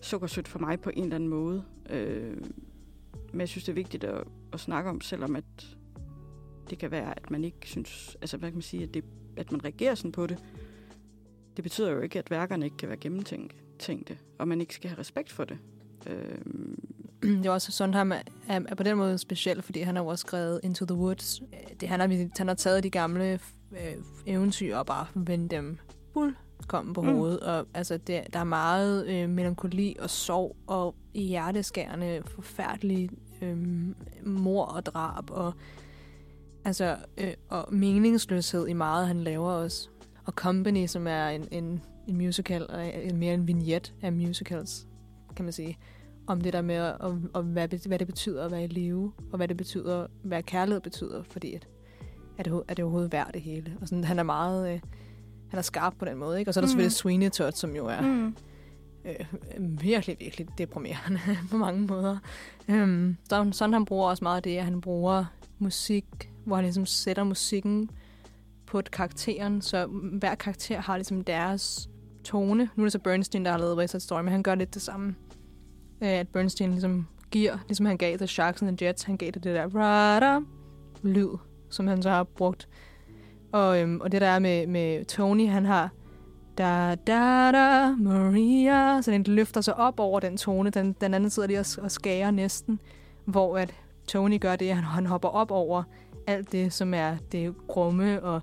sukkersødt 0.00 0.48
for 0.48 0.58
mig 0.58 0.80
på 0.80 0.90
en 0.90 1.02
eller 1.02 1.16
anden 1.16 1.28
måde. 1.28 1.64
Øh, 1.90 2.36
men 3.32 3.40
jeg 3.40 3.48
synes, 3.48 3.64
det 3.64 3.72
er 3.72 3.74
vigtigt 3.74 4.04
at, 4.04 4.24
at 4.52 4.60
snakke 4.60 4.90
om, 4.90 5.00
selvom 5.00 5.36
at 5.36 5.76
det 6.70 6.78
kan 6.78 6.90
være, 6.90 7.16
at 7.16 7.30
man 7.30 7.44
ikke 7.44 7.58
synes, 7.62 8.16
altså 8.20 8.36
hvad 8.36 8.48
kan 8.48 8.56
man 8.56 8.62
sige, 8.62 8.82
at, 8.82 8.94
det, 8.94 9.04
at 9.36 9.52
man 9.52 9.64
reagerer 9.64 9.94
sådan 9.94 10.12
på 10.12 10.26
det. 10.26 10.38
Det 11.56 11.62
betyder 11.62 11.90
jo 11.90 12.00
ikke, 12.00 12.18
at 12.18 12.30
værkerne 12.30 12.64
ikke 12.64 12.76
kan 12.76 12.88
være 12.88 12.98
gennemtænkte, 13.82 14.18
og 14.38 14.48
man 14.48 14.60
ikke 14.60 14.74
skal 14.74 14.90
have 14.90 15.00
respekt 15.00 15.32
for 15.32 15.44
det. 15.44 15.58
Øh, 16.06 16.38
det 17.22 17.46
er 17.46 17.50
også 17.50 17.72
sådan, 17.72 17.94
han 17.94 18.12
er, 18.12 18.20
er 18.48 18.74
på 18.74 18.82
den 18.82 18.96
måde 18.96 19.18
speciel, 19.18 19.62
fordi 19.62 19.80
han 19.80 19.96
har 19.96 20.02
også 20.02 20.22
skrevet 20.22 20.60
Into 20.62 20.86
the 20.86 20.96
Woods. 20.96 21.42
Det, 21.80 21.88
han, 21.88 22.00
har, 22.00 22.28
han 22.38 22.48
har 22.48 22.54
taget 22.54 22.84
de 22.84 22.90
gamle 22.90 23.40
øh, 23.72 23.94
eventyr 24.26 24.76
og 24.76 24.86
bare 24.86 25.06
vendt 25.14 25.50
dem 25.50 25.78
fuld 26.12 26.34
kom 26.68 26.92
på 26.92 27.02
mm. 27.02 27.08
hovedet. 27.08 27.40
Og 27.40 27.66
altså, 27.74 27.96
det, 27.96 28.22
der 28.32 28.38
er 28.38 28.44
meget 28.44 29.06
øh, 29.06 29.28
melankoli 29.28 29.96
og 30.00 30.10
sorg 30.10 30.56
og 30.66 30.94
hjerteskærende, 31.14 32.22
forfærdelige 32.26 33.10
øh, 33.42 33.56
mor 34.26 34.64
og 34.64 34.86
drab 34.86 35.30
og, 35.30 35.52
altså, 36.64 36.96
øh, 37.18 37.34
og 37.48 37.74
meningsløshed 37.74 38.68
i 38.68 38.72
meget, 38.72 39.06
han 39.06 39.20
laver 39.20 39.50
også. 39.50 39.88
Og 40.24 40.32
Company, 40.32 40.86
som 40.86 41.06
er 41.06 41.28
en, 41.28 41.48
en, 41.50 41.82
en 42.08 42.16
musical, 42.16 42.66
og 42.70 43.14
mere 43.14 43.34
en 43.34 43.46
vignet 43.46 43.92
af 44.02 44.12
musicals, 44.12 44.86
kan 45.36 45.44
man 45.44 45.52
sige. 45.52 45.78
Om 46.26 46.40
det 46.40 46.52
der 46.52 46.62
med, 46.62 46.74
at, 46.74 46.96
og, 47.00 47.20
og 47.34 47.42
hvad, 47.42 47.86
hvad 47.86 47.98
det 47.98 48.06
betyder 48.06 48.44
at 48.44 48.50
være 48.50 48.64
i 48.64 48.66
live, 48.66 49.12
og 49.32 49.36
hvad 49.36 49.48
det 49.48 49.56
betyder, 49.56 50.06
hvad 50.22 50.42
kærlighed 50.42 50.80
betyder, 50.80 51.22
fordi 51.22 51.54
at, 51.54 51.68
er 52.38 52.42
det, 52.42 52.62
er 52.68 52.74
det 52.74 52.84
overhovedet 52.84 53.12
værd 53.12 53.32
det 53.32 53.42
hele. 53.42 53.76
Og 53.80 53.88
sådan, 53.88 54.04
han 54.04 54.18
er 54.18 54.22
meget... 54.22 54.74
Øh, 54.74 54.80
han 55.52 55.58
er 55.58 55.62
skarp 55.62 55.94
på 55.98 56.04
den 56.04 56.16
måde. 56.16 56.38
Ikke? 56.38 56.50
Og 56.50 56.54
så 56.54 56.60
er 56.60 56.62
der 56.62 56.66
mm. 56.66 56.70
selvfølgelig 56.70 56.92
Sweeney 56.92 57.30
Todd, 57.30 57.52
som 57.52 57.76
jo 57.76 57.86
er 57.86 58.00
mm. 58.00 58.36
øh, 59.04 59.26
virkelig, 59.58 60.16
virkelig 60.20 60.46
deprimerende 60.58 61.20
på 61.50 61.56
mange 61.56 61.80
måder. 61.80 62.18
Um, 62.68 63.16
sådan 63.52 63.72
han 63.72 63.84
bruger 63.84 64.08
også 64.08 64.24
meget 64.24 64.36
af 64.36 64.42
det, 64.42 64.56
at 64.56 64.64
han 64.64 64.80
bruger 64.80 65.24
musik, 65.58 66.04
hvor 66.44 66.56
han 66.56 66.64
ligesom 66.64 66.86
sætter 66.86 67.24
musikken 67.24 67.90
på 68.66 68.82
karakteren, 68.92 69.62
så 69.62 69.86
hver 70.12 70.34
karakter 70.34 70.80
har 70.80 70.96
ligesom 70.96 71.24
deres 71.24 71.88
tone. 72.24 72.68
Nu 72.76 72.82
er 72.82 72.86
det 72.86 72.92
så 72.92 72.98
Bernstein, 72.98 73.44
der 73.44 73.50
har 73.50 73.58
lavet 73.58 73.78
West 73.78 73.90
Side 73.90 74.02
Story, 74.02 74.22
men 74.22 74.32
han 74.32 74.42
gør 74.42 74.54
lidt 74.54 74.74
det 74.74 74.82
samme. 74.82 75.14
Øh, 76.02 76.08
At 76.08 76.28
Bernstein 76.28 76.70
ligesom 76.70 77.06
giver, 77.30 77.58
ligesom 77.68 77.86
han 77.86 77.96
gav 77.96 78.16
The 78.16 78.26
Sharks 78.26 78.62
and 78.62 78.78
the 78.78 78.86
Jets, 78.86 79.02
han 79.02 79.16
gav 79.16 79.30
det 79.30 79.44
det 79.44 79.54
der 79.54 79.76
rada 79.76 80.40
lyd, 81.02 81.28
som 81.70 81.86
han 81.86 82.02
så 82.02 82.10
har 82.10 82.24
brugt. 82.24 82.68
Og, 83.52 83.80
øhm, 83.80 84.00
og 84.00 84.12
det 84.12 84.20
der 84.20 84.26
er 84.26 84.38
med, 84.38 84.66
med 84.66 85.04
Tony, 85.04 85.48
han 85.48 85.64
har 85.64 85.90
da 86.58 86.94
da 86.94 87.52
da 87.52 87.90
Maria, 87.96 89.02
så 89.02 89.10
den 89.10 89.22
løfter 89.22 89.60
sig 89.60 89.76
op 89.76 90.00
over 90.00 90.20
den 90.20 90.36
tone. 90.36 90.70
Den, 90.70 90.96
den 91.00 91.14
anden 91.14 91.30
sidder 91.30 91.48
lige 91.48 91.60
og, 91.60 91.66
og 91.78 91.90
skærer 91.90 92.30
næsten, 92.30 92.80
hvor 93.24 93.58
at 93.58 93.74
Tony 94.06 94.40
gør 94.40 94.56
det, 94.56 94.68
at 94.68 94.74
han, 94.74 94.84
han 94.84 95.06
hopper 95.06 95.28
op 95.28 95.50
over 95.50 95.82
alt 96.26 96.52
det, 96.52 96.72
som 96.72 96.94
er 96.94 97.16
det 97.32 97.54
grumme, 97.68 98.22
og 98.22 98.40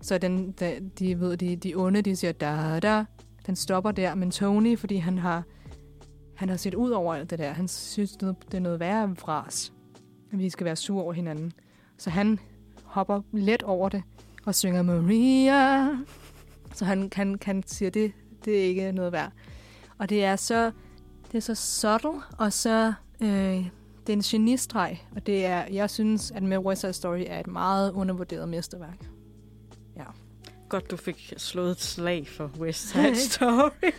så 0.00 0.18
den, 0.18 0.52
de, 0.52 0.90
de 0.98 1.20
ved, 1.20 1.36
de, 1.36 1.56
de 1.56 1.74
onde, 1.74 2.02
de 2.02 2.16
siger 2.16 2.32
da 2.32 2.80
da, 2.82 3.04
den 3.48 3.56
stopper 3.56 3.90
der, 3.90 4.14
men 4.14 4.30
Tony, 4.30 4.78
fordi 4.78 4.96
han 4.96 5.18
har, 5.18 5.42
han 6.36 6.48
har 6.48 6.56
set 6.56 6.74
ud 6.74 6.90
over 6.90 7.14
alt 7.14 7.30
det 7.30 7.38
der, 7.38 7.52
han 7.52 7.68
synes, 7.68 8.16
det 8.16 8.54
er 8.54 8.58
noget 8.60 8.80
værre 8.80 9.16
fra 9.16 9.46
at 10.32 10.38
vi 10.38 10.50
skal 10.50 10.64
være 10.64 10.76
sure 10.76 11.02
over 11.02 11.12
hinanden. 11.12 11.52
Så 11.96 12.10
han 12.10 12.38
hopper 12.84 13.22
let 13.32 13.62
over 13.62 13.88
det, 13.88 14.02
og 14.46 14.54
synger 14.54 14.82
Maria. 14.82 15.88
Så 16.74 16.84
han 16.84 17.10
kan, 17.10 17.38
kan 17.38 17.62
sige, 17.66 17.90
det, 17.90 18.12
det 18.44 18.58
er 18.58 18.64
ikke 18.64 18.92
noget 18.92 19.12
værd. 19.12 19.32
Og 19.98 20.08
det 20.08 20.24
er 20.24 20.36
så, 20.36 20.72
det 21.32 21.38
er 21.38 21.40
så 21.40 21.54
subtle, 21.54 22.20
og 22.38 22.52
så 22.52 22.92
øh, 23.20 23.28
det 24.06 24.12
er 24.12 24.12
en 24.12 24.20
genistreg, 24.20 24.98
og 25.16 25.26
det 25.26 25.46
er, 25.46 25.64
jeg 25.72 25.90
synes, 25.90 26.30
at 26.30 26.42
med 26.42 26.92
Story 26.92 27.24
er 27.26 27.40
et 27.40 27.46
meget 27.46 27.92
undervurderet 27.92 28.48
mesterværk. 28.48 29.17
Godt, 30.68 30.90
du 30.90 30.96
fik 30.96 31.32
slået 31.36 31.70
et 31.70 31.80
slag 31.80 32.28
for 32.28 32.50
West 32.58 32.88
Side 32.88 33.16
Story. 33.16 33.92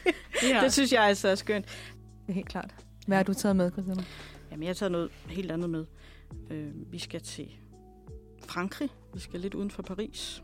ja. 0.44 0.62
det 0.64 0.74
synes 0.74 0.94
jeg 0.94 1.04
altså 1.04 1.28
er 1.28 1.36
skønt. 1.36 1.66
Det 1.66 2.30
er 2.30 2.34
helt 2.34 2.50
klart. 2.50 2.76
Hvad 3.08 3.18
har 3.18 3.24
du 3.24 3.34
taget 3.34 3.56
med, 3.56 3.72
Christina? 3.72 4.04
Jamen, 4.52 4.64
jeg 4.64 4.70
har 4.70 4.74
taget 4.74 4.92
noget 4.92 5.10
helt 5.28 5.52
andet 5.52 5.70
med. 5.70 5.86
Øh, 6.52 6.92
vi 6.92 7.00
skal 7.00 7.22
til 7.22 7.48
Frankrig. 8.48 8.90
Vi 9.14 9.20
skal 9.20 9.40
lidt 9.40 9.54
uden 9.54 9.72
for 9.72 9.84
Paris. 9.84 10.44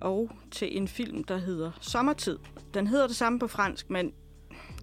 Og 0.00 0.30
til 0.50 0.76
en 0.76 0.88
film, 0.88 1.24
der 1.24 1.36
hedder 1.36 1.70
Sommertid. 1.80 2.38
Den 2.74 2.86
hedder 2.86 3.06
det 3.06 3.16
samme 3.16 3.38
på 3.38 3.46
fransk, 3.46 3.90
men 3.90 4.12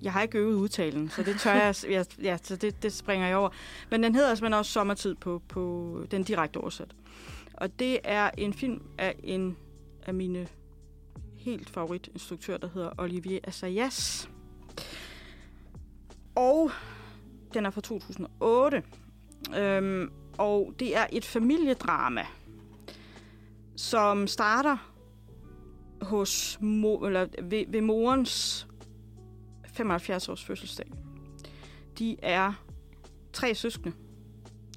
jeg 0.02 0.14
har 0.14 0.22
ikke 0.22 0.38
øvet 0.38 0.56
udtalen, 0.56 1.10
så 1.10 1.24
det 1.24 1.40
tør 1.40 1.54
jeg, 1.54 1.76
jeg 1.90 2.06
ja, 2.22 2.38
så 2.44 2.56
det, 2.56 2.84
det 2.84 2.94
springer 2.94 3.28
jeg 3.28 3.38
over. 3.38 3.50
Men 3.92 4.04
den 4.04 4.16
hedder 4.16 4.36
simpelthen 4.36 4.60
også 4.60 4.72
Sommertid 4.72 5.16
på, 5.16 5.42
på 5.48 6.04
den 6.12 6.24
direkte 6.24 6.58
oversat. 6.58 6.96
Og 7.58 7.80
det 7.80 8.00
er 8.04 8.32
en 8.38 8.54
film 8.54 8.82
af 8.98 9.16
en 9.24 9.58
af 10.06 10.14
mine 10.14 10.48
helt 11.36 11.70
favoritinstruktører, 11.70 12.58
der 12.58 12.68
hedder 12.68 12.92
Olivier 12.98 13.40
Assayas. 13.44 14.30
Og 16.36 16.72
den 17.54 17.66
er 17.66 17.70
fra 17.70 17.82
2008. 17.82 18.84
Øhm, 19.58 20.12
og 20.38 20.74
det 20.80 20.98
er 20.98 21.08
et 21.12 21.26
familiedrama, 21.26 22.26
som 23.76 24.28
starter 24.28 24.78
hos 26.02 26.58
mo- 26.62 27.06
eller 27.06 27.28
ved, 27.44 27.66
ved 27.68 27.82
morens 27.82 28.68
75-års 29.68 30.46
fødselsdag. 30.46 30.92
De 32.00 32.16
er 32.22 32.54
tre 33.34 33.56
søskende. 33.56 33.96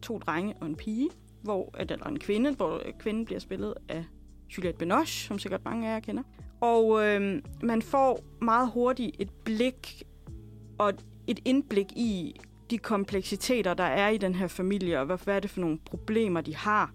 To 0.03 0.19
drenge 0.19 0.55
og 0.61 0.67
en 0.67 0.77
pige, 0.77 1.09
hvor, 1.43 1.75
eller 1.79 2.07
en 2.07 2.19
kvinde, 2.19 2.55
hvor 2.55 2.75
øh, 2.75 2.93
kvinden 2.99 3.25
bliver 3.25 3.39
spillet 3.39 3.75
af 3.89 4.05
Juliette 4.57 4.79
Binoche, 4.79 5.29
som 5.29 5.39
sikkert 5.39 5.65
mange 5.65 5.89
af 5.89 5.95
jer 5.95 6.01
kender. 6.01 6.23
Og 6.61 7.07
øh, 7.07 7.43
man 7.63 7.83
får 7.83 8.21
meget 8.41 8.71
hurtigt 8.75 9.17
et 9.19 9.31
blik 9.45 10.03
og 10.79 10.93
et 11.27 11.41
indblik 11.45 11.93
i 11.93 12.41
de 12.71 12.79
kompleksiteter, 12.79 13.75
der 13.75 13.85
er 13.85 14.09
i 14.09 14.17
den 14.19 14.35
her 14.35 14.47
familie, 14.47 15.01
og 15.01 15.07
hvad 15.07 15.37
er 15.37 15.41
det 15.41 15.51
for 15.51 15.61
nogle 15.61 15.79
problemer, 15.79 16.41
de 16.41 16.57
har, 16.57 16.93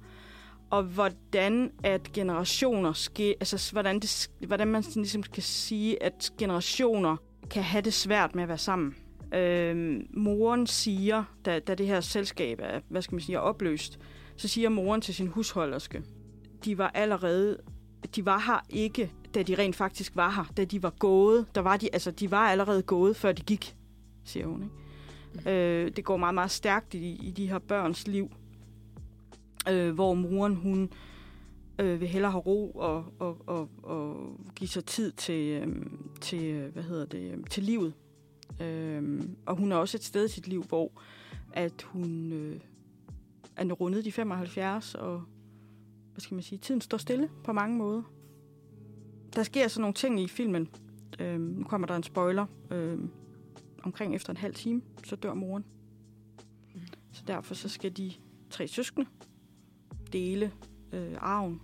og 0.69 0.83
hvordan 0.83 1.71
at 1.83 2.11
generationer 2.13 2.93
ske, 2.93 3.35
altså 3.39 3.71
hvordan, 3.71 3.99
det, 3.99 4.29
hvordan 4.47 4.67
man 4.67 4.83
ligesom 4.95 5.23
kan 5.23 5.43
sige, 5.43 6.03
at 6.03 6.31
generationer 6.37 7.17
kan 7.49 7.63
have 7.63 7.81
det 7.81 7.93
svært 7.93 8.35
med 8.35 8.43
at 8.43 8.49
være 8.49 8.57
sammen. 8.57 8.95
Øh, 9.33 10.01
moren 10.09 10.67
siger, 10.67 11.23
da, 11.45 11.59
da 11.59 11.75
det 11.75 11.87
her 11.87 12.01
selskab 12.01 12.59
er, 12.61 12.79
hvad 12.89 13.01
skal 13.01 13.15
man 13.15 13.21
sige, 13.21 13.35
er 13.35 13.39
opløst, 13.39 13.99
så 14.36 14.47
siger 14.47 14.69
moren 14.69 15.01
til 15.01 15.15
sin 15.15 15.27
husholderske, 15.27 16.03
de 16.65 16.77
var 16.77 16.91
allerede, 16.93 17.57
de 18.15 18.25
var 18.25 18.39
her 18.39 18.65
ikke, 18.69 19.11
da 19.36 19.43
de 19.43 19.55
rent 19.55 19.75
faktisk 19.75 20.15
var 20.15 20.31
her, 20.31 20.53
da 20.57 20.65
de 20.65 20.84
var 20.84 20.93
gået, 20.99 21.45
der 21.55 21.61
var 21.61 21.77
de, 21.77 21.89
altså 21.93 22.11
de 22.11 22.31
var 22.31 22.47
allerede 22.47 22.81
gået, 22.81 23.15
før 23.15 23.31
de 23.31 23.41
gik, 23.41 23.75
siger 24.23 24.47
hun. 24.47 24.63
Ikke? 24.63 25.51
Øh, 25.51 25.91
det 25.95 26.05
går 26.05 26.17
meget, 26.17 26.36
meget 26.36 26.51
stærkt 26.51 26.93
i, 26.93 27.19
i 27.23 27.31
de 27.31 27.47
her 27.47 27.59
børns 27.59 28.07
liv, 28.07 28.31
øh, 29.69 29.93
hvor 29.93 30.13
moren, 30.13 30.55
hun 30.55 30.89
øh, 31.79 32.01
vil 32.01 32.07
hellere 32.07 32.31
have 32.31 32.41
ro 32.41 32.71
og, 32.71 33.05
og, 33.19 33.38
og, 33.47 33.69
og 33.84 34.36
give 34.55 34.67
sig 34.67 34.86
tid 34.86 35.11
til, 35.11 35.61
øh, 35.61 35.86
til, 36.21 36.43
øh, 36.43 36.73
hvad 36.73 36.84
hedder 36.84 37.05
det, 37.05 37.31
øh, 37.31 37.38
til 37.49 37.63
livet. 37.63 37.93
Øh, 38.61 39.21
og 39.45 39.55
hun 39.55 39.71
er 39.71 39.75
også 39.75 39.97
et 39.97 40.03
sted 40.03 40.25
i 40.25 40.31
sit 40.31 40.47
liv, 40.47 40.63
hvor 40.63 40.91
at 41.53 41.81
hun 41.81 42.31
øh, 42.31 42.59
er 43.58 43.66
rundet 43.72 44.06
de 44.06 44.12
75, 44.12 44.95
og 44.95 45.24
hvad 46.12 46.22
skal 46.22 46.36
man 46.36 46.43
sige, 46.43 46.60
tiden 46.60 46.82
står 46.82 46.97
stille 46.97 47.30
på 47.43 47.54
mange 47.54 47.78
måder. 47.78 48.04
Der 49.36 49.43
sker 49.43 49.68
så 49.68 49.82
nogle 49.82 49.93
ting 49.93 50.20
i 50.20 50.28
filmen. 50.28 50.70
Øhm, 51.20 51.41
nu 51.41 51.64
kommer 51.64 51.88
der 51.88 51.95
en 51.95 52.04
spoiler. 52.04 52.45
Øhm, 52.72 53.10
omkring 53.84 54.16
efter 54.16 54.30
en 54.30 54.38
halv 54.38 54.54
time, 54.56 54.82
så 55.04 55.16
dør 55.16 55.34
moren. 55.34 55.66
Mm. 56.74 56.82
Så 57.12 57.24
derfor 57.28 57.56
så 57.56 57.70
skal 57.70 57.97
de 57.97 58.12
tre 58.49 58.68
søskende 58.68 59.10
dele 60.14 60.51
øh, 60.91 61.16
arven. 61.20 61.62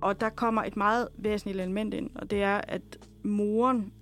Og 0.00 0.20
der 0.20 0.28
kommer 0.28 0.62
et 0.64 0.76
meget 0.76 1.08
væsentligt 1.18 1.60
element 1.60 1.94
ind, 1.94 2.10
og 2.14 2.30
det 2.30 2.42
er, 2.42 2.60
at 2.68 3.08
moren 3.22 3.92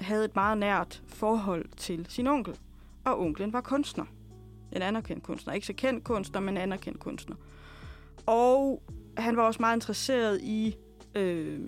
havde 0.00 0.24
et 0.24 0.34
meget 0.34 0.58
nært 0.58 1.02
forhold 1.06 1.68
til 1.76 2.06
sin 2.08 2.26
onkel. 2.26 2.58
Og 3.04 3.20
onklen 3.20 3.52
var 3.52 3.60
kunstner. 3.60 4.04
En 4.76 4.82
anerkendt 4.82 5.22
kunstner. 5.22 5.54
Ikke 5.54 5.66
så 5.66 5.72
kendt 5.72 6.04
kunstner, 6.04 6.40
men 6.40 6.56
anerkendt 6.56 7.00
kunstner. 7.00 7.36
Og 8.26 8.82
han 9.16 9.36
var 9.36 9.42
også 9.42 9.60
meget 9.60 9.76
interesseret 9.76 10.40
i 10.42 10.76
øh, 11.14 11.60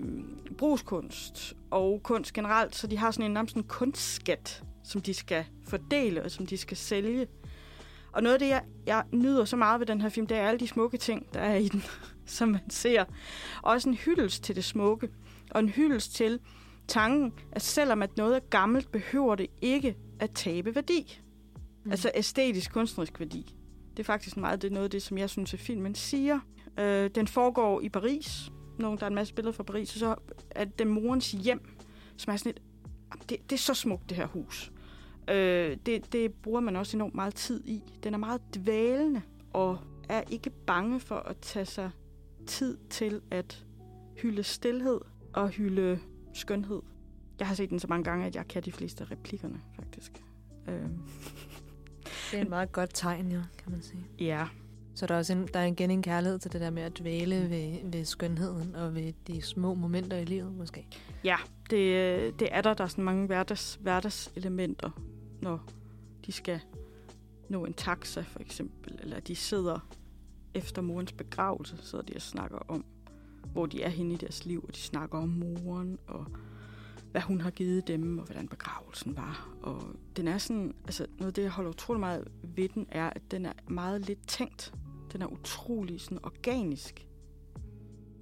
brugskunst 0.59 1.55
og 1.71 2.01
kunst 2.03 2.33
generelt, 2.33 2.77
så 2.77 2.87
de 2.87 2.97
har 2.99 3.11
sådan 3.11 3.25
en 3.25 3.35
nærmest 3.35 3.57
en 3.57 3.63
kunstskat, 3.63 4.63
som 4.85 5.01
de 5.01 5.15
skal 5.15 5.45
fordele 5.69 6.25
og 6.25 6.31
som 6.31 6.47
de 6.47 6.57
skal 6.57 6.77
sælge. 6.77 7.27
Og 8.13 8.23
noget 8.23 8.35
af 8.35 8.39
det, 8.39 8.49
jeg, 8.49 8.63
jeg 8.87 9.05
nyder 9.13 9.45
så 9.45 9.57
meget 9.57 9.81
ved 9.81 9.87
den 9.87 10.01
her 10.01 10.09
film, 10.09 10.27
det 10.27 10.37
er 10.37 10.49
alle 10.49 10.61
de 10.61 10.69
smukke 10.69 10.97
ting, 10.97 11.35
der 11.35 11.41
er 11.41 11.57
i 11.57 11.69
den, 11.69 11.83
som 12.27 12.49
man 12.49 12.71
ser. 12.71 13.05
Også 13.63 13.89
en 13.89 13.95
hyldest 13.95 14.45
til 14.45 14.57
det 14.57 14.65
smukke, 14.65 15.09
og 15.51 15.61
en 15.61 15.69
hyldest 15.69 16.15
til 16.15 16.41
tanken, 16.89 17.33
at 17.53 17.63
selvom 17.63 18.03
at 18.03 18.17
noget 18.17 18.37
er 18.37 18.41
gammelt, 18.51 18.93
behøver 18.93 19.35
det 19.35 19.47
ikke 19.61 19.97
at 20.21 20.31
tabe 20.31 20.75
værdi. 20.75 21.21
Mm. 21.89 21.93
Altså 21.93 22.11
æstetisk, 22.15 22.73
kunstnerisk 22.73 23.21
værdi. 23.21 23.55
Det 23.91 23.99
er 24.03 24.05
faktisk 24.05 24.37
meget 24.37 24.63
det, 24.63 24.73
noget 24.73 24.85
af 24.85 24.91
det, 24.91 25.03
som 25.03 25.19
jeg 25.19 25.31
synes, 25.31 25.55
at 25.55 25.61
filmen 25.61 25.95
siger. 25.95 26.41
Øh, 26.79 27.11
den 27.15 27.27
foregår 27.27 27.81
i 27.81 27.89
Paris, 27.89 28.53
nogle, 28.79 28.99
der 28.99 29.05
er 29.05 29.09
en 29.09 29.15
masse 29.15 29.35
billeder 29.35 29.53
fra 29.53 29.63
Paris, 29.63 29.93
og 29.93 29.99
så 29.99 30.15
er 30.51 30.65
det 30.65 30.87
morens 30.87 31.33
hjem, 31.33 31.61
som 32.17 32.33
er 32.33 32.37
sådan 32.37 32.51
et, 32.51 32.63
det, 33.29 33.51
det 33.51 33.53
er 33.53 33.61
så 33.61 33.75
smukt, 33.75 34.09
det 34.09 34.17
her 34.17 34.27
hus. 34.27 34.73
Øh, 35.31 35.77
det, 35.87 36.13
det 36.13 36.33
bruger 36.35 36.61
man 36.61 36.77
også 36.77 36.97
enormt 36.97 37.15
meget 37.15 37.35
tid 37.35 37.65
i. 37.65 37.83
Den 38.03 38.15
er 38.15 38.19
meget 38.19 38.41
dvælende, 38.55 39.23
og 39.53 39.79
er 40.09 40.23
ikke 40.31 40.51
bange 40.51 41.01
for 41.01 41.15
at 41.15 41.37
tage 41.37 41.67
sig 41.67 41.91
tid 42.47 42.79
til 42.91 43.21
at 43.31 43.67
hylde 44.17 44.43
stillhed 44.43 45.01
og 45.33 45.49
hylde 45.49 45.99
skønhed. 46.35 46.83
Jeg 47.39 47.47
har 47.47 47.55
set 47.55 47.71
den 47.71 47.79
så 47.79 47.87
mange 47.87 48.05
gange, 48.05 48.27
at 48.27 48.37
jeg 48.37 48.49
kan 48.49 48.63
de 48.63 48.73
fleste 48.73 49.05
af 49.05 49.11
replikkerne, 49.11 49.61
faktisk. 49.77 50.23
Øh. 50.69 50.89
Det 52.31 52.39
er 52.39 52.43
et 52.43 52.49
meget 52.49 52.73
godt 52.73 52.91
tegn, 52.95 53.33
jo, 53.33 53.41
kan 53.59 53.73
man 53.73 53.83
sige. 53.83 54.07
Ja, 54.19 54.47
så 54.95 55.07
der 55.07 55.15
er, 55.15 55.19
også 55.19 55.33
en, 55.33 55.49
der 55.55 55.61
er 55.61 55.65
igen 55.65 55.91
en 55.91 56.03
kærlighed 56.03 56.39
til 56.39 56.53
det 56.53 56.61
der 56.61 56.71
med 56.71 56.83
at 56.83 56.99
dvæle 56.99 57.51
ved, 57.51 57.91
ved 57.91 58.05
skønheden 58.05 58.75
og 58.75 58.95
ved 58.95 59.13
de 59.27 59.43
små 59.43 59.75
momenter 59.75 60.17
i 60.17 60.25
livet, 60.25 60.53
måske. 60.53 60.87
Ja, 61.25 61.37
det, 61.71 62.41
det 62.41 62.49
er 62.51 62.61
der. 62.61 62.75
Der 62.75 62.85
er 62.85 62.89
sådan 62.89 63.05
mange 63.05 63.27
hverdags, 63.27 63.79
hverdagselementer, 63.83 64.91
når 65.43 65.69
de 66.27 66.33
skal 66.33 66.61
nå 67.49 67.65
en 67.65 67.73
taxa, 67.73 68.21
for 68.21 68.41
eksempel. 68.41 68.99
Eller 69.03 69.21
de 69.21 69.37
sidder 69.37 69.89
efter 70.55 70.83
morens 70.83 71.13
begravelse, 71.13 71.77
så 71.81 72.03
de 72.03 72.13
og 72.17 72.23
snakker 72.23 72.59
om, 72.69 72.85
hvor 73.53 73.67
de 73.67 73.83
er 73.83 73.89
henne 73.89 74.15
i 74.15 74.17
deres 74.17 74.47
liv, 74.47 74.65
og 74.69 74.75
de 74.75 74.81
snakker 74.81 75.19
om 75.19 75.29
moren, 75.29 75.99
og 76.07 76.27
hvad 77.11 77.21
hun 77.21 77.41
har 77.41 77.51
givet 77.51 77.87
dem, 77.87 78.19
og 78.19 78.25
hvordan 78.25 78.49
begravelsen 78.49 79.17
var. 79.17 79.49
Og 79.63 79.83
den 80.17 80.29
er 80.29 80.39
sådan, 80.39 80.75
altså 80.85 81.07
noget 81.19 81.27
af 81.27 81.35
det, 81.35 81.43
jeg 81.43 81.51
holder 81.51 81.71
utrolig 81.71 82.01
meget 82.01 82.29
ved 82.43 82.69
den, 82.69 82.87
er, 82.89 83.11
at 83.11 83.23
den 83.31 83.47
er 83.47 83.53
meget 83.69 84.07
lidt 84.07 84.29
tænkt 84.29 84.75
Den 85.13 85.23
er 85.23 85.27
utrolig 85.27 86.01
sådan 86.01 86.25
organisk 86.25 87.09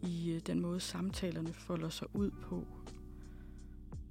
i 0.02 0.32
øh, 0.32 0.40
den 0.46 0.60
måde, 0.60 0.80
samtalerne 0.80 1.52
folder 1.52 1.88
sig 1.88 2.08
ud 2.14 2.30
på. 2.30 2.66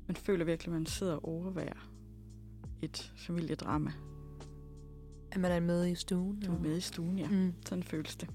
Man 0.07 0.15
føler 0.15 0.45
virkelig, 0.45 0.71
at 0.71 0.73
man 0.73 0.85
sidder 0.85 1.13
og 1.13 1.25
overværer 1.25 1.89
et 2.81 3.13
familiedrama. 3.15 3.91
Er 5.31 5.39
man 5.39 5.51
er 5.51 5.59
med 5.59 5.87
i 5.87 5.95
stuen? 5.95 6.39
Du 6.39 6.53
er 6.53 6.59
med 6.59 6.77
i 6.77 6.81
stuen, 6.81 7.19
ja. 7.19 7.29
Mm. 7.29 7.53
Sådan 7.65 7.83
føles 7.83 8.15
det. 8.15 8.29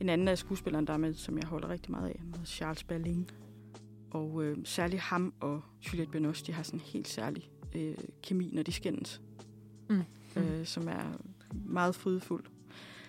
En 0.00 0.08
anden 0.08 0.28
af 0.28 0.38
skuespilleren, 0.38 0.86
der 0.86 0.92
er 0.92 0.98
med, 0.98 1.14
som 1.14 1.38
jeg 1.38 1.46
holder 1.46 1.68
rigtig 1.68 1.90
meget 1.90 2.08
af, 2.08 2.20
er 2.40 2.44
Charles 2.44 2.84
Berling. 2.84 3.30
Og 4.12 4.44
øh, 4.44 4.56
særligt 4.64 5.02
ham 5.02 5.34
og 5.40 5.62
Juliette 5.86 6.12
Binoche, 6.12 6.46
de 6.46 6.52
har 6.52 6.62
sådan 6.62 6.80
en 6.80 6.84
helt 6.86 7.08
særlig 7.08 7.50
øh, 7.74 7.94
kemi, 8.22 8.50
når 8.52 8.62
de 8.62 8.72
skændes. 8.72 9.20
Mm. 9.88 10.02
Øh, 10.36 10.66
som 10.66 10.88
er 10.88 11.18
meget 11.52 11.94
frydefuld. 11.94 12.44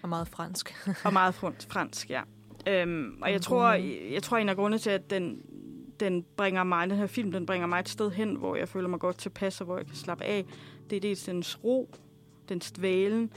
Og 0.01 0.09
meget 0.09 0.27
fransk. 0.27 0.73
og 1.05 1.13
meget 1.13 1.35
fransk, 1.35 1.71
fransk 1.71 2.09
ja. 2.09 2.21
Øhm, 2.67 3.17
og 3.21 3.31
jeg 3.31 3.41
tror, 3.41 3.73
jeg 4.11 4.23
tror, 4.23 4.37
en 4.37 4.49
af 4.49 4.55
grundene 4.55 4.79
til, 4.79 4.89
at 4.89 5.09
den, 5.09 5.41
den 5.99 6.25
bringer 6.37 6.63
mig, 6.63 6.89
den 6.89 6.97
her 6.97 7.07
film, 7.07 7.31
den 7.31 7.45
bringer 7.45 7.67
mig 7.67 7.79
et 7.79 7.89
sted 7.89 8.11
hen, 8.11 8.35
hvor 8.35 8.55
jeg 8.55 8.69
føler 8.69 8.87
mig 8.87 8.99
godt 8.99 9.17
tilpas, 9.17 9.61
og 9.61 9.65
hvor 9.65 9.77
jeg 9.77 9.85
kan 9.85 9.95
slappe 9.95 10.23
af. 10.23 10.45
Det 10.89 10.95
er 10.95 10.99
dels 10.99 11.23
dens 11.23 11.63
ro, 11.63 11.95
dens 12.49 12.71
dvælen, 12.71 13.31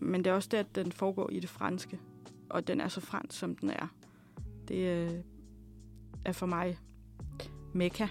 men 0.00 0.24
det 0.24 0.30
er 0.30 0.34
også 0.34 0.48
det, 0.52 0.58
at 0.58 0.74
den 0.74 0.92
foregår 0.92 1.30
i 1.30 1.40
det 1.40 1.50
franske. 1.50 1.98
Og 2.50 2.68
den 2.68 2.80
er 2.80 2.88
så 2.88 3.00
fransk, 3.00 3.38
som 3.38 3.56
den 3.56 3.70
er. 3.70 3.94
Det 4.68 4.76
øh, 4.76 5.10
er 6.24 6.32
for 6.32 6.46
mig 6.46 6.78
mekka. 7.72 8.06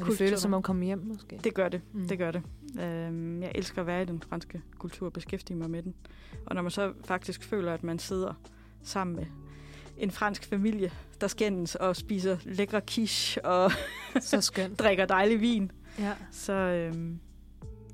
Og 0.00 0.06
det 0.06 0.18
føles 0.18 0.40
som 0.40 0.54
om 0.54 0.58
at 0.58 0.64
komme 0.64 0.84
hjem, 0.84 0.98
måske. 0.98 1.40
Det 1.44 1.54
gør 1.54 1.68
det, 1.68 1.80
mm. 1.92 2.08
det 2.08 2.18
gør 2.18 2.30
det. 2.30 2.42
Øhm, 2.80 3.42
jeg 3.42 3.52
elsker 3.54 3.80
at 3.80 3.86
være 3.86 4.02
i 4.02 4.04
den 4.04 4.22
franske 4.22 4.62
kultur 4.78 5.06
og 5.06 5.12
beskæftige 5.12 5.56
mig 5.56 5.70
med 5.70 5.82
den. 5.82 5.94
Og 6.46 6.54
når 6.54 6.62
man 6.62 6.70
så 6.70 6.92
faktisk 7.04 7.44
føler, 7.44 7.74
at 7.74 7.82
man 7.82 7.98
sidder 7.98 8.34
sammen 8.82 9.16
med 9.16 9.26
en 9.98 10.10
fransk 10.10 10.44
familie, 10.44 10.92
der 11.20 11.26
skændes 11.26 11.74
og 11.74 11.96
spiser 11.96 12.36
lækre 12.44 12.80
quiche 12.88 13.44
og 13.44 13.72
så 14.20 14.40
skønt. 14.40 14.78
drikker 14.80 15.06
dejlig 15.06 15.40
vin, 15.40 15.72
ja. 15.98 16.14
så... 16.30 16.52
Øhm, 16.52 17.20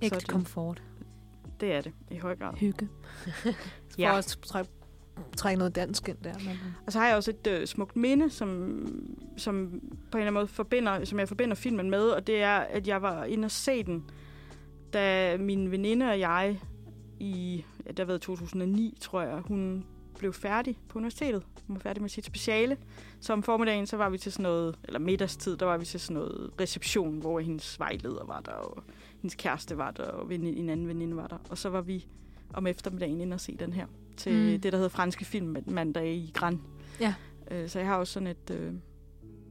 Ægte 0.02 0.26
komfort. 0.26 0.82
Det 1.60 1.72
er 1.72 1.80
det, 1.80 1.92
i 2.10 2.16
høj 2.16 2.36
grad. 2.36 2.54
Hygge. 2.56 2.88
ja. 3.98 4.20
For 4.20 4.66
trække 5.36 5.58
noget 5.58 5.74
dansk 5.74 6.08
ind 6.08 6.16
der. 6.24 6.34
Men... 6.38 6.58
Og 6.86 6.92
så 6.92 6.98
har 6.98 7.06
jeg 7.06 7.16
også 7.16 7.30
et 7.30 7.46
øh, 7.46 7.66
smukt 7.66 7.96
minde, 7.96 8.30
som, 8.30 8.80
som 9.36 9.70
på 10.10 10.18
en 10.18 10.20
eller 10.20 10.20
anden 10.20 10.34
måde 10.34 10.46
forbinder, 10.46 11.04
som 11.04 11.18
jeg 11.18 11.28
forbinder 11.28 11.54
filmen 11.54 11.90
med, 11.90 12.02
og 12.02 12.26
det 12.26 12.42
er, 12.42 12.56
at 12.56 12.88
jeg 12.88 13.02
var 13.02 13.24
inde 13.24 13.44
og 13.44 13.50
se 13.50 13.82
den, 13.82 14.10
da 14.92 15.36
min 15.36 15.70
veninde 15.70 16.10
og 16.10 16.20
jeg 16.20 16.60
i, 17.20 17.64
ja, 17.86 17.92
der 17.92 18.04
var 18.04 18.18
2009, 18.18 18.98
tror 19.00 19.22
jeg, 19.22 19.40
hun 19.40 19.84
blev 20.18 20.32
færdig 20.32 20.78
på 20.88 20.98
universitetet. 20.98 21.42
Hun 21.66 21.76
var 21.76 21.80
færdig 21.80 22.02
med 22.02 22.10
sit 22.10 22.24
speciale. 22.24 22.76
Så 23.20 23.32
om 23.32 23.42
formiddagen, 23.42 23.86
så 23.86 23.96
var 23.96 24.08
vi 24.08 24.18
til 24.18 24.32
sådan 24.32 24.42
noget, 24.42 24.78
eller 24.84 24.98
middagstid, 24.98 25.56
der 25.56 25.66
var 25.66 25.76
vi 25.76 25.84
til 25.84 26.00
sådan 26.00 26.14
noget 26.14 26.50
reception, 26.60 27.18
hvor 27.18 27.40
hendes 27.40 27.78
vejleder 27.80 28.24
var 28.24 28.40
der, 28.40 28.52
og 28.52 28.82
hendes 29.22 29.34
kæreste 29.34 29.78
var 29.78 29.90
der, 29.90 30.04
og 30.04 30.34
en 30.34 30.68
anden 30.68 30.88
veninde 30.88 31.16
var 31.16 31.26
der. 31.26 31.38
Og 31.50 31.58
så 31.58 31.68
var 31.68 31.80
vi 31.80 32.06
om 32.54 32.66
eftermiddagen 32.66 33.20
inde 33.20 33.34
og 33.34 33.40
se 33.40 33.56
den 33.56 33.72
her 33.72 33.86
til 34.16 34.32
mm. 34.32 34.60
det, 34.60 34.72
der 34.72 34.78
hedder 34.78 34.88
franske 34.88 35.24
film 35.24 35.56
mandag 35.66 36.14
i 36.14 36.30
Gran. 36.34 36.60
Ja. 37.00 37.14
Øh, 37.50 37.68
så 37.68 37.78
jeg 37.78 37.88
har 37.88 37.96
også 37.96 38.12
sådan 38.12 38.26
et, 38.26 38.50
øh, 38.50 38.72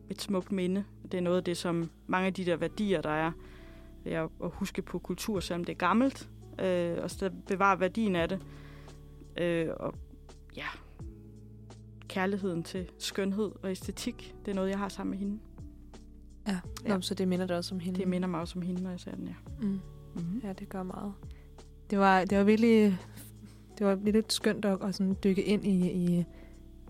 et 0.10 0.22
smukt 0.22 0.52
minde. 0.52 0.84
Det 1.12 1.18
er 1.18 1.22
noget 1.22 1.38
af 1.38 1.44
det, 1.44 1.58
som 1.58 1.90
mange 2.08 2.28
af 2.28 2.34
de 2.34 2.46
der 2.46 2.56
værdier, 2.56 3.02
der 3.02 3.10
er, 3.10 3.32
det 4.04 4.14
er 4.14 4.24
at 4.44 4.52
huske 4.54 4.82
på 4.82 5.00
kultur, 5.00 5.40
selvom 5.40 5.64
det 5.64 5.74
er 5.74 5.78
gammelt, 5.78 6.30
øh, 6.60 6.98
og 7.04 7.12
så 7.12 7.30
bevare 7.48 7.80
værdien 7.80 8.16
af 8.16 8.30
det. 8.30 8.40
Øh, 9.38 9.68
og 9.78 9.94
ja, 10.56 10.68
kærligheden 12.08 12.64
til 12.64 12.90
skønhed 13.00 13.52
og 13.64 13.72
æstetik, 13.72 14.36
det 14.46 14.52
er 14.52 14.56
noget, 14.56 14.70
jeg 14.70 14.80
har 14.80 14.90
sammen 14.90 15.12
med 15.12 15.20
hende. 15.20 15.40
Ja, 16.48 16.60
ja. 16.86 16.96
Nå, 16.96 17.02
så 17.02 17.14
det 17.14 17.28
minder 17.28 17.48
dig 17.48 17.58
også 17.58 17.76
om 17.76 17.80
hende? 17.80 18.00
Det 18.00 18.08
minder 18.08 18.28
mig 18.28 18.40
også 18.40 18.60
om 18.60 18.62
hende, 18.62 18.84
når 18.84 18.90
jeg 18.90 19.00
ser 19.00 19.16
den, 19.16 19.28
ja. 19.28 19.34
Mm. 19.62 19.80
Mm-hmm. 20.16 20.42
Ja, 20.44 20.54
det 20.54 20.70
gør 20.70 20.84
meget. 20.84 21.14
Det 21.94 22.02
var, 22.02 22.26
det 22.26 22.38
var 22.38 22.44
virkelig 22.44 22.98
det 23.78 23.88
var 23.88 23.96
lidt 23.96 24.34
skønt 24.34 24.66
at, 24.66 24.78
at 24.82 24.96
sådan 24.96 25.18
dykke 25.24 25.44
ind 25.44 25.66
i, 25.66 25.92
i, 25.92 26.26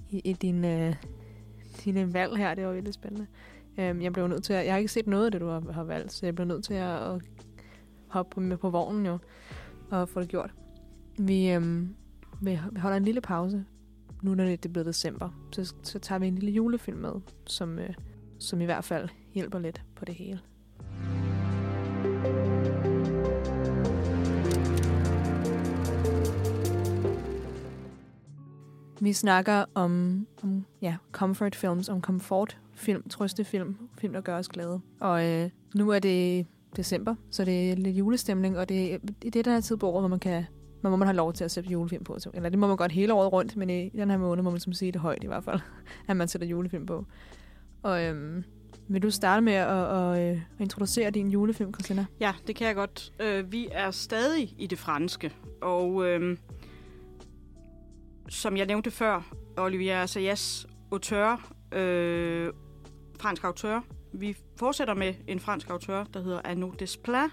i, 0.10 0.20
i 0.20 0.34
din, 0.34 0.64
uh, 0.64 0.96
dine 1.86 2.14
valg 2.14 2.38
her. 2.38 2.56
Det 2.56 2.66
var 2.66 2.74
virkelig 2.74 2.94
spændende. 2.94 3.28
Um, 3.78 4.02
jeg 4.02 4.14
blev 4.14 4.28
nødt 4.28 4.44
til 4.44 4.54
at, 4.54 4.66
jeg 4.66 4.74
har 4.74 4.78
ikke 4.78 4.92
set 4.92 5.08
noget 5.08 5.26
af 5.26 5.32
det, 5.32 5.42
du 5.42 5.48
har, 5.48 5.72
har 5.72 5.84
valgt, 5.84 6.12
så 6.12 6.26
jeg 6.26 6.36
blev 6.36 6.48
nødt 6.48 6.64
til 6.64 6.74
at, 6.74 7.14
at 7.14 7.22
hoppe 8.08 8.42
med 8.42 8.58
på 8.58 8.70
vognen 8.70 9.06
jo, 9.06 9.18
og 9.92 10.10
få 10.10 10.22
det 10.22 10.30
gjort. 10.30 10.54
Vi, 11.20 11.56
um, 11.58 11.96
vi 12.42 12.60
holder 12.78 12.98
en 12.98 13.06
lille 13.06 13.22
pause, 13.22 13.66
nu 14.22 14.36
når 14.36 14.44
det 14.44 14.66
er 14.66 14.70
blevet 14.70 14.86
december. 14.86 15.30
Så, 15.52 15.74
så 15.84 16.00
tager 16.00 16.20
vi 16.20 16.28
en 16.28 16.36
lille 16.36 16.52
julefilm 16.52 16.98
med, 16.98 17.14
som, 17.46 17.78
uh, 17.78 17.96
som 18.40 18.62
i 18.62 18.66
hvert 18.66 18.84
fald 18.84 19.10
hjælper 19.34 19.60
lidt 19.60 19.82
på 19.96 20.06
det 20.06 20.16
hele. 20.16 20.40
Vi 29.04 29.14
snakker 29.14 29.66
om, 29.74 30.26
om 30.44 30.66
ja, 30.82 30.96
comfort 31.12 31.56
films, 31.56 31.90
om 31.90 32.02
comfort 32.02 32.58
film, 32.74 33.10
trøstefilm, 33.10 33.78
film, 33.98 34.14
der 34.14 34.22
gør 34.22 34.38
os 34.38 34.48
glade. 34.48 34.82
Og 35.00 35.26
øh, 35.26 35.50
nu 35.76 35.90
er 35.90 36.00
det 36.00 36.46
december, 36.76 37.16
så 37.32 37.46
det 37.46 37.72
er 37.72 37.76
lidt 37.76 37.98
julestemning, 37.98 38.58
og 38.58 38.70
det 38.70 38.94
er 38.94 38.98
det, 39.34 39.46
der 39.46 39.52
er 39.52 39.62
tid 39.62 39.78
på 39.78 39.90
året, 39.90 40.02
hvor 40.02 40.08
man 40.08 40.20
kan 40.20 40.46
man 40.82 40.90
må 40.90 40.96
man 40.96 41.08
har 41.08 41.14
lov 41.14 41.34
til 41.34 41.44
at 41.44 41.52
sætte 41.52 41.70
julefilm 41.70 42.04
på. 42.04 42.18
Eller 42.34 42.50
det 42.50 42.60
må 42.60 42.68
man 42.68 42.78
godt 42.78 42.92
hele 42.92 43.14
året 43.14 43.34
rundt, 43.34 43.58
men 43.58 43.70
i 43.70 43.90
den 43.90 44.10
her 44.10 44.18
måned 44.18 44.44
må 44.44 44.50
man 44.50 44.60
som 44.60 44.74
sige 44.74 44.92
det 44.92 45.02
højt 45.02 45.24
i 45.24 45.28
hvert 45.28 45.44
fald, 45.44 45.60
at 46.10 46.18
man 46.18 46.28
sætter 46.28 46.48
julefilm 46.48 46.86
på. 46.86 47.06
Og 47.82 48.04
øhm, 48.04 48.44
vil 48.88 49.04
du 49.04 49.10
starte 49.12 49.42
med 49.42 49.54
at, 49.54 49.70
at, 49.70 50.18
at, 50.18 50.32
at 50.32 50.40
introducere 50.60 51.10
din 51.10 51.32
julefilm, 51.32 51.74
Christina? 51.74 52.06
Ja, 52.20 52.34
det 52.48 52.56
kan 52.56 52.68
jeg 52.68 52.76
godt. 52.76 53.14
Øh, 53.20 53.52
vi 53.52 53.68
er 53.72 53.92
stadig 53.92 54.56
i 54.58 54.68
det 54.68 54.80
franske, 54.80 55.32
og 55.62 56.06
øh, 56.06 56.38
som 58.30 58.58
jeg 58.58 58.66
nævnte 58.66 58.92
før, 58.92 59.22
Olivier 59.58 60.02
Assayas 60.02 60.68
auteur, 60.92 61.52
øh, 61.72 62.54
fransk 63.20 63.44
auteur. 63.44 63.86
Vi 64.14 64.38
fortsætter 64.58 64.94
med 64.94 65.14
en 65.28 65.40
fransk 65.40 65.70
auteur, 65.70 66.04
der 66.04 66.24
hedder 66.24 66.42
Arnaud 66.44 66.74
Desplat, 66.74 67.30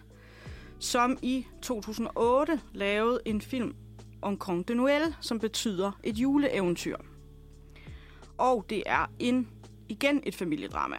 som 0.78 1.18
i 1.22 1.46
2008 1.62 2.60
lavede 2.72 3.20
en 3.24 3.40
film 3.40 3.74
om 4.22 4.36
Kong 4.36 4.68
de 4.68 4.74
Noël, 4.74 5.14
som 5.20 5.38
betyder 5.38 5.92
et 6.04 6.18
juleeventyr. 6.18 6.96
Og 8.38 8.66
det 8.70 8.82
er 8.86 9.10
en, 9.18 9.48
igen 9.88 10.22
et 10.26 10.34
familiedrama 10.34 10.96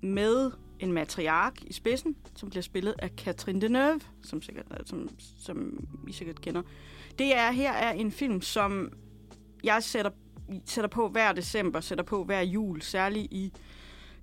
med 0.00 0.50
en 0.80 0.92
matriark 0.92 1.62
i 1.66 1.72
spidsen, 1.72 2.16
som 2.36 2.50
bliver 2.50 2.62
spillet 2.62 2.94
af 2.98 3.10
Catherine 3.16 3.60
Deneuve, 3.60 4.00
som, 4.22 4.42
sikkert, 4.42 4.66
øh, 4.70 4.86
som, 4.86 5.08
som 5.38 5.86
I 6.08 6.12
sikkert 6.12 6.40
kender. 6.40 6.62
Det 7.18 7.36
er 7.36 7.50
her 7.50 7.72
er 7.72 7.92
en 7.92 8.12
film, 8.12 8.40
som 8.40 8.92
jeg 9.64 9.82
sætter, 9.82 10.10
sætter 10.64 10.88
på 10.88 11.08
hver 11.08 11.32
december, 11.32 11.80
sætter 11.80 12.04
på 12.04 12.24
hver 12.24 12.40
jul, 12.40 12.82
særligt 12.82 13.32
i 13.32 13.52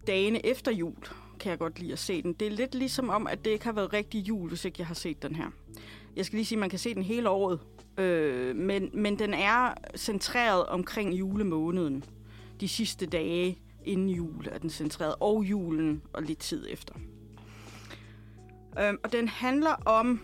dagene 0.08 0.46
efter 0.46 0.72
jul, 0.72 0.96
kan 1.40 1.50
jeg 1.50 1.60
godt 1.60 1.80
lide 1.80 1.94
at 1.94 2.00
se 2.00 2.22
den. 2.22 2.34
Det 2.34 2.48
er 2.48 2.52
lidt 2.52 2.76
ligesom 2.76 3.10
om, 3.10 3.28
at 3.28 3.46
det 3.46 3.52
ikke 3.52 3.66
har 3.66 3.72
været 3.72 3.94
rigtig 3.94 4.28
jul, 4.28 4.50
hvis 4.50 4.66
ikke 4.66 4.76
jeg 4.80 4.88
har 4.88 4.96
set 4.96 5.24
den 5.24 5.36
her. 5.36 5.48
Jeg 6.16 6.26
skal 6.26 6.38
lige 6.38 6.46
sige, 6.46 6.58
at 6.58 6.60
man 6.60 6.70
kan 6.70 6.80
se 6.80 6.96
den 6.96 7.04
hele 7.04 7.30
året, 7.30 7.60
øh, 7.98 8.56
men, 8.56 8.90
men 8.94 9.20
den 9.20 9.34
er 9.34 9.74
centreret 9.96 10.66
omkring 10.66 11.14
julemåneden. 11.14 12.04
De 12.60 12.68
sidste 12.68 13.06
dage 13.06 13.60
inden 13.86 14.10
jul 14.10 14.48
er 14.52 14.58
den 14.58 14.70
centreret, 14.70 15.16
og 15.20 15.44
julen 15.44 16.02
og 16.14 16.24
lidt 16.24 16.40
tid 16.40 16.68
efter. 16.70 16.94
Øh, 18.80 18.94
og 19.04 19.12
den 19.12 19.28
handler 19.28 19.74
om 19.86 20.22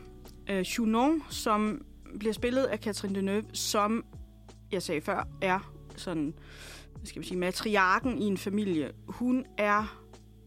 øh, 0.49 0.61
Junon, 0.61 1.23
som 1.29 1.85
bliver 2.19 2.33
spillet 2.33 2.63
af 2.63 2.79
Catherine 2.79 3.15
Deneuve, 3.15 3.43
som 3.53 4.05
jeg 4.71 4.81
sagde 4.81 5.01
før, 5.01 5.27
er 5.41 5.73
sådan, 5.95 6.33
hvad 6.95 7.05
skal 7.05 7.19
man 7.19 7.23
sige, 7.23 7.37
matriarken 7.37 8.17
i 8.17 8.25
en 8.25 8.37
familie. 8.37 8.91
Hun 9.07 9.45
er 9.57 10.01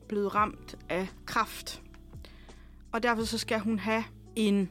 blevet 0.08 0.34
ramt 0.34 0.76
af 0.88 1.08
kraft. 1.26 1.82
Og 2.92 3.02
derfor 3.02 3.24
så 3.24 3.38
skal 3.38 3.60
hun 3.60 3.78
have 3.78 4.04
en 4.36 4.70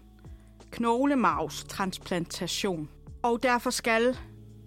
knoglemavstransplantation. 0.71 2.89
Og 3.23 3.43
derfor 3.43 3.69
skal 3.69 4.17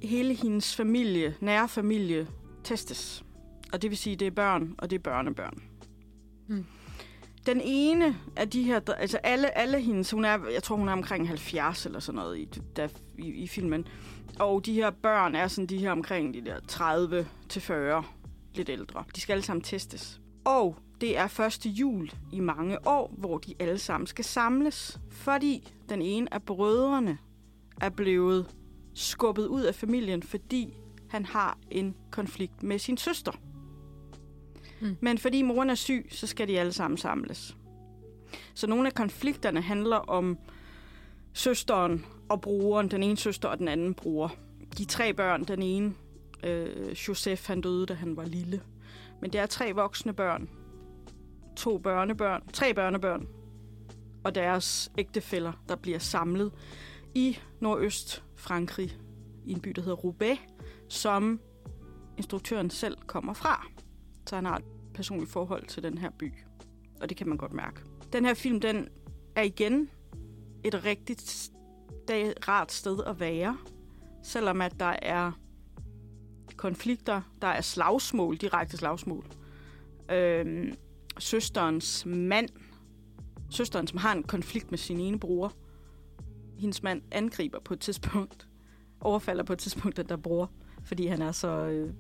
hele 0.03 0.34
hendes 0.34 0.76
familie, 0.76 1.34
nære 1.41 1.68
familie, 1.68 2.26
testes. 2.64 3.24
Og 3.72 3.82
det 3.82 3.91
vil 3.91 3.99
sige, 3.99 4.16
det 4.16 4.26
er 4.26 4.30
børn, 4.30 4.74
og 4.78 4.91
det 4.91 4.97
er 4.97 5.03
børnebørn. 5.03 5.62
Mm. 6.49 6.66
Den 7.47 7.61
ene 7.65 8.17
af 8.37 8.51
de 8.51 8.63
her, 8.63 8.81
altså 8.97 9.17
alle, 9.17 9.59
alle 9.59 9.81
hendes, 9.81 10.11
hun 10.11 10.25
er, 10.25 10.39
jeg 10.53 10.63
tror 10.63 10.77
hun 10.77 10.89
er 10.89 10.93
omkring 10.93 11.29
70 11.29 11.87
eller 11.87 12.01
sådan 12.01 12.17
noget 12.17 12.39
i, 12.39 12.49
der, 12.77 12.89
i, 13.19 13.29
i 13.29 13.47
filmen. 13.47 13.89
Og 14.39 14.67
de 14.67 14.73
her 14.73 14.91
børn 14.91 15.35
er 15.35 15.49
sådan 15.49 15.67
de 15.67 15.79
her 15.79 15.93
omkring 15.93 16.35
de 16.35 16.45
der 16.45 16.61
30 16.69 17.27
til 17.49 17.63
40, 17.63 18.05
lidt 18.55 18.69
ældre. 18.69 19.05
De 19.15 19.21
skal 19.21 19.33
alle 19.33 19.45
sammen 19.45 19.63
testes. 19.63 20.21
Og 20.45 20.77
det 21.01 21.19
er 21.19 21.27
første 21.27 21.69
jul 21.69 22.11
i 22.33 22.41
mange 22.41 22.87
år, 22.87 23.15
hvor 23.19 23.39
de 23.39 23.55
alle 23.61 23.79
sammen 23.79 24.07
skal 24.07 24.25
samles, 24.25 25.01
fordi 25.11 25.73
den 25.89 26.03
ene 26.03 26.35
af 26.35 26.43
brødrene 26.43 27.19
er 27.81 27.89
blevet 27.89 28.47
skubbet 28.95 29.47
ud 29.47 29.63
af 29.63 29.75
familien, 29.75 30.23
fordi 30.23 30.75
han 31.09 31.25
har 31.25 31.59
en 31.71 31.95
konflikt 32.11 32.63
med 32.63 32.79
sin 32.79 32.97
søster. 32.97 33.33
Mm. 34.81 34.97
Men 35.01 35.18
fordi 35.18 35.43
moren 35.43 35.70
er 35.70 35.74
syg, 35.74 36.07
så 36.11 36.27
skal 36.27 36.49
de 36.49 36.61
alle 36.61 36.72
sammen 36.72 36.99
samles. 36.99 37.57
Så 38.55 38.66
nogle 38.66 38.87
af 38.87 38.95
konflikterne 38.95 39.61
handler 39.61 39.97
om 39.97 40.39
søsteren 41.33 42.05
og 42.29 42.41
brugeren, 42.41 42.91
den 42.91 43.03
ene 43.03 43.16
søster 43.16 43.49
og 43.49 43.59
den 43.59 43.68
anden 43.68 43.95
bror. 43.95 44.35
De 44.79 44.85
tre 44.85 45.12
børn, 45.12 45.45
den 45.45 45.62
ene, 45.62 45.95
øh, 46.45 46.93
Joseph, 47.09 47.47
han 47.47 47.61
døde, 47.61 47.87
da 47.87 47.95
han 47.95 48.16
var 48.16 48.24
lille. 48.24 48.62
Men 49.20 49.33
det 49.33 49.41
er 49.41 49.47
tre 49.47 49.72
voksne 49.74 50.12
børn, 50.12 50.49
to 51.57 51.79
børnebørn, 51.79 52.43
tre 52.53 52.74
børnebørn 52.74 53.27
og 54.24 54.35
deres 54.35 54.93
ægtefæller, 54.99 55.53
der 55.68 55.77
bliver 55.77 55.99
samlet 55.99 56.53
i 57.14 57.39
nordøst 57.61 58.24
Frankrig, 58.35 58.99
i 59.45 59.53
en 59.53 59.61
by, 59.61 59.70
der 59.70 59.83
hedder 59.83 59.97
Roubaix, 59.97 60.39
som 60.89 61.41
instruktøren 62.16 62.70
selv 62.70 62.97
kommer 63.07 63.35
fra. 63.35 63.66
Så 64.27 64.35
han 64.35 64.47
har 64.47 64.57
et 64.57 64.64
personligt 64.95 65.33
forhold 65.33 65.66
til 65.66 65.83
den 65.83 65.99
her 65.99 66.11
by, 66.11 66.33
og 67.01 67.09
det 67.09 67.16
kan 67.16 67.29
man 67.29 67.39
godt 67.39 67.53
mærke. 67.53 67.81
Den 68.12 68.24
her 68.24 68.35
film, 68.35 68.61
den 68.61 68.89
er 69.37 69.43
igen 69.43 69.91
et 70.64 70.85
rigtigt 70.85 71.51
dag, 72.09 72.49
rart 72.49 72.72
sted 72.72 72.99
at 73.07 73.20
være, 73.20 73.59
selvom 74.22 74.61
at 74.61 74.81
der 74.81 74.97
er 75.03 75.33
konflikter, 76.57 77.22
der 77.43 77.49
er 77.49 77.61
slagsmål, 77.61 78.37
direkte 78.37 78.77
slagsmål. 78.77 79.27
Øhm, 80.11 80.74
søsterens 81.18 82.07
mand, 82.07 82.49
søsteren, 83.51 83.87
som 83.87 83.99
har 83.99 84.12
en 84.12 84.22
konflikt 84.22 84.70
med 84.70 84.79
sin 84.79 85.01
ene 85.01 85.18
bror, 85.18 85.53
hendes 86.59 86.83
mand 86.83 87.03
angriber 87.12 87.59
på 87.61 87.74
et 87.74 87.81
tidspunkt, 87.81 88.49
overfalder 89.01 89.45
på 89.45 89.53
et 89.53 89.59
tidspunkt 89.59 89.97
den 89.97 90.09
der 90.09 90.16
bror, 90.16 90.51
fordi 90.85 91.07
han 91.07 91.22
er 91.22 91.33
så, 91.33 91.49
øh, 91.49 91.95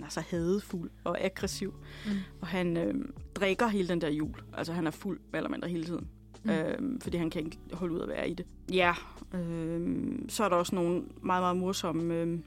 han 0.00 0.06
er 0.06 0.10
så 0.10 0.20
hadefuld 0.20 0.90
og 1.04 1.24
aggressiv. 1.24 1.74
Mm. 2.06 2.12
Og 2.40 2.46
han 2.46 2.76
øh, 2.76 2.94
drikker 3.34 3.68
hele 3.68 3.88
den 3.88 4.00
der 4.00 4.08
jul. 4.08 4.34
Altså 4.52 4.72
han 4.72 4.86
er 4.86 4.90
fuld, 4.90 5.20
mere 5.32 5.36
eller 5.38 5.50
mindre 5.50 5.68
hele 5.68 5.84
tiden. 5.84 6.08
Mm. 6.44 6.50
Øh, 6.50 7.00
fordi 7.00 7.16
han 7.16 7.30
kan 7.30 7.44
ikke 7.44 7.58
holde 7.72 7.94
ud 7.94 8.00
at 8.00 8.08
være 8.08 8.30
i 8.30 8.34
det. 8.34 8.46
Ja, 8.72 8.94
øh, 9.34 10.18
så 10.28 10.44
er 10.44 10.48
der 10.48 10.56
også 10.56 10.74
nogle 10.74 11.02
meget, 11.22 11.42
meget 11.42 11.56
morsomme 11.56 12.14
øh, 12.14 12.38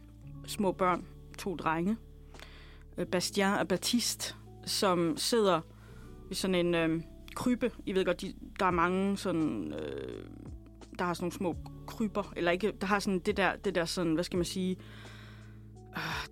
små 0.47 0.71
børn. 0.71 1.05
To 1.37 1.55
drenge. 1.55 1.97
Øh, 2.97 3.05
Bastien 3.05 3.53
og 3.53 3.67
Baptiste, 3.67 4.35
som 4.65 5.17
sidder 5.17 5.61
i 6.31 6.33
sådan 6.33 6.55
en 6.55 6.75
øh, 6.75 7.01
krybe. 7.35 7.71
I 7.85 7.95
ved 7.95 8.05
godt, 8.05 8.21
de, 8.21 8.33
der 8.59 8.65
er 8.65 8.71
mange 8.71 9.17
sådan... 9.17 9.73
Øh, 9.73 10.25
der 10.99 11.05
har 11.05 11.13
sådan 11.13 11.23
nogle 11.23 11.33
små 11.33 11.55
kryber, 11.87 12.33
eller 12.35 12.51
ikke, 12.51 12.73
der 12.81 12.87
har 12.87 12.99
sådan 12.99 13.19
det 13.19 13.37
der, 13.37 13.55
det 13.55 13.75
der 13.75 13.85
sådan, 13.85 14.13
hvad 14.13 14.23
skal 14.23 14.37
man 14.37 14.45
sige, 14.45 14.75
øh, 14.75 15.02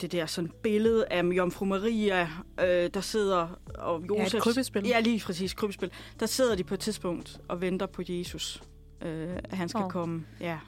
det 0.01 0.11
der 0.11 0.25
sådan 0.25 0.51
billede 0.63 1.05
af 1.11 1.23
Jomfru 1.23 1.65
Maria, 1.65 2.29
øh, 2.59 2.89
der 2.93 3.01
sidder, 3.01 3.59
og 3.75 4.01
Ja, 4.01 4.23
Josef... 4.23 4.33
et 4.33 4.41
krybespil. 4.41 4.87
Ja, 4.87 4.99
lige 4.99 5.21
præcis, 5.25 5.53
krybespil. 5.53 5.91
Der 6.19 6.25
sidder 6.25 6.55
de 6.55 6.63
på 6.63 6.73
et 6.73 6.79
tidspunkt 6.79 7.41
og 7.47 7.61
venter 7.61 7.85
på 7.85 8.01
Jesus, 8.09 8.63
øh, 9.01 9.29
at 9.43 9.57
han 9.57 9.69
skal 9.69 9.83
oh. 9.83 9.89
komme. 9.89 10.25
Ja. 10.39 10.59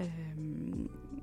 Øh, 0.00 0.06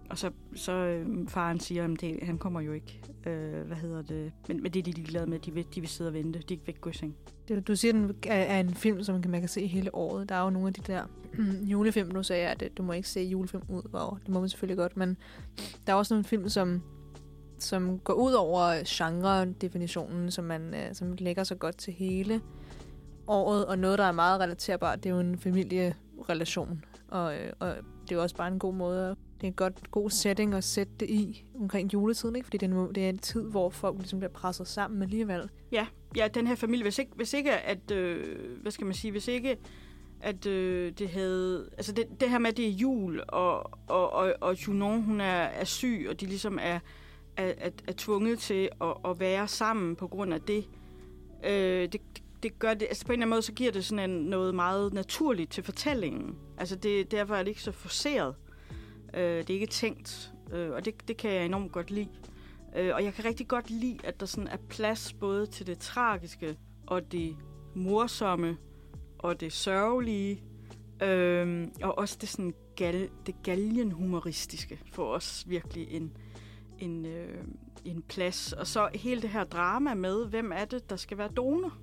og 0.10 0.18
så, 0.18 0.32
så 0.55 0.72
øh, 0.72 1.28
faren 1.28 1.60
siger, 1.60 1.84
at 1.84 2.01
det, 2.01 2.20
han 2.24 2.38
kommer 2.38 2.62
jo 2.62 2.72
ikke. 2.72 3.01
Øh, 3.26 3.68
hvad 3.68 3.78
hedder 3.78 4.01
det? 4.01 4.32
Men, 4.47 4.64
men 4.64 4.72
det 4.72 4.80
er 4.80 4.84
de 4.84 4.91
ligeglade 4.91 5.28
med. 5.28 5.39
De 5.39 5.53
vil, 5.53 5.66
de 5.76 5.80
vil 5.80 5.89
sidde 5.89 6.08
og 6.08 6.14
vente. 6.14 6.39
De 6.39 6.55
vil 6.55 6.68
ikke 6.68 6.80
gå 6.80 6.89
i 6.89 6.93
seng. 6.93 7.16
Det, 7.47 7.68
du 7.68 7.76
siger, 7.76 7.91
den 7.91 8.16
er, 8.28 8.36
er 8.36 8.60
en 8.60 8.74
film, 8.74 9.03
som 9.03 9.16
man 9.16 9.22
kan 9.22 9.32
man 9.32 9.39
kan 9.39 9.49
se 9.49 9.68
hele 9.68 9.95
året. 9.95 10.30
Der 10.30 10.36
er 10.36 10.43
jo 10.43 10.49
nogle 10.49 10.68
af 10.68 10.74
de 10.74 10.82
der 10.82 11.03
julefilm, 11.72 12.10
nu 12.10 12.24
sagde 12.24 12.43
jeg, 12.43 12.51
at 12.51 12.62
øh, 12.62 12.70
du 12.78 12.84
må 12.84 12.93
ikke 12.93 13.10
se 13.10 13.22
julefilm 13.22 13.64
ud 13.70 13.82
over. 13.93 14.18
Det 14.18 14.30
må 14.30 14.39
man 14.39 14.49
selvfølgelig 14.49 14.78
godt, 14.78 14.97
men 14.97 15.18
der 15.88 15.93
er 15.93 15.97
også 15.97 16.14
nogle 16.14 16.24
film, 16.24 16.49
som, 16.49 16.82
som 17.60 17.99
går 17.99 18.14
ud 18.14 18.34
over 18.34 18.84
genre-definitionen, 18.88 20.32
som, 20.32 20.43
man, 20.43 20.74
øh, 20.74 20.93
som 20.93 21.16
lægger 21.20 21.43
sig 21.43 21.60
godt 21.60 21.78
til 21.78 21.93
hele 21.93 22.41
året, 23.28 23.66
og 23.66 23.80
noget, 23.80 23.99
der 23.99 24.05
er 24.05 24.12
meget 24.12 24.39
relaterbart, 24.39 25.03
det 25.03 25.10
er 25.10 25.14
jo 25.14 25.20
en 25.20 25.38
familierelation. 25.38 26.86
Og, 27.08 27.36
øh, 27.36 27.53
og 27.60 27.68
det 28.01 28.12
er 28.12 28.16
jo 28.16 28.22
også 28.22 28.36
bare 28.36 28.47
en 28.47 28.60
god 28.60 28.74
måde 28.74 29.10
at 29.10 29.18
det 29.38 29.44
er 29.44 29.48
en 29.48 29.54
godt, 29.54 29.92
god 29.92 30.10
setting 30.10 30.54
at 30.54 30.64
sætte 30.64 30.94
det 31.00 31.10
i 31.10 31.46
omkring 31.60 31.94
juletiden, 31.94 32.36
ikke? 32.36 32.46
Fordi 32.46 32.58
det 32.58 32.74
er, 32.74 32.78
en, 32.78 32.96
det 32.96 33.06
er 33.06 33.10
en 33.10 33.18
tid, 33.18 33.44
hvor 33.44 33.70
folk 33.70 33.98
ligesom 33.98 34.20
bliver 34.20 34.32
presset 34.32 34.68
sammen 34.68 35.02
alligevel. 35.02 35.50
Ja, 35.72 35.88
ja 36.16 36.28
den 36.28 36.48
her 36.48 36.56
familie, 36.56 36.84
hvis 36.84 37.00
ikke, 37.00 37.12
hvis 37.16 37.34
ikke 37.34 37.52
at, 37.52 37.92
øh, 37.92 38.62
hvad 38.62 38.72
skal 38.72 38.86
man 38.86 38.96
sige, 38.96 39.12
hvis 39.12 39.28
ikke 39.28 39.58
at 40.22 40.46
øh, 40.46 40.92
det 40.92 41.10
havde, 41.10 41.70
altså 41.78 41.92
det, 41.92 42.06
det 42.20 42.30
her 42.30 42.40
med, 42.40 42.50
at 42.50 42.58
det 42.58 42.68
er 42.68 42.72
jul, 42.72 43.22
og, 43.28 43.72
og, 43.88 44.14
og, 44.14 44.34
og 44.42 44.68
Junon, 44.68 45.02
hun 45.02 45.22
er, 45.22 45.26
er 45.44 45.64
syg, 45.64 46.08
og 46.10 46.22
de 46.22 46.26
ligesom 46.26 46.60
er, 46.62 46.80
er, 47.38 47.54
er, 47.58 47.70
er 47.88 47.94
tvunget 47.98 48.40
til 48.40 48.70
at, 48.82 48.94
at 49.06 49.20
være 49.20 49.48
sammen 49.48 49.96
på 49.96 50.08
grund 50.08 50.34
af 50.34 50.42
det, 50.42 50.66
øh, 51.44 51.82
det, 51.82 51.94
det, 51.94 52.02
det 52.44 52.60
gør 52.60 52.74
det, 52.74 52.86
altså 52.86 53.06
på 53.06 53.12
en 53.12 53.14
eller 53.14 53.26
anden 53.26 53.30
måde, 53.30 53.42
så 53.42 53.54
giver 53.54 53.72
det 53.72 53.86
sådan 53.86 54.10
en, 54.10 54.18
noget 54.18 54.56
meget 54.56 54.94
naturligt 54.94 55.52
til 55.52 55.64
fortællingen. 55.64 56.36
Altså 56.58 56.76
det, 56.76 57.12
derfor 57.12 57.36
er 57.36 57.44
det 57.44 57.50
ikke 57.50 57.62
så 57.62 57.72
forceret. 57.72 58.36
Øh, 59.14 59.38
det 59.38 59.49
er 59.49 59.53
ikke 59.53 59.68
tænkt, 59.68 60.34
øh, 60.51 60.72
og 60.72 60.86
det, 60.86 61.08
det 61.08 61.18
kan 61.18 61.32
jeg 61.32 61.45
enormt 61.45 61.72
godt 61.72 61.91
lide. 61.91 62.10
Øh, 62.76 62.95
og 62.95 63.03
jeg 63.03 63.14
kan 63.14 63.26
rigtig 63.26 63.47
godt 63.47 63.70
lide, 63.70 63.97
at 64.03 64.20
der 64.20 64.26
sådan 64.26 64.47
er 64.47 64.58
plads 64.70 65.14
både 65.14 65.45
til 65.45 65.68
det 65.68 65.80
tragiske 65.80 66.58
og 66.88 67.12
det 67.12 67.36
morsomme 67.76 68.58
og 69.20 69.39
det 69.39 69.53
sørgelige. 69.53 70.43
Øh, 71.03 71.68
og 71.84 71.97
også 71.97 72.18
det, 72.22 72.30
sådan 72.30 72.53
gal, 72.76 73.10
det 73.26 73.36
galgenhumoristiske 73.43 74.80
for 74.91 75.14
os 75.14 75.45
virkelig 75.47 75.88
en, 75.91 76.18
en, 76.80 77.05
øh, 77.05 77.43
en 77.86 78.01
plads. 78.01 78.53
Og 78.53 78.68
så 78.68 78.89
hele 78.95 79.22
det 79.22 79.30
her 79.30 79.43
drama 79.43 79.93
med, 79.93 80.26
hvem 80.26 80.51
er 80.51 80.66
det, 80.66 80.89
der 80.89 80.95
skal 80.95 81.18
være 81.18 81.28
donor? 81.28 81.74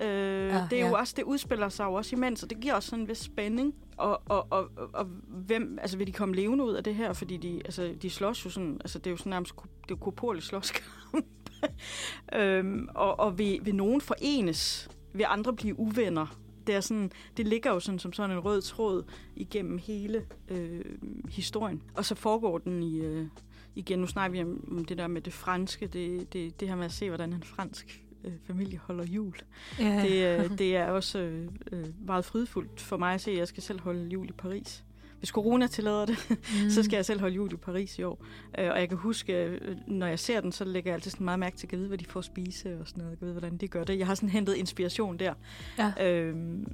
Øh, 0.00 0.62
Ah, 0.62 0.70
det 0.70 0.80
er 0.80 0.80
jo 0.80 0.86
ja. 0.86 1.00
også, 1.00 1.14
det 1.16 1.22
udspiller 1.22 1.68
sig 1.68 1.84
jo 1.84 1.92
også 1.92 2.16
imens, 2.16 2.42
og 2.42 2.50
det 2.50 2.60
giver 2.60 2.74
også 2.74 2.88
sådan 2.88 3.02
en 3.02 3.08
vis 3.08 3.18
spænding. 3.18 3.74
Og, 4.00 4.22
og, 4.28 4.46
og, 4.50 4.70
og, 4.92 5.04
hvem, 5.28 5.78
altså 5.80 5.96
vil 5.96 6.06
de 6.06 6.12
komme 6.12 6.34
levende 6.34 6.64
ud 6.64 6.74
af 6.74 6.84
det 6.84 6.94
her? 6.94 7.12
Fordi 7.12 7.36
de, 7.36 7.62
altså, 7.64 7.94
de 8.02 8.10
slås 8.10 8.44
jo 8.44 8.50
sådan, 8.50 8.76
altså 8.80 8.98
det 8.98 9.06
er 9.06 9.10
jo 9.10 9.16
sådan 9.16 9.30
nærmest, 9.30 9.54
det 9.56 9.62
er 9.62 9.84
jo 9.90 9.96
korporlig 9.96 10.42
slåskamp. 10.42 11.26
øhm, 12.38 12.88
og, 12.94 13.20
og 13.20 13.38
vil, 13.38 13.60
vil 13.62 13.74
nogen 13.74 14.00
forenes? 14.00 14.90
Vil 15.12 15.26
andre 15.28 15.52
blive 15.52 15.78
uvenner? 15.78 16.36
Det, 16.66 16.74
er 16.74 16.80
sådan, 16.80 17.10
det 17.36 17.46
ligger 17.46 17.70
jo 17.72 17.80
sådan, 17.80 17.98
som 17.98 18.12
sådan 18.12 18.30
en 18.36 18.44
rød 18.44 18.62
tråd 18.62 19.04
igennem 19.36 19.78
hele 19.78 20.26
øh, 20.48 20.84
historien. 21.28 21.82
Og 21.94 22.04
så 22.04 22.14
foregår 22.14 22.58
den 22.58 22.82
i, 22.82 23.00
øh, 23.00 23.26
igen, 23.74 23.98
nu 23.98 24.06
snakker 24.06 24.44
vi 24.44 24.50
om, 24.70 24.84
det 24.84 24.98
der 24.98 25.06
med 25.06 25.20
det 25.20 25.32
franske, 25.32 25.86
det, 25.86 26.32
det, 26.32 26.60
det 26.60 26.68
her 26.68 26.76
med 26.76 26.84
at 26.84 26.92
se, 26.92 27.08
hvordan 27.08 27.32
han 27.32 27.42
fransk 27.42 28.04
øh, 28.24 28.32
familie 28.46 28.78
holder 28.78 29.04
jul. 29.04 29.34
Ja. 29.78 30.02
Det, 30.02 30.40
øh, 30.40 30.50
det 30.58 30.76
er 30.76 30.86
også 30.86 31.18
øh, 31.18 31.48
øh, 31.72 31.86
meget 32.06 32.24
frydfuldt 32.24 32.80
for 32.80 32.96
mig 32.96 33.14
at 33.14 33.20
se. 33.20 33.30
Jeg 33.30 33.48
skal 33.48 33.62
selv 33.62 33.80
holde 33.80 34.08
jul 34.08 34.28
i 34.28 34.32
Paris. 34.32 34.84
Hvis 35.18 35.30
corona 35.30 35.66
tillader 35.66 36.06
det, 36.06 36.26
mm. 36.30 36.70
så 36.74 36.82
skal 36.82 36.96
jeg 36.96 37.04
selv 37.04 37.20
holde 37.20 37.34
jul 37.34 37.52
i 37.52 37.56
Paris 37.56 37.98
i 37.98 38.02
år. 38.02 38.24
Øh, 38.58 38.70
og 38.70 38.80
jeg 38.80 38.88
kan 38.88 38.98
huske, 38.98 39.44
øh, 39.44 39.76
når 39.86 40.06
jeg 40.06 40.18
ser 40.18 40.40
den, 40.40 40.52
så 40.52 40.64
lægger 40.64 40.90
jeg 40.90 40.94
altid 40.94 41.10
sådan 41.10 41.24
meget 41.24 41.38
mærke 41.38 41.56
til, 41.56 41.66
at 41.66 41.72
jeg 41.72 41.80
ved, 41.80 41.88
hvad 41.88 41.98
de 41.98 42.04
får 42.04 42.20
at 42.20 42.24
spise 42.24 42.80
og 42.80 42.88
sådan 42.88 43.02
noget. 43.04 43.18
Jeg 43.20 43.26
ved, 43.26 43.32
hvordan 43.32 43.56
de 43.56 43.68
gør 43.68 43.84
det. 43.84 43.98
Jeg 43.98 44.06
har 44.06 44.14
sådan 44.14 44.28
hentet 44.28 44.54
inspiration 44.54 45.18
der. 45.18 45.34
Ja. 45.78 46.10
Øhm, 46.10 46.72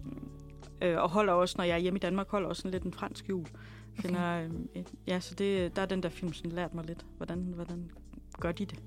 øh, 0.82 0.98
og 0.98 1.10
holder 1.10 1.32
også, 1.32 1.54
når 1.58 1.64
jeg 1.64 1.74
er 1.74 1.78
hjemme 1.78 1.96
i 1.96 2.00
Danmark, 2.00 2.28
holder 2.28 2.48
også 2.48 2.60
sådan 2.60 2.72
lidt 2.72 2.82
en 2.82 2.92
fransk 2.92 3.28
jul. 3.28 3.46
Okay. 3.98 4.08
Finder, 4.08 4.48
øh, 4.76 4.82
ja, 5.06 5.20
så 5.20 5.34
det, 5.34 5.76
der 5.76 5.82
er 5.82 5.86
den 5.86 6.02
der 6.02 6.08
film 6.08 6.32
sådan 6.32 6.52
lært 6.52 6.74
mig 6.74 6.84
lidt. 6.86 7.06
Hvordan, 7.16 7.38
hvordan 7.38 7.90
gør 8.40 8.52
de 8.52 8.66
det? 8.66 8.78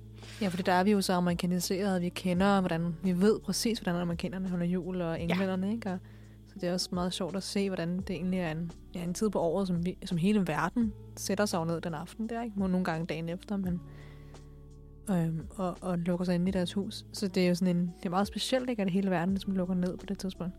Ja, 0.42 0.48
for 0.48 0.64
der 0.64 0.72
er 0.72 0.84
vi 0.84 0.92
jo 0.92 1.02
så 1.02 1.14
amerikaniseret, 1.14 2.02
vi 2.02 2.10
kender, 2.10 2.60
hvordan, 2.60 2.96
vi 3.04 3.22
ved 3.22 3.40
præcis, 3.40 3.80
hvordan 3.80 4.02
amerikanerne 4.02 4.50
holder 4.50 4.66
jul 4.66 5.02
og 5.02 5.22
englænderne, 5.22 5.68
ja. 5.68 5.74
ikke? 5.74 5.90
Og, 5.90 6.00
så 6.48 6.56
det 6.62 6.70
er 6.70 6.74
også 6.74 6.90
meget 6.92 7.14
sjovt 7.14 7.36
at 7.36 7.44
se, 7.44 7.70
hvordan 7.70 7.98
det 7.98 8.10
egentlig 8.10 8.40
er 8.40 8.52
en, 8.52 8.72
ja, 8.96 9.04
en 9.04 9.14
tid 9.14 9.30
på 9.30 9.40
året, 9.40 9.68
som, 9.68 9.86
vi, 9.86 9.98
som 10.06 10.18
hele 10.18 10.48
verden 10.48 10.94
sætter 11.18 11.46
sig 11.46 11.66
ned 11.66 11.82
den 11.82 11.94
aften 11.94 12.30
der, 12.30 12.44
ikke? 12.44 12.60
Nogle 12.60 12.84
gange 12.84 13.06
dagen 13.06 13.30
efter, 13.30 13.58
men 13.58 13.82
øhm, 15.10 15.48
og, 15.50 15.78
og 15.82 15.98
lukker 15.98 16.26
sig 16.26 16.36
ind 16.36 16.48
i 16.48 16.52
deres 16.52 16.74
hus. 16.74 17.06
Så 17.14 17.28
det 17.28 17.44
er 17.44 17.48
jo 17.48 17.56
sådan 17.56 17.78
en, 17.78 17.94
det 18.00 18.06
er 18.06 18.10
meget 18.10 18.28
specielt, 18.28 18.70
ikke, 18.70 18.82
at 18.82 18.90
hele 18.90 19.10
verden 19.10 19.34
ligesom 19.34 19.56
lukker 19.56 19.76
ned 19.76 19.98
på 19.98 20.06
det 20.06 20.20
tidspunkt. 20.20 20.54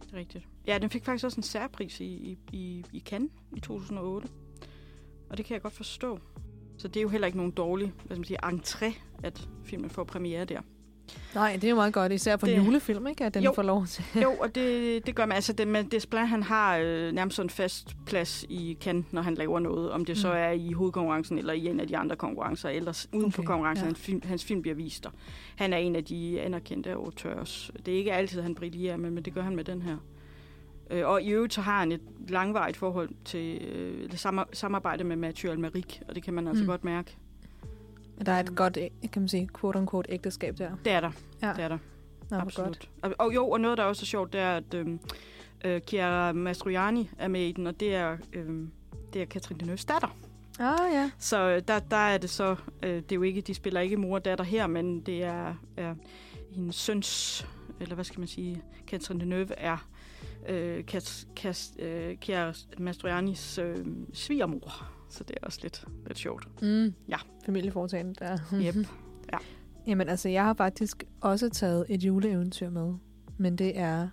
Det 0.00 0.12
er 0.12 0.16
rigtigt. 0.16 0.48
Ja, 0.66 0.78
den 0.78 0.90
fik 0.90 1.04
faktisk 1.04 1.24
også 1.24 1.36
en 1.36 1.42
særpris 1.42 2.00
i, 2.00 2.04
i, 2.04 2.38
i, 2.52 2.84
i 2.92 3.00
Cannes 3.00 3.30
i 3.56 3.60
2008. 3.60 4.28
Og 5.30 5.36
det 5.36 5.44
kan 5.44 5.54
jeg 5.54 5.62
godt 5.62 5.74
forstå. 5.74 6.18
Så 6.80 6.88
det 6.88 6.96
er 6.96 7.02
jo 7.02 7.08
heller 7.08 7.26
ikke 7.26 7.38
nogen 7.38 7.52
dårlig 7.52 7.92
hvad 8.04 8.16
skal 8.16 8.18
man 8.18 8.24
sige, 8.24 8.44
entré, 8.44 9.00
at 9.22 9.48
filmen 9.64 9.90
får 9.90 10.04
premiere 10.04 10.44
der. 10.44 10.60
Nej, 11.34 11.52
det 11.54 11.64
er 11.64 11.68
jo 11.70 11.74
meget 11.76 11.92
godt, 11.92 12.12
især 12.12 12.36
for 12.36 12.46
Det- 12.46 12.56
en 12.56 12.64
julefilm, 12.64 13.06
ikke? 13.06 13.24
At 13.24 13.34
den 13.34 13.42
Jo. 13.42 13.52
får 13.54 13.62
lov 13.62 13.86
til. 13.86 14.04
Jo, 14.22 14.30
og 14.42 14.54
det, 14.54 15.06
det 15.06 15.14
gør 15.14 15.26
man. 15.26 15.34
Altså, 15.34 15.52
det, 15.52 15.68
men 15.68 15.86
Desplat, 15.88 16.28
han 16.28 16.42
har 16.42 16.76
øh, 16.78 17.12
nærmest 17.12 17.36
sådan 17.36 17.46
en 17.46 17.50
fast 17.50 17.96
plads 18.06 18.44
i 18.48 18.76
Cannes, 18.80 19.04
når 19.12 19.22
han 19.22 19.34
laver 19.34 19.60
noget. 19.60 19.90
Om 19.90 20.04
det 20.04 20.18
så 20.18 20.28
Mm. 20.28 20.34
er 20.38 20.50
i 20.50 20.72
hovedkonkurrencen, 20.72 21.38
eller 21.38 21.52
i 21.52 21.66
en 21.66 21.80
af 21.80 21.86
de 21.88 21.96
andre 21.96 22.16
konkurrencer, 22.16 22.68
eller 22.68 23.06
uden 23.12 23.32
for 23.32 23.42
Okay, 23.42 23.46
konkurrencen, 23.46 23.84
ja. 23.84 23.86
hans, 23.88 23.98
film, 23.98 24.22
hans 24.24 24.44
film 24.44 24.62
bliver 24.62 24.74
vist 24.74 25.04
der. 25.04 25.10
Han 25.56 25.72
er 25.72 25.76
en 25.76 25.96
af 25.96 26.04
de 26.04 26.40
anerkendte 26.40 26.92
auteurs. 26.92 27.70
Det 27.86 27.94
er 27.94 27.98
ikke 27.98 28.12
altid, 28.12 28.42
han 28.42 28.54
brillerer 28.54 28.96
med, 28.96 29.10
men 29.10 29.24
det 29.24 29.34
gør 29.34 29.42
han 29.42 29.56
med 29.56 29.64
den 29.64 29.82
her. 29.82 29.96
Øh, 30.90 31.08
og 31.08 31.22
i 31.22 31.30
øvrigt 31.30 31.54
så 31.54 31.60
har 31.60 31.78
han 31.78 31.92
et 31.92 32.00
langvarigt 32.28 32.76
forhold 32.76 33.08
til 33.24 33.62
øh, 33.62 34.10
det 34.10 34.20
samarbejde 34.52 35.04
med 35.04 35.16
Mathieu 35.16 35.52
Almeric, 35.52 36.00
og 36.08 36.14
det 36.14 36.22
kan 36.22 36.34
man 36.34 36.48
altså 36.48 36.62
mm. 36.62 36.68
godt 36.68 36.84
mærke. 36.84 37.16
Der 38.26 38.32
er 38.32 38.40
et 38.40 38.56
godt, 38.56 38.78
kan 39.12 39.22
man 39.22 39.28
sige, 39.28 39.48
quote-unquote 39.58 40.12
ægteskab 40.12 40.58
der. 40.58 40.70
Det 40.84 40.92
er 40.92 41.00
der. 41.00 41.10
Ja. 41.42 41.52
Det 41.52 41.64
er 41.64 41.68
der. 41.68 41.78
Nå, 42.30 42.36
Absolut. 42.36 42.68
Godt. 42.68 42.90
Og, 43.02 43.26
og 43.26 43.34
jo, 43.34 43.50
og 43.50 43.60
noget, 43.60 43.78
der 43.78 43.84
også 43.84 44.02
er 44.02 44.06
sjovt, 44.06 44.32
det 44.32 44.40
er, 44.40 44.56
at 44.56 44.74
øh, 44.74 44.86
øh, 45.64 45.80
Chiara 45.80 46.32
Mastroianni 46.32 47.10
er 47.18 47.28
med 47.28 47.40
i 47.40 47.52
den, 47.52 47.66
og 47.66 47.80
det 47.80 47.94
er, 47.94 48.16
øh, 48.32 48.66
det 49.12 49.22
er 49.22 49.26
Katrin 49.26 49.58
Deneuves 49.58 49.84
datter. 49.84 50.16
Ah, 50.58 50.92
ja. 50.92 51.10
Så 51.18 51.48
øh, 51.48 51.62
der, 51.68 51.78
der 51.78 51.96
er 51.96 52.18
det 52.18 52.30
så, 52.30 52.56
øh, 52.82 52.94
det 52.94 53.12
er 53.12 53.16
jo 53.16 53.22
ikke, 53.22 53.40
de 53.40 53.54
spiller 53.54 53.80
ikke 53.80 53.96
mor 53.96 54.14
og 54.14 54.24
datter 54.24 54.44
her, 54.44 54.66
men 54.66 55.00
det 55.00 55.24
er, 55.24 55.54
er 55.76 55.94
en 56.56 56.72
søns, 56.72 57.46
eller 57.80 57.94
hvad 57.94 58.04
skal 58.04 58.18
man 58.18 58.28
sige, 58.28 58.62
Katrin 58.86 59.20
Deneuve 59.20 59.54
er 59.54 59.86
øh, 60.48 60.84
Kat, 60.84 61.26
øh, 61.78 62.16
øh, 63.58 63.86
svigermor. 64.12 64.90
Så 65.10 65.24
det 65.24 65.36
er 65.42 65.46
også 65.46 65.58
lidt, 65.62 65.84
lidt 66.06 66.18
sjovt. 66.18 66.62
Mm. 66.62 66.94
Ja. 67.08 67.16
Familieforetagende 67.46 68.14
der. 68.14 68.38
yep. 68.54 68.74
Ja. 69.32 69.38
Jamen 69.86 70.08
altså, 70.08 70.28
jeg 70.28 70.44
har 70.44 70.54
faktisk 70.54 71.04
også 71.20 71.48
taget 71.48 71.86
et 71.88 72.02
juleeventyr 72.02 72.70
med. 72.70 72.94
Men 73.38 73.56
det 73.56 73.78
er 73.78 74.08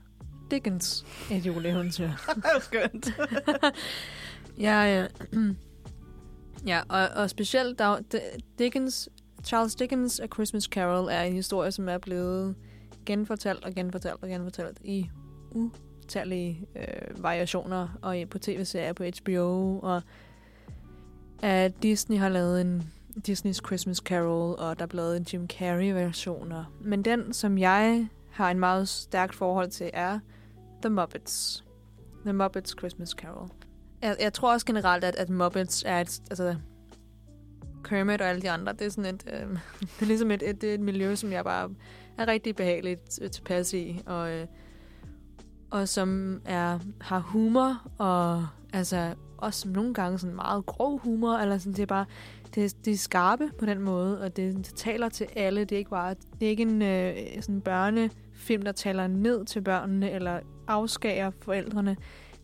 Dickens 0.51 1.05
et 1.32 1.45
juleeventyr. 1.45 2.09
det 2.36 2.45
er 2.55 2.59
skønt. 2.59 3.09
ja, 4.67 4.82
ja. 4.82 5.07
ja, 6.71 6.82
og, 6.89 7.07
og 7.23 7.30
specielt 7.30 7.80
der, 7.80 7.99
Dickens, 8.59 9.09
Charles 9.43 9.75
Dickens' 9.82 10.23
A 10.23 10.28
Christmas 10.28 10.63
Carol 10.63 11.07
er 11.11 11.21
en 11.21 11.34
historie, 11.34 11.71
som 11.71 11.89
er 11.89 11.97
blevet 11.97 12.55
genfortalt 13.05 13.65
og 13.65 13.73
genfortalt 13.73 14.23
og 14.23 14.30
genfortalt 14.30 14.80
i 14.84 15.09
utallige 16.08 16.68
øh, 16.76 17.24
variationer, 17.24 17.88
og 18.01 18.16
på 18.30 18.39
tv-serier 18.39 18.93
på 18.93 19.03
HBO, 19.03 19.80
og 19.80 20.01
at 21.43 21.84
Disney 21.84 22.18
har 22.18 22.30
lavet 22.30 22.62
en 22.62 22.91
Disney's 23.28 23.66
Christmas 23.66 23.97
Carol, 23.97 24.55
og 24.60 24.80
der 24.80 24.84
er 24.84 24.88
blevet 24.88 25.18
en 25.18 25.24
Jim 25.34 25.47
Carrey-version. 25.47 26.53
Men 26.82 27.01
den, 27.01 27.34
som 27.34 27.58
jeg 27.58 28.08
har 28.32 28.51
en 28.51 28.60
meget 28.60 28.88
stærkt 28.88 29.36
forhold 29.36 29.70
til, 29.70 29.89
er 29.93 30.20
The 30.82 30.89
Muppets. 30.89 31.66
The 32.26 32.34
Muppets 32.34 32.76
Christmas 32.80 33.10
Carol. 33.10 33.49
Jeg, 34.01 34.18
jeg 34.20 34.34
tror 34.34 34.53
også 34.53 34.66
generelt, 34.66 35.03
at, 35.03 35.16
at 35.16 35.30
Muppets 35.30 35.84
er 35.88 36.01
et... 36.01 36.22
Altså, 36.30 36.55
Kermit 37.84 38.22
og 38.22 38.28
alle 38.28 38.41
de 38.41 38.49
andre, 38.49 38.74
det 38.74 38.82
er 38.82 38.89
sådan 38.89 39.16
et... 39.16 39.24
Øh, 39.34 39.49
det 39.82 40.01
er 40.01 40.05
ligesom 40.05 40.32
et, 40.32 40.43
et, 40.49 40.64
et 40.64 40.80
miljø, 40.80 41.16
som 41.16 41.32
jeg 41.32 41.43
bare 41.43 41.70
er 42.18 42.28
rigtig 42.28 42.55
behageligt 42.55 43.20
øh, 43.22 43.32
tilpas 43.32 43.74
i, 43.74 44.01
og, 44.05 44.32
øh, 44.32 44.47
og 45.70 45.89
som 45.89 46.41
er, 46.45 46.80
har 47.01 47.20
humor, 47.20 47.82
og 47.97 48.47
altså 48.74 49.15
også 49.38 49.70
nogle 49.70 49.93
gange 49.93 50.20
sådan 50.20 50.36
meget 50.36 50.65
grov 50.65 50.99
humor, 50.99 51.38
eller 51.38 51.57
sådan, 51.57 51.74
det 51.74 51.82
er 51.82 51.86
bare, 51.86 52.05
det, 52.55 52.86
det 52.86 52.93
er 52.93 52.97
skarpe 52.97 53.49
på 53.59 53.65
den 53.65 53.82
måde, 53.82 54.22
og 54.22 54.38
det, 54.38 54.55
det 54.55 54.65
taler 54.76 55.09
til 55.09 55.28
alle. 55.36 55.61
Det 55.61 55.72
er 55.72 55.78
ikke 55.78 55.89
bare, 55.89 56.15
det 56.39 56.45
er 56.45 56.49
ikke 56.49 56.63
en 56.63 56.82
øh, 56.82 57.15
sådan 57.41 57.61
børnefilm, 57.61 58.63
der 58.63 58.72
taler 58.72 59.07
ned 59.07 59.45
til 59.45 59.61
børnene, 59.61 60.11
eller 60.11 60.39
afskærer 60.68 61.32
forældrene. 61.41 61.97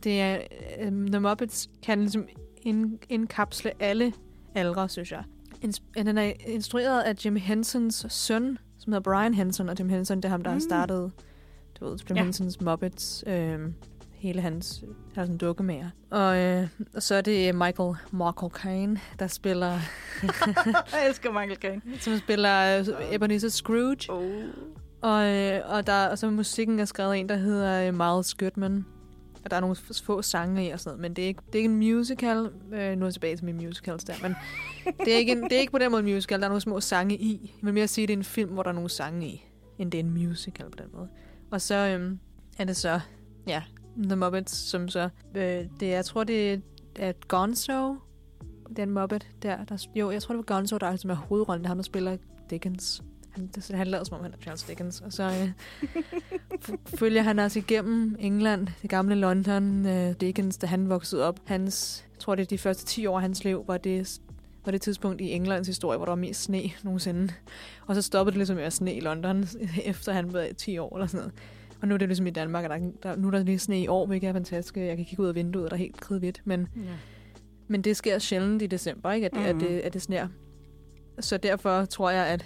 Det 0.03 0.21
er, 0.21 0.39
øh, 0.79 0.91
The 0.91 1.19
Muppets 1.19 1.69
kan 1.83 1.99
ligesom 1.99 2.27
ind, 2.61 2.99
indkapsle 3.09 3.71
alle 3.79 4.13
aldre, 4.55 4.89
synes 4.89 5.11
jeg. 5.11 5.23
Den 5.95 6.17
er 6.17 6.31
instrueret 6.47 7.01
af 7.01 7.25
Jim 7.25 7.35
Hensons 7.35 8.05
søn, 8.09 8.57
som 8.79 8.93
hedder 8.93 9.11
Brian 9.11 9.33
Henson, 9.33 9.69
og 9.69 9.75
Jim 9.79 9.89
Henson, 9.89 10.17
det 10.17 10.25
er 10.25 10.29
ham, 10.29 10.43
der 10.43 10.51
mm. 10.51 10.55
har 10.55 10.59
startet 10.59 11.11
du 11.83 11.89
ved, 11.89 11.99
Jim 12.09 12.17
ja. 12.17 12.23
Hensons 12.23 12.61
Muppets. 12.61 13.23
Øh, 13.27 13.59
hele 14.23 14.41
hans, 14.41 14.83
hans 15.15 15.31
dukkemager. 15.41 15.89
Og, 16.09 16.37
øh, 16.37 16.67
og 16.95 17.03
så 17.03 17.15
er 17.15 17.21
det 17.21 17.55
Michael 17.55 17.95
Michael 18.11 18.51
Caine, 18.51 18.99
der 19.19 19.27
spiller... 19.27 19.71
jeg 20.93 21.07
elsker 21.07 21.31
Michael 21.31 21.55
Caine. 21.55 21.81
Som 21.99 22.17
spiller 22.17 22.79
uh, 22.79 23.15
Ebenezer 23.15 23.49
Scrooge. 23.49 24.09
Oh. 24.09 24.23
Og, 25.01 25.25
øh, 25.25 25.61
og, 25.65 25.87
der, 25.87 26.07
og 26.07 26.17
så 26.17 26.29
musikken 26.29 26.79
er 26.79 26.85
skrevet 26.85 27.19
en, 27.19 27.29
der 27.29 27.35
hedder 27.35 27.87
øh, 27.87 27.93
Miles 27.93 28.33
Goodman. 28.33 28.85
Og 29.45 29.51
der 29.51 29.57
er 29.57 29.61
nogle 29.61 29.75
få 30.03 30.21
sange 30.21 30.67
i 30.67 30.69
og 30.69 30.79
sådan 30.79 30.89
noget, 30.89 31.01
men 31.01 31.13
det 31.13 31.23
er 31.23 31.27
ikke, 31.27 31.41
det 31.47 31.55
er 31.55 31.59
ikke 31.59 31.69
en 31.69 31.77
musical. 31.77 32.49
Øh, 32.73 32.97
nu 32.97 33.01
er 33.01 33.05
jeg 33.05 33.13
tilbage 33.13 33.35
til 33.35 33.45
min 33.45 33.55
musicals 33.55 34.03
der, 34.03 34.13
men 34.21 34.35
det 34.99 35.13
er, 35.13 35.17
ikke 35.17 35.31
en, 35.31 35.43
det 35.43 35.53
er 35.53 35.59
ikke 35.59 35.71
på 35.71 35.77
den 35.77 35.91
måde 35.91 36.03
en 36.03 36.13
musical. 36.13 36.39
Der 36.39 36.45
er 36.45 36.49
nogle 36.49 36.61
små 36.61 36.81
sange 36.81 37.17
i. 37.17 37.53
Jeg 37.61 37.65
vil 37.65 37.73
mere 37.73 37.87
sige, 37.87 38.03
at 38.03 38.07
det 38.07 38.13
er 38.13 38.17
en 38.17 38.23
film, 38.23 38.51
hvor 38.51 38.63
der 38.63 38.69
er 38.69 38.73
nogle 38.73 38.89
sange 38.89 39.27
i, 39.27 39.45
end 39.77 39.91
det 39.91 39.99
er 39.99 40.03
en 40.03 40.11
musical 40.11 40.69
på 40.69 40.77
den 40.77 40.89
måde. 40.93 41.07
Og 41.53 41.61
så 41.61 41.75
øh, 41.75 42.17
er 42.57 42.65
det 42.65 42.75
så, 42.75 42.99
ja, 43.47 43.63
The 44.03 44.15
Muppets, 44.15 44.53
som 44.53 44.89
så... 44.89 45.09
Øh, 45.35 45.65
det, 45.79 45.87
jeg 45.87 46.05
tror, 46.05 46.23
det 46.23 46.61
er 46.95 47.13
Gonzo, 47.27 47.95
den 48.75 48.91
Muppet 48.91 49.27
der, 49.41 49.65
der... 49.65 49.87
Jo, 49.95 50.11
jeg 50.11 50.21
tror, 50.21 50.33
det 50.33 50.37
var 50.37 50.55
Gonzo, 50.55 50.77
der 50.77 50.95
som 50.95 51.09
er 51.09 51.15
hovedrollen. 51.15 51.63
Det 51.63 51.65
er 51.65 51.69
ham, 51.69 51.77
der 51.77 51.83
spiller 51.83 52.17
Dickens. 52.49 53.03
Han, 53.31 53.47
det, 53.47 53.71
han 53.75 53.87
lader 53.87 54.03
som 54.03 54.17
om, 54.17 54.23
han 54.23 54.33
er 54.33 54.37
Charles 54.37 54.63
Dickens. 54.63 55.01
Og 55.01 55.13
så 55.13 55.23
øh, 55.23 55.49
følger 56.99 57.21
han 57.21 57.39
også 57.39 57.59
igennem 57.59 58.15
England, 58.19 58.67
det 58.81 58.89
gamle 58.89 59.15
London, 59.15 59.85
øh, 59.85 60.13
Dickens, 60.21 60.57
da 60.57 60.67
han 60.67 60.89
voksede 60.89 61.23
op. 61.23 61.39
Hans, 61.45 62.05
jeg 62.11 62.19
tror, 62.19 62.35
det 62.35 62.43
er 62.43 62.47
de 62.47 62.57
første 62.57 62.85
10 62.85 63.05
år 63.05 63.15
af 63.15 63.21
hans 63.21 63.43
liv, 63.43 63.63
var 63.67 63.77
det 63.77 64.19
var 64.65 64.71
det 64.71 64.81
tidspunkt 64.81 65.21
i 65.21 65.31
Englands 65.31 65.67
historie, 65.67 65.97
hvor 65.97 66.05
der 66.05 66.11
var 66.11 66.19
mest 66.19 66.41
sne 66.41 66.61
nogensinde. 66.83 67.33
Og 67.87 67.95
så 67.95 68.01
stoppede 68.01 68.33
det 68.33 68.37
ligesom 68.37 68.55
med 68.55 68.63
at 68.63 68.73
sne 68.73 68.93
i 68.93 68.99
London, 68.99 69.45
efter 69.85 70.13
han 70.13 70.33
var 70.33 70.47
10 70.57 70.77
år 70.77 70.95
eller 70.95 71.07
sådan 71.07 71.19
noget. 71.19 71.33
Og 71.81 71.87
nu 71.87 71.93
er 71.93 71.97
det 71.97 72.07
ligesom 72.07 72.27
i 72.27 72.29
Danmark, 72.29 72.65
at 72.65 72.71
der, 72.71 72.91
der, 73.03 73.15
nu 73.15 73.27
er 73.27 73.31
der 73.31 73.43
lige 73.43 73.59
sne 73.59 73.81
i 73.81 73.87
år, 73.87 74.05
hvilket 74.05 74.27
er 74.27 74.33
fantastisk. 74.33 74.77
Jeg 74.77 74.97
kan 74.97 75.05
kigge 75.05 75.23
ud 75.23 75.27
af 75.27 75.35
vinduet, 75.35 75.65
og 75.65 75.71
der 75.71 75.75
er 75.75 75.79
helt 75.79 75.99
kridhvidt. 75.99 76.41
Men, 76.45 76.67
ja. 76.75 76.81
men 77.67 77.81
det 77.81 77.97
sker 77.97 78.19
sjældent 78.19 78.61
i 78.61 78.67
december, 78.67 79.11
ikke? 79.11 79.25
At, 79.25 79.33
mm-hmm. 79.33 79.49
at, 79.49 79.55
det, 79.55 79.79
at 79.79 79.93
det 79.93 80.01
sner. 80.01 80.27
Så 81.19 81.37
derfor 81.37 81.85
tror 81.85 82.09
jeg, 82.09 82.25
at, 82.25 82.45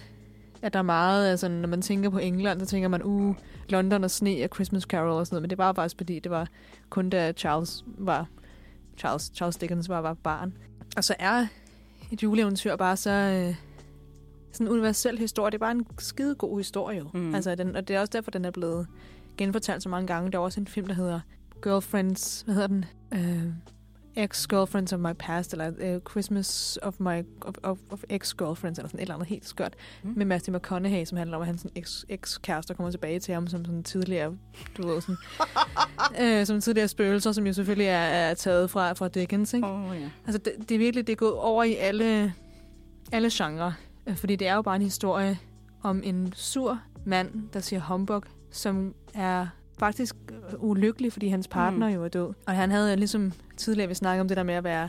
at 0.62 0.72
der 0.72 0.78
er 0.78 0.82
meget, 0.82 1.30
altså 1.30 1.48
når 1.48 1.68
man 1.68 1.82
tænker 1.82 2.10
på 2.10 2.18
England, 2.18 2.60
så 2.60 2.66
tænker 2.66 2.88
man, 2.88 3.02
uh, 3.02 3.34
London 3.68 4.04
og 4.04 4.10
sne 4.10 4.44
og 4.44 4.50
Christmas 4.54 4.82
Carol 4.82 5.10
og 5.10 5.26
sådan 5.26 5.34
noget. 5.34 5.42
Men 5.42 5.50
det 5.50 5.58
var 5.58 5.72
faktisk, 5.72 5.96
fordi 5.98 6.18
det 6.18 6.30
var 6.30 6.48
kun 6.90 7.10
da 7.10 7.32
Charles 7.32 7.84
var, 7.86 8.28
Charles, 8.96 9.32
Charles 9.34 9.56
Dickens 9.56 9.88
var, 9.88 10.00
var 10.00 10.14
barn. 10.14 10.52
Og 10.96 11.04
så 11.04 11.14
er 11.18 11.46
et 12.10 12.22
juleeventyr 12.22 12.76
bare 12.76 12.96
så... 12.96 13.10
Øh, 13.10 13.54
sådan 14.52 14.66
en 14.66 14.72
universel 14.72 15.18
historie. 15.18 15.50
Det 15.50 15.54
er 15.54 15.58
bare 15.58 15.70
en 15.70 15.86
skide 15.98 16.34
god 16.34 16.58
historie 16.58 16.98
jo. 16.98 17.08
Mm. 17.14 17.34
Altså, 17.34 17.54
den, 17.54 17.76
og 17.76 17.88
det 17.88 17.96
er 17.96 18.00
også 18.00 18.10
derfor, 18.10 18.30
den 18.30 18.44
er 18.44 18.50
blevet 18.50 18.86
genfortalt 19.36 19.82
så 19.82 19.88
mange 19.88 20.06
gange. 20.06 20.32
Der 20.32 20.38
er 20.38 20.42
også 20.42 20.60
en 20.60 20.66
film, 20.66 20.86
der 20.86 20.94
hedder 20.94 21.20
Girlfriends, 21.62 22.42
hvad 22.44 22.54
hedder 22.54 22.68
den? 22.68 22.84
Uh, 23.12 23.52
Ex-Girlfriends 24.18 24.92
of 24.92 25.00
My 25.00 25.12
Past, 25.18 25.52
eller 25.52 25.68
uh, 25.70 26.02
Christmas 26.10 26.78
of 26.82 27.00
My 27.00 27.22
of, 27.40 27.54
of, 27.62 27.78
of 27.90 28.02
Ex-Girlfriends, 28.10 28.78
eller 28.78 28.88
sådan 28.88 28.98
et 28.98 29.00
eller 29.00 29.14
andet 29.14 29.28
helt 29.28 29.48
skørt, 29.48 29.74
mm. 30.02 30.12
med 30.16 30.26
Matthew 30.26 30.56
McConaughey, 30.56 31.04
som 31.04 31.18
handler 31.18 31.36
om, 31.36 31.42
at 31.42 31.46
hans 31.46 31.66
ex, 31.74 32.04
ex-kærester 32.08 32.74
kommer 32.74 32.90
tilbage 32.90 33.20
til 33.20 33.34
ham 33.34 33.46
som 33.46 33.64
sådan 33.64 33.82
tidligere, 33.82 34.36
du 34.76 34.86
ved, 34.86 35.00
sådan, 35.00 35.16
uh, 36.40 36.46
som 36.46 36.60
tidligere 36.60 36.88
spøgelser, 36.88 37.32
som 37.32 37.46
jo 37.46 37.52
selvfølgelig 37.52 37.86
er, 37.86 37.98
er 37.98 38.34
taget 38.34 38.70
fra, 38.70 38.92
fra 38.92 39.08
Dickens, 39.08 39.54
ikke? 39.54 39.66
Oh, 39.66 39.96
yeah. 39.96 40.10
Altså, 40.26 40.38
det, 40.38 40.52
det 40.68 40.74
er 40.74 40.78
virkelig, 40.78 41.06
det 41.06 41.12
er 41.12 41.16
gået 41.16 41.34
over 41.34 41.64
i 41.64 41.74
alle, 41.74 42.34
alle 43.12 43.30
genrer, 43.32 43.72
fordi 44.16 44.36
det 44.36 44.48
er 44.48 44.54
jo 44.54 44.62
bare 44.62 44.76
en 44.76 44.82
historie 44.82 45.38
om 45.82 46.00
en 46.04 46.32
sur 46.36 46.80
mand, 47.04 47.48
der 47.52 47.60
siger 47.60 47.80
humbug 47.80 48.22
som 48.50 48.94
er 49.14 49.46
faktisk 49.78 50.16
ulykkelig, 50.58 51.12
fordi 51.12 51.28
hans 51.28 51.48
partner 51.48 51.88
mm. 51.88 51.94
jo 51.94 52.04
er 52.04 52.08
død. 52.08 52.32
Og 52.46 52.54
han 52.54 52.70
havde 52.70 52.96
ligesom 52.96 53.32
tidligere 53.56 53.88
vi 53.88 53.94
snakket 53.94 54.20
om 54.20 54.28
det 54.28 54.36
der 54.36 54.42
med 54.42 54.54
at 54.54 54.64
være 54.64 54.88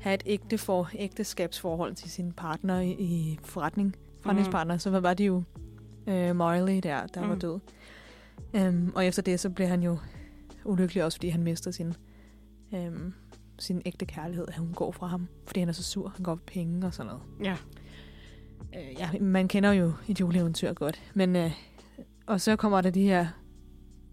have 0.00 0.14
et 0.14 0.22
ægte 0.26 0.58
for, 0.58 0.90
ægteskabsforhold 0.94 1.94
til 1.94 2.10
sin 2.10 2.32
partner 2.32 2.80
i, 2.80 2.90
i 2.90 3.38
forretning, 3.44 3.96
forretningspartner, 4.22 4.74
mm. 4.74 4.78
så 4.78 5.00
var 5.00 5.14
de 5.14 5.24
jo 5.24 5.42
øh, 6.06 6.36
Marley 6.36 6.80
der, 6.82 7.06
der 7.06 7.22
mm. 7.22 7.28
var 7.28 7.34
død. 7.34 7.60
Um, 8.54 8.92
og 8.94 9.06
efter 9.06 9.22
det, 9.22 9.40
så 9.40 9.50
blev 9.50 9.68
han 9.68 9.82
jo 9.82 9.98
ulykkelig 10.64 11.04
også, 11.04 11.18
fordi 11.18 11.28
han 11.28 11.42
mister 11.42 11.70
sin, 11.70 11.94
um, 12.72 13.14
sin 13.58 13.82
ægte 13.84 14.06
kærlighed, 14.06 14.44
at 14.48 14.56
hun 14.56 14.72
går 14.72 14.92
fra 14.92 15.06
ham, 15.06 15.28
fordi 15.46 15.60
han 15.60 15.68
er 15.68 15.72
så 15.72 15.82
sur, 15.82 16.08
han 16.08 16.24
går 16.24 16.34
på 16.34 16.42
penge 16.46 16.86
og 16.86 16.94
sådan 16.94 17.12
noget. 17.12 17.22
Ja. 17.44 17.56
Uh, 18.62 19.00
ja, 19.00 19.10
man 19.20 19.48
kender 19.48 19.72
jo 19.72 19.92
et 20.08 20.20
juleeventyr 20.20 20.72
godt, 20.72 21.02
men 21.14 21.36
uh, 21.36 21.50
og 22.26 22.40
så 22.40 22.56
kommer 22.56 22.80
der 22.80 22.90
de 22.90 23.02
her 23.02 23.26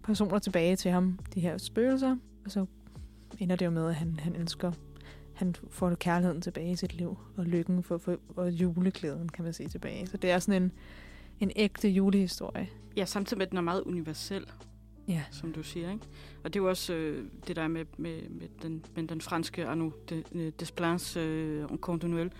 personer 0.04 0.38
tilbage 0.38 0.76
til 0.76 0.90
ham, 0.90 1.18
de 1.34 1.40
her 1.40 1.58
spøgelser, 1.58 2.16
og 2.44 2.50
så 2.50 2.66
ender 3.38 3.56
det 3.56 3.66
jo 3.66 3.70
med, 3.70 3.88
at 3.88 3.94
han, 3.94 4.18
han 4.18 4.36
ønsker, 4.36 4.72
han 5.32 5.54
får 5.70 5.94
kærligheden 5.94 6.42
tilbage 6.42 6.70
i 6.70 6.76
sit 6.76 6.94
liv, 6.94 7.18
og 7.36 7.44
lykken 7.44 7.82
for, 7.82 7.98
for, 7.98 8.16
og 8.36 8.50
juleklæden, 8.50 9.28
kan 9.28 9.44
man 9.44 9.52
sige, 9.52 9.68
tilbage. 9.68 10.06
Så 10.06 10.16
det 10.16 10.30
er 10.30 10.38
sådan 10.38 10.62
en, 10.62 10.72
en 11.40 11.52
ægte 11.56 11.88
julehistorie. 11.88 12.68
Ja, 12.96 13.04
samtidig 13.04 13.38
med, 13.38 13.46
at 13.46 13.50
den 13.50 13.58
er 13.58 13.62
meget 13.62 13.82
universel, 13.82 14.46
ja. 15.08 15.22
som 15.30 15.52
du 15.52 15.62
siger. 15.62 15.90
Ikke? 15.90 16.04
Og 16.44 16.54
det 16.54 16.60
er 16.60 16.62
jo 16.62 16.68
også 16.68 16.94
øh, 16.94 17.24
det 17.46 17.56
der 17.56 17.68
med, 17.68 17.84
med, 17.98 18.28
med, 18.28 18.48
den, 18.62 18.84
med 18.96 19.08
den 19.08 19.20
franske 19.20 19.66
Arnaud 19.66 19.92
de, 20.10 20.50
Desplances 20.50 21.16
øh, 21.16 21.70
en 21.70 21.78
conte 21.78 22.06
Noël. 22.06 22.30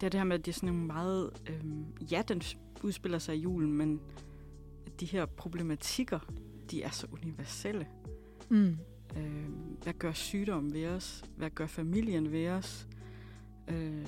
Det 0.00 0.06
er 0.06 0.10
det 0.10 0.20
her 0.20 0.24
med, 0.24 0.38
at 0.38 0.46
det 0.46 0.52
er 0.52 0.54
sådan 0.54 0.68
en 0.68 0.86
meget... 0.86 1.30
Øh, 1.48 2.12
ja, 2.12 2.22
den 2.28 2.42
udspiller 2.82 3.18
sig 3.18 3.36
i 3.36 3.40
julen, 3.40 3.72
men 3.72 4.00
de 5.00 5.06
her 5.06 5.26
problematikker, 5.26 6.18
de 6.70 6.82
er 6.82 6.90
så 6.90 7.06
universelle. 7.12 7.86
Mm. 8.48 8.76
Øh, 9.16 9.48
hvad 9.82 9.92
gør 9.92 10.12
sygdom 10.12 10.72
ved 10.72 10.86
os? 10.86 11.24
Hvad 11.36 11.50
gør 11.50 11.66
familien 11.66 12.32
ved 12.32 12.48
os? 12.48 12.86
Øh, 13.68 14.06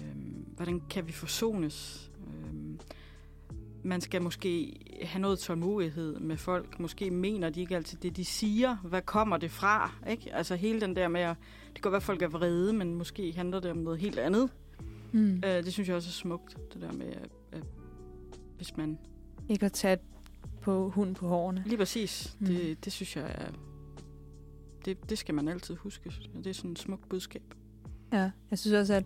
hvordan 0.57 0.83
kan 0.91 1.07
vi 1.07 1.13
forsones? 1.13 2.11
Øh, 2.27 2.55
man 3.85 4.01
skal 4.01 4.23
måske 4.23 4.77
have 5.03 5.21
noget 5.21 5.39
tålmodighed 5.39 6.21
med 6.21 6.37
folk. 6.37 6.81
Måske 6.81 7.11
mener 7.11 7.51
de 7.51 7.61
ikke 7.61 7.77
altid 7.77 7.99
det, 7.99 8.17
de 8.17 8.25
siger. 8.25 8.77
Hvad 8.77 9.03
kommer 9.03 9.37
det 9.37 9.51
fra? 9.51 9.93
Ikke? 10.11 10.35
Altså 10.35 10.57
hele 10.57 10.81
den 10.81 10.97
der 10.97 11.09
med, 11.09 11.21
at 11.21 11.37
det 11.67 11.75
kan 11.75 11.83
godt 11.83 11.93
være, 11.93 11.97
at 11.97 12.03
folk 12.03 12.23
er 12.23 12.29
vrede, 12.29 12.73
men 12.73 12.95
måske 12.95 13.33
handler 13.33 13.61
det 13.61 13.71
om 13.71 13.77
noget 13.77 13.99
helt 13.99 14.19
andet. 14.19 14.51
Mm. 15.13 15.35
Øh, 15.35 15.65
det 15.65 15.73
synes 15.73 15.89
jeg 15.89 15.97
også 15.97 16.09
er 16.09 16.13
smukt, 16.13 16.57
det 16.75 16.83
der 16.83 16.93
med, 16.93 17.07
at, 17.07 17.31
at 17.53 17.65
hvis 18.57 18.77
man... 18.77 18.99
Ikke 19.49 19.67
at 19.67 19.73
tage 19.73 19.99
på 20.63 20.89
hunden 20.91 21.15
på 21.15 21.29
hårene. 21.29 21.63
Lige 21.67 21.77
præcis. 21.79 22.37
Mm. 22.41 22.47
Det, 22.47 22.85
det 22.85 22.93
synes 22.93 23.17
jeg 23.17 23.25
er... 23.25 23.47
Det, 24.85 25.11
det 25.11 25.19
skal 25.19 25.35
man 25.35 25.49
altid 25.49 25.75
huske. 25.77 26.13
Det 26.39 26.47
er 26.47 26.55
sådan 26.55 26.71
et 26.71 26.79
smukt 26.79 27.09
budskab. 27.09 27.43
Ja, 28.13 28.31
jeg 28.51 28.59
synes 28.59 28.75
også, 28.75 28.95
at, 28.95 29.05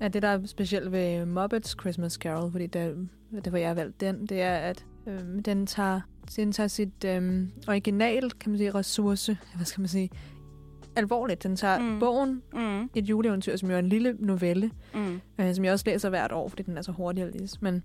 at 0.00 0.12
det, 0.12 0.22
der 0.22 0.28
er 0.28 0.46
specielt 0.46 0.92
ved 0.92 1.26
Muppets 1.26 1.76
Christmas 1.80 2.12
Carol, 2.12 2.50
fordi 2.52 2.66
det, 2.66 3.08
det 3.44 3.52
var 3.52 3.58
jeg 3.58 3.76
valgt 3.76 4.00
den, 4.00 4.26
det 4.26 4.40
er, 4.40 4.56
at 4.56 4.86
øhm, 5.06 5.42
den 5.42 5.66
tager, 5.66 6.00
den 6.36 6.52
tager 6.52 6.66
sit 6.68 7.04
øhm, 7.04 7.50
original, 7.68 8.30
kan 8.30 8.50
man 8.50 8.58
sige, 8.58 8.74
ressource, 8.74 9.38
hvad 9.56 9.66
skal 9.66 9.80
man 9.80 9.88
sige, 9.88 10.10
alvorligt. 10.96 11.42
Den 11.42 11.56
tager 11.56 11.78
mm. 11.78 11.98
bogen, 12.00 12.42
Mm. 12.54 12.90
et 12.94 13.04
juleeventyr, 13.08 13.56
som 13.56 13.68
jo 13.70 13.74
er 13.74 13.78
en 13.78 13.88
lille 13.88 14.16
novelle, 14.18 14.70
Mm. 14.94 15.20
øh, 15.38 15.54
som 15.54 15.64
jeg 15.64 15.72
også 15.72 15.84
læser 15.86 16.08
hvert 16.08 16.32
år, 16.32 16.48
fordi 16.48 16.62
den 16.62 16.76
er 16.78 16.82
så 16.82 16.92
hurtig 16.92 17.24
at 17.24 17.34
læse. 17.40 17.58
Men 17.60 17.82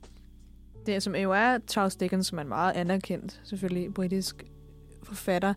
det, 0.86 1.04
som 1.04 1.16
jo 1.16 1.32
er 1.32 1.58
Charles 1.68 1.96
Dickens, 1.96 2.28
som 2.28 2.38
er 2.38 2.42
en 2.42 2.48
meget 2.48 2.74
anerkendt, 2.74 3.42
selvfølgelig 3.44 3.94
britisk 3.94 4.44
forfatter, 5.04 5.54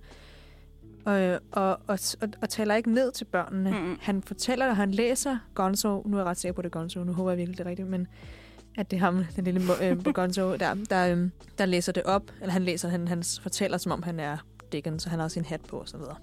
og, 1.05 1.41
og, 1.53 1.81
og, 1.87 1.99
og, 2.21 2.29
og 2.43 2.49
taler 2.49 2.75
ikke 2.75 2.93
ned 2.93 3.13
til 3.13 3.25
børnene. 3.25 3.71
Mm. 3.71 3.99
Han 4.01 4.23
fortæller, 4.23 4.67
at 4.67 4.77
han 4.77 4.91
læser 4.91 5.39
Gonzo, 5.55 6.03
nu 6.07 6.17
er 6.17 6.21
jeg 6.21 6.27
ret 6.27 6.37
sikker 6.37 6.55
på, 6.55 6.63
det 6.63 6.67
er 6.67 6.79
Gonzo, 6.79 7.05
nu 7.05 7.13
håber 7.13 7.31
jeg 7.31 7.39
virkelig, 7.39 7.59
det 7.59 7.67
er 7.67 7.71
rigtigt, 7.71 7.89
men 7.89 8.07
at 8.77 8.91
det 8.91 8.97
er 8.97 9.01
ham, 9.01 9.25
den 9.37 9.45
lille 9.45 9.61
øh, 9.83 10.05
Gonzo, 10.15 10.57
der, 10.57 10.75
der, 10.91 11.17
øh, 11.17 11.31
der 11.59 11.67
læser 11.67 11.93
det 11.93 12.03
op, 12.03 12.23
eller 12.41 12.53
han 12.53 12.63
læser, 12.63 12.89
han, 12.89 13.09
han 13.09 13.23
fortæller, 13.43 13.79
som 13.79 13.93
om 13.93 14.03
han 14.03 14.21
er 14.21 14.37
Dickens, 14.73 15.05
og 15.05 15.11
han 15.11 15.21
har 15.21 15.29
sin 15.29 15.45
hat 15.45 15.61
på, 15.61 15.77
og 15.77 15.89
så 15.89 15.97
videre. 15.97 16.17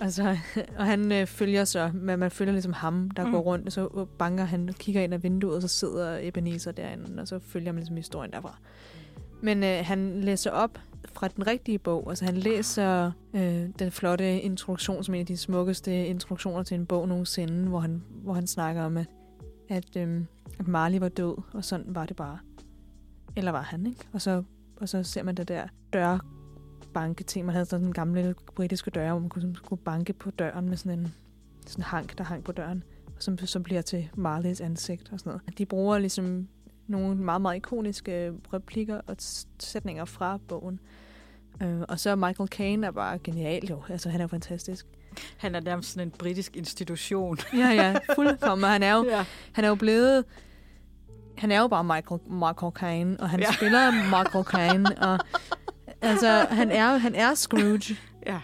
Altså, 0.00 0.36
og 0.78 0.86
han 0.86 1.12
øh, 1.12 1.26
følger 1.26 1.64
så, 1.64 1.90
man, 1.94 2.18
man 2.18 2.30
følger 2.30 2.52
ligesom 2.52 2.72
ham, 2.72 3.10
der 3.10 3.24
Mm. 3.24 3.32
går 3.32 3.38
rundt, 3.38 3.66
og 3.66 3.72
så 3.72 4.06
banker 4.18 4.44
han, 4.44 4.68
kigger 4.78 5.02
ind 5.02 5.14
ad 5.14 5.18
vinduet, 5.18 5.56
og 5.56 5.62
så 5.62 5.68
sidder 5.68 6.18
Ebenezer 6.22 6.72
derinde, 6.72 7.22
og 7.22 7.28
så 7.28 7.38
følger 7.38 7.72
man 7.72 7.78
ligesom 7.78 7.96
historien 7.96 8.32
derfra. 8.32 8.58
Men 9.42 9.62
øh, 9.64 9.80
han 9.84 10.20
læser 10.20 10.50
op 10.50 10.78
fra 11.12 11.28
den 11.28 11.46
rigtige 11.46 11.78
bog, 11.78 12.06
altså 12.08 12.24
han 12.24 12.36
læser 12.36 13.12
øh, 13.34 13.66
den 13.78 13.90
flotte 13.90 14.40
introduktion, 14.40 15.04
som 15.04 15.14
er 15.14 15.18
en 15.18 15.20
af 15.20 15.26
de 15.26 15.36
smukkeste 15.36 16.06
introduktioner 16.06 16.62
til 16.62 16.74
en 16.74 16.86
bog 16.86 17.08
nogensinde, 17.08 17.68
hvor 17.68 17.80
han, 17.80 18.02
hvor 18.22 18.32
han 18.32 18.46
snakker 18.46 18.82
om, 18.82 18.96
at, 18.96 19.06
at, 19.68 19.96
øh, 19.96 20.20
at 20.58 20.68
Marley 20.68 20.98
var 20.98 21.08
død, 21.08 21.36
og 21.52 21.64
sådan 21.64 21.86
var 21.88 22.06
det 22.06 22.16
bare. 22.16 22.38
Eller 23.36 23.50
var 23.52 23.62
han, 23.62 23.86
ikke? 23.86 24.08
Og 24.12 24.22
så, 24.22 24.42
og 24.76 24.88
så 24.88 25.02
ser 25.02 25.22
man 25.22 25.34
det 25.34 25.48
der 25.48 25.66
dør 25.92 26.18
banke 27.00 27.24
ting. 27.24 27.46
Man 27.46 27.52
havde 27.52 27.66
sådan 27.66 27.86
en 27.86 27.92
gamle 27.92 28.34
britiske 28.54 28.90
døre, 28.90 29.10
hvor 29.10 29.20
man 29.20 29.28
kunne, 29.28 29.54
kunne 29.54 29.78
banke 29.78 30.12
på 30.12 30.30
døren 30.30 30.68
med 30.68 30.76
sådan 30.76 30.98
en 30.98 31.14
sådan 31.66 31.80
en 31.82 31.84
hank, 31.84 32.18
der 32.18 32.24
hang 32.24 32.44
på 32.44 32.52
døren, 32.52 32.84
og 33.06 33.22
som, 33.22 33.38
som 33.38 33.62
bliver 33.62 33.82
til 33.82 34.08
Marleys 34.14 34.60
ansigt 34.60 35.12
og 35.12 35.18
sådan 35.18 35.30
noget. 35.30 35.58
De 35.58 35.66
bruger 35.66 35.98
ligesom 35.98 36.48
nogle 36.86 37.16
meget, 37.16 37.40
meget 37.42 37.56
ikoniske 37.56 38.32
replikker 38.52 39.00
og 39.06 39.16
sætninger 39.58 40.04
fra 40.04 40.38
bogen. 40.48 40.80
Øh, 41.62 41.80
og 41.88 42.00
så 42.00 42.16
Michael 42.16 42.48
Caine 42.48 42.86
er 42.86 42.90
bare 42.90 43.18
genial 43.18 43.66
jo. 43.70 43.82
Altså, 43.88 44.10
han 44.10 44.20
er 44.20 44.24
jo 44.24 44.28
fantastisk. 44.28 44.86
Han 45.36 45.54
er 45.54 45.60
nærmest 45.60 45.92
sådan 45.92 46.08
en 46.08 46.12
britisk 46.18 46.56
institution. 46.56 47.38
Ja, 47.52 47.68
ja, 47.68 47.98
fuldkommen. 48.14 48.70
Han 48.70 48.82
er 48.82 48.94
jo, 48.94 49.04
Ja. 49.04 49.24
han 49.52 49.64
er 49.64 49.68
jo 49.68 49.74
blevet... 49.74 50.24
Han 51.38 51.52
er 51.52 51.60
jo 51.60 51.68
bare 51.68 51.84
Michael, 51.84 52.20
Michael 52.30 52.72
Caine, 52.72 53.20
og 53.20 53.30
han 53.30 53.40
ja. 53.40 53.52
spiller 53.52 53.90
Michael 53.90 54.44
Caine, 54.44 54.98
og 55.02 55.18
altså, 56.02 56.28
han 56.50 56.70
er, 56.70 56.96
han 56.96 57.14
er 57.14 57.34
Scrooge. 57.34 57.96
ja. 58.26 58.40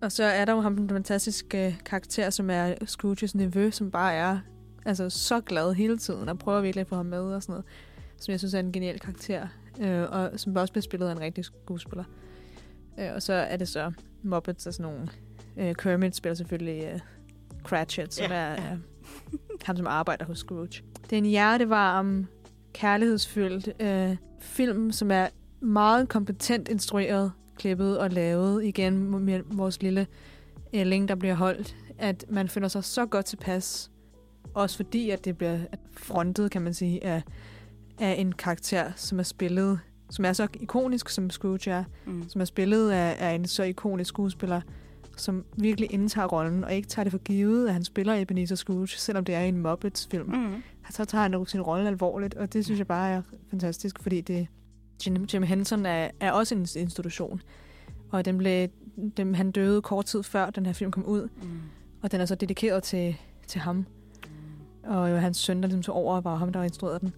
Og 0.00 0.12
så 0.12 0.24
er 0.24 0.44
der 0.44 0.52
jo 0.52 0.60
ham, 0.60 0.76
den 0.76 0.88
fantastiske 0.88 1.78
karakter, 1.84 2.30
som 2.30 2.50
er 2.50 2.74
Scrooges 2.86 3.34
nevø, 3.34 3.70
som 3.70 3.90
bare 3.90 4.14
er 4.14 4.38
altså, 4.86 5.10
så 5.10 5.40
glad 5.40 5.72
hele 5.74 5.98
tiden, 5.98 6.28
og 6.28 6.38
prøver 6.38 6.60
virkelig 6.60 6.80
at 6.80 6.86
få 6.88 6.96
ham 6.96 7.06
med 7.06 7.20
og 7.20 7.42
sådan 7.42 7.52
noget. 7.52 7.64
Som 8.16 8.32
jeg 8.32 8.38
synes 8.40 8.54
er 8.54 8.60
en 8.60 8.72
genial 8.72 8.98
karakter, 8.98 9.46
øh, 9.80 10.02
og 10.10 10.30
som 10.36 10.56
også 10.56 10.72
bliver 10.72 10.82
spillet 10.82 11.08
af 11.08 11.12
en 11.12 11.20
rigtig 11.20 11.44
skuespiller. 11.44 12.04
Øh, 12.98 13.08
og 13.14 13.22
så 13.22 13.32
er 13.32 13.56
det 13.56 13.68
så 13.68 13.92
Muppets 14.22 14.66
og 14.66 14.74
sådan 14.74 14.92
nogle... 14.92 15.08
Øh, 15.56 15.74
Kermit 15.74 16.16
spiller 16.16 16.34
selvfølgelig 16.34 16.84
øh, 16.92 17.00
Cratchit, 17.62 18.14
som 18.14 18.26
Ja, 18.30 18.36
er 18.36 18.50
ja. 18.50 18.72
øh, 18.72 18.78
ham, 19.64 19.76
som 19.76 19.86
arbejder 19.86 20.24
hos 20.24 20.38
Scrooge. 20.38 20.82
Det 21.04 21.12
er 21.12 21.18
en 21.18 21.24
hjertevarm, 21.24 22.26
kærlighedsfyldt 22.72 23.68
øh, 23.80 24.16
film, 24.40 24.92
som 24.92 25.10
er 25.10 25.26
meget 25.60 26.08
kompetent 26.08 26.68
instrueret, 26.68 27.32
klippet 27.56 27.98
og 27.98 28.10
lavet 28.10 28.64
igen 28.64 29.24
med 29.24 29.40
vores 29.52 29.82
lille 29.82 30.06
ælling, 30.72 31.08
der 31.08 31.14
bliver 31.14 31.34
holdt. 31.34 31.76
At 31.98 32.24
man 32.28 32.48
føler 32.48 32.68
sig 32.68 32.84
så 32.84 33.06
godt 33.06 33.26
tilpas. 33.26 33.90
Også 34.54 34.76
fordi, 34.76 35.10
at 35.10 35.24
det 35.24 35.38
bliver 35.38 35.58
frontet, 35.96 36.50
kan 36.50 36.62
man 36.62 36.74
sige, 36.74 37.04
af, 37.04 37.22
af 37.98 38.14
en 38.18 38.32
karakter, 38.32 38.92
som 38.96 39.18
er 39.18 39.22
spillet, 39.22 39.80
som 40.10 40.24
er 40.24 40.32
så 40.32 40.48
ikonisk, 40.60 41.08
som 41.08 41.30
Scrooge 41.30 41.70
er, 41.70 41.84
Mm. 42.06 42.28
som 42.28 42.40
er 42.40 42.44
spillet 42.44 42.90
af, 42.90 43.16
af 43.30 43.34
en 43.34 43.46
så 43.46 43.62
ikonisk 43.62 44.08
skuespiller, 44.08 44.60
som 45.16 45.44
virkelig 45.56 45.92
indtager 45.92 46.26
rollen, 46.26 46.64
og 46.64 46.74
ikke 46.74 46.88
tager 46.88 47.04
det 47.04 47.10
for 47.10 47.18
givet, 47.18 47.66
at 47.66 47.72
han 47.72 47.84
spiller 47.84 48.14
Ebenezer 48.14 48.56
Scrooge, 48.56 48.88
selvom 48.88 49.24
det 49.24 49.34
er 49.34 49.40
en 49.40 49.58
Muppets-film. 49.58 50.28
Mm. 50.30 50.62
Så 50.90 51.04
tager 51.04 51.22
han 51.22 51.32
jo 51.32 51.44
sin 51.44 51.60
rolle 51.62 51.88
alvorligt, 51.88 52.34
og 52.34 52.52
det 52.52 52.64
synes 52.64 52.78
jeg 52.78 52.86
bare 52.86 53.10
er 53.10 53.22
fantastisk, 53.50 53.98
fordi 54.02 54.20
det 54.20 54.46
Jim, 55.06 55.24
Jim 55.34 55.42
Henson 55.42 55.86
er, 55.86 56.10
er 56.20 56.32
også 56.32 56.54
en 56.54 56.60
institution. 56.76 57.42
Og 58.10 58.24
den 58.24 58.38
blev, 58.38 58.68
dem, 59.16 59.34
han 59.34 59.50
døde 59.50 59.82
kort 59.82 60.04
tid 60.04 60.22
før, 60.22 60.50
den 60.50 60.66
her 60.66 60.72
film 60.72 60.90
kom 60.90 61.04
ud, 61.04 61.28
Mm. 61.42 61.48
og 62.02 62.12
den 62.12 62.20
er 62.20 62.24
så 62.24 62.34
dedikeret 62.34 62.82
til, 62.82 63.16
til 63.46 63.60
ham. 63.60 63.86
Og 64.84 65.10
jo, 65.10 65.16
hans 65.16 65.36
søn, 65.36 65.62
der 65.62 65.68
ligesom 65.68 65.82
tog 65.82 65.94
over, 65.94 66.20
var 66.20 66.36
ham, 66.36 66.52
der 66.52 66.62
instruerede 66.62 66.98
den. 67.00 67.12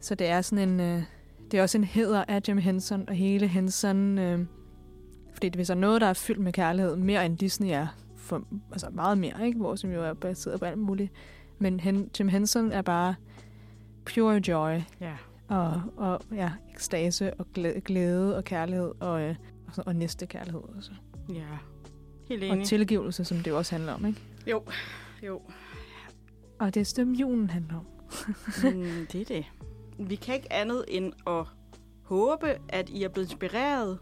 Så 0.00 0.14
det 0.14 0.26
er 0.26 0.40
sådan 0.40 0.68
en... 0.68 0.80
Øh, 0.80 1.02
det 1.50 1.58
er 1.58 1.62
også 1.62 1.78
en 1.78 1.84
heder 1.84 2.24
af 2.28 2.40
Jim 2.48 2.58
Henson, 2.58 3.04
og 3.08 3.14
hele 3.14 3.46
Henson... 3.46 4.18
Øh, 4.18 4.46
fordi 5.32 5.48
det 5.48 5.70
er 5.70 5.74
noget, 5.74 6.00
der 6.00 6.06
er 6.06 6.12
fyldt 6.12 6.40
med 6.40 6.52
kærlighed, 6.52 6.96
mere 6.96 7.26
end 7.26 7.38
Disney 7.38 7.68
er. 7.70 7.86
For, 8.16 8.42
altså 8.72 8.86
meget 8.92 9.18
mere, 9.18 9.46
ikke? 9.46 9.58
Hvor 9.58 9.74
som 9.76 9.90
jo 9.92 10.04
er 10.04 10.14
baseret 10.14 10.60
på 10.60 10.64
alt 10.66 10.78
muligt. 10.78 11.12
Men 11.58 11.80
Hen, 11.80 12.10
Jim 12.20 12.28
Henson 12.28 12.72
er 12.72 12.82
bare 12.82 13.14
pure 14.14 14.40
joy, 14.48 14.78
Ja. 15.00 15.12
Og, 15.50 15.82
og 15.96 16.20
ja, 16.34 16.50
ekstase, 16.74 17.34
og 17.34 17.46
glæde, 17.84 18.36
og 18.36 18.44
kærlighed, 18.44 18.92
og, 19.00 19.20
øh, 19.22 19.34
og, 19.76 19.84
og 19.86 19.96
næste 19.96 20.26
kærlighed 20.26 20.60
også. 20.76 20.90
Ja. 21.34 21.44
Helt 22.28 22.42
Og 22.44 22.48
enig. 22.48 22.66
tilgivelse, 22.66 23.24
som 23.24 23.38
det 23.38 23.52
også 23.52 23.74
handler 23.74 23.92
om, 23.92 24.06
ikke? 24.06 24.20
Jo. 24.46 24.62
Jo. 25.26 25.40
Og 26.60 26.74
det 26.74 26.80
er 26.98 27.02
dem, 27.04 27.12
julen 27.12 27.50
handler 27.50 27.74
om. 27.76 27.86
mm, 28.74 29.06
det 29.12 29.20
er 29.20 29.24
det. 29.24 29.44
Vi 30.08 30.14
kan 30.16 30.34
ikke 30.34 30.52
andet 30.52 30.84
end 30.88 31.12
at 31.26 31.44
håbe, 32.02 32.56
at 32.68 32.88
I 32.88 33.02
er 33.04 33.08
blevet 33.08 33.26
inspireret 33.30 33.98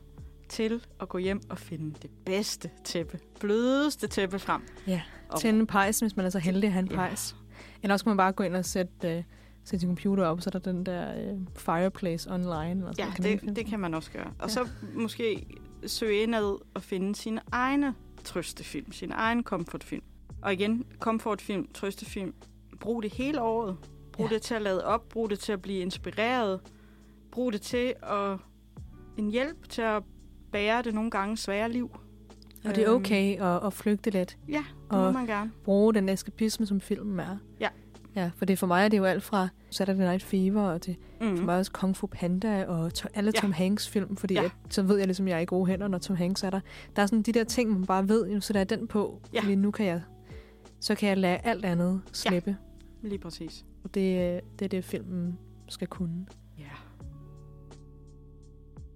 til 0.49 0.85
at 1.01 1.09
gå 1.09 1.19
hjem 1.19 1.41
og 1.51 1.59
finde 1.59 1.95
det 2.03 2.11
bedste 2.27 2.71
tæppe, 2.85 3.19
blødeste 3.41 4.07
tæppe 4.07 4.39
frem. 4.39 4.63
Ja. 4.87 5.03
Og- 5.29 5.41
Tænde 5.41 5.67
pejsen, 5.67 6.05
hvis 6.07 6.17
man 6.17 6.27
er 6.27 6.31
så 6.31 6.39
heldig 6.39 6.67
at 6.67 6.73
have 6.73 6.83
en 6.83 6.89
Ja. 6.91 6.95
pejs. 6.97 7.37
Eller 7.83 7.95
også 7.95 8.05
kan 8.05 8.11
man 8.11 8.17
bare 8.17 8.33
gå 8.33 8.43
ind 8.45 8.57
og 8.57 8.65
sætte, 8.65 9.17
øh, 9.17 9.23
sætte 9.65 9.81
sin 9.81 9.89
computer 9.89 10.25
op, 10.27 10.41
så 10.41 10.51
er 10.55 10.59
der 10.59 10.73
den 10.73 10.87
der 10.87 11.31
øh, 11.33 11.39
fireplace 11.57 12.31
online. 12.33 12.71
Eller 12.71 12.93
sådan 12.93 13.25
Ja, 13.25 13.29
ikke 13.31 13.47
det, 13.47 13.57
det 13.57 13.67
kan 13.67 13.81
man 13.81 13.95
også 13.95 14.11
gøre. 14.13 14.27
Og 14.27 14.35
Ja. 14.43 14.49
så 14.49 14.69
måske 14.95 15.47
søge 15.87 16.23
indad 16.23 16.59
og 16.75 16.83
finde 16.83 17.15
sine 17.15 17.41
egne 17.53 17.95
trøstefilm, 18.25 18.93
sin 18.93 19.13
egen 19.13 19.43
comfortfilm. 19.43 20.03
Og 20.43 20.53
igen, 20.53 20.85
comfortfilm, 20.99 21.69
trøstefilm. 21.75 22.35
Brug 22.81 23.03
det 23.03 23.13
hele 23.13 23.43
året. 23.43 23.77
Brug 24.13 24.29
Ja. 24.31 24.35
det 24.35 24.43
til 24.43 24.55
at 24.55 24.63
lade 24.63 24.85
op, 24.85 25.09
brug 25.09 25.31
det 25.31 25.39
til 25.39 25.53
at 25.53 25.63
blive 25.63 25.79
inspireret. 25.79 26.61
Brug 27.31 27.53
det 27.53 27.61
til 27.61 27.95
at 28.03 28.39
en 29.17 29.31
hjælp 29.31 29.69
til 29.69 29.83
at 29.83 30.03
bære 30.53 30.83
det 30.83 30.95
nogle 30.95 31.11
gange 31.11 31.37
svære 31.37 31.73
liv. 31.73 31.91
Og 32.65 32.75
det 32.75 32.79
er 32.85 32.89
Øhm, 32.93 33.01
okay 33.03 33.41
at, 33.41 33.67
at 33.67 33.73
flygte 33.73 34.11
lidt. 34.11 34.39
Ja, 34.49 34.65
det 34.91 34.93
må 34.93 34.99
Og- 35.07 35.13
man 35.15 35.27
gerne. 35.27 35.51
Bruge 35.65 35.95
den 35.95 36.09
eskapisme, 36.09 36.67
som 36.67 36.81
filmen 36.81 37.21
er. 37.21 37.37
Ja. 38.23 38.31
For 38.37 38.45
det 38.45 38.59
for 38.59 38.67
mig 38.67 38.85
er 38.85 38.89
det 38.89 38.99
jo 38.99 39.05
alt 39.05 39.23
fra 39.23 39.49
Saturday 39.71 40.01
Night 40.01 40.23
Fever 40.23 40.63
og 40.63 40.83
til 40.83 40.97
Mm. 41.21 41.37
for 41.37 41.45
mig 41.45 41.57
også 41.59 41.73
Kung 41.73 41.97
Fu 41.97 42.07
Panda 42.07 42.65
og 42.67 42.95
to, 42.95 43.09
alle 43.15 43.33
Ja. 43.35 43.41
Tom 43.41 43.53
Hanks 43.53 43.89
film, 43.89 44.17
fordi 44.17 44.35
Ja. 44.35 44.45
at, 44.45 44.51
så 44.71 44.83
ved 44.83 44.97
jeg 44.99 45.07
ligesom, 45.07 45.27
at 45.27 45.31
jeg 45.31 45.37
er 45.37 45.41
i 45.41 45.45
gode 45.45 45.67
hænder, 45.67 45.89
når 45.89 45.99
Tom 45.99 46.17
Hanks 46.17 46.43
er 46.43 46.51
der. 46.51 46.61
Der 46.97 47.03
er 47.03 47.07
sådan 47.07 47.23
de 47.23 47.33
der 47.33 47.45
ting, 47.45 47.71
man 47.71 47.85
bare 47.87 48.09
ved, 48.09 48.41
så 48.41 48.53
der 48.53 48.61
er 48.61 48.65
den 48.65 48.87
på, 48.87 49.21
Ja. 49.35 49.41
fordi 49.41 49.55
nu 49.55 49.71
kan 49.71 49.87
jeg, 49.87 50.03
så 50.81 50.95
kan 50.95 51.09
jeg 51.09 51.19
lade 51.19 51.37
alt 51.45 51.65
andet 51.65 52.01
slippe. 52.13 52.57
Ja. 53.03 53.09
Lige 53.09 53.19
præcis. 53.19 53.65
Og 53.85 53.95
det, 53.95 54.41
det 54.59 54.65
er 54.65 54.69
det, 54.69 54.85
filmen 54.85 55.39
skal 55.69 55.87
kunne. 55.89 56.27
Ja. 56.59 56.65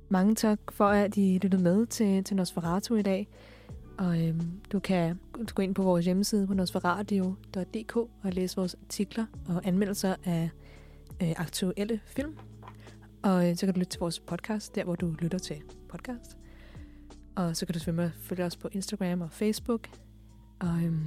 Mange 0.08 0.34
tak 0.34 0.58
for, 0.70 0.84
at 0.86 1.16
I 1.16 1.38
lyttede 1.42 1.62
med 1.62 1.86
til, 1.86 2.24
til 2.24 2.36
Nosferatu 2.36 2.94
i 2.94 3.02
dag. 3.02 3.28
Og 3.98 4.28
øhm, 4.28 4.60
du 4.72 4.78
kan 4.78 5.18
gå 5.54 5.62
ind 5.62 5.74
på 5.74 5.82
vores 5.82 6.04
hjemmeside 6.04 6.46
på 6.46 6.54
nosferadio.dk 6.54 7.96
og 7.96 8.10
læse 8.32 8.56
vores 8.56 8.76
artikler 8.84 9.26
og 9.48 9.60
anmeldelser 9.64 10.14
af 10.24 10.50
øh, 11.22 11.30
aktuelle 11.36 12.00
film. 12.06 12.36
Og 13.22 13.50
øh, 13.50 13.56
så 13.56 13.66
kan 13.66 13.74
du 13.74 13.78
lytte 13.78 13.90
til 13.90 14.00
vores 14.00 14.20
podcast, 14.20 14.74
der 14.74 14.84
hvor 14.84 14.94
du 14.94 15.14
lytter 15.18 15.38
til 15.38 15.62
podcast. 15.88 16.36
Og 17.36 17.56
så 17.56 17.66
kan 17.66 17.72
du 17.72 17.78
selvfølgelig 17.78 18.12
følge 18.20 18.44
os 18.44 18.56
på 18.56 18.68
Instagram 18.72 19.20
og 19.20 19.32
Facebook. 19.32 19.88
Og 20.60 20.82
øhm, 20.84 21.06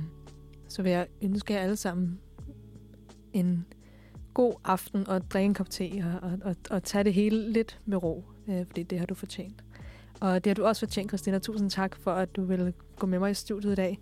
så 0.68 0.82
vil 0.82 0.92
jeg 0.92 1.08
ønske 1.22 1.54
jer 1.54 1.60
alle 1.60 1.76
sammen 1.76 2.20
en 3.34 3.66
god 4.34 4.54
aften 4.64 5.08
og 5.08 5.32
drikke 5.32 5.46
en 5.46 5.54
kop 5.54 5.70
te 5.70 6.04
og, 6.06 6.30
og, 6.30 6.40
og, 6.44 6.56
og 6.70 6.84
tage 6.84 7.04
det 7.04 7.14
hele 7.14 7.52
lidt 7.52 7.80
med 7.86 8.04
ro, 8.04 8.24
øh, 8.48 8.66
fordi 8.66 8.84
det 8.84 9.00
har 9.00 9.06
du 9.06 9.14
fortjent. 9.14 9.65
Og 10.20 10.44
det 10.44 10.50
har 10.50 10.54
du 10.56 10.66
også 10.66 10.80
fortjent, 10.80 11.10
Christina. 11.10 11.40
Tusind 11.40 11.70
tak 11.72 11.96
for, 12.04 12.12
at 12.12 12.36
du 12.36 12.44
vil 12.46 12.74
gå 13.00 13.08
med 13.08 13.20
mig 13.20 13.32
i 13.32 13.34
studiet 13.34 13.72
i 13.72 13.76
dag. 13.76 14.00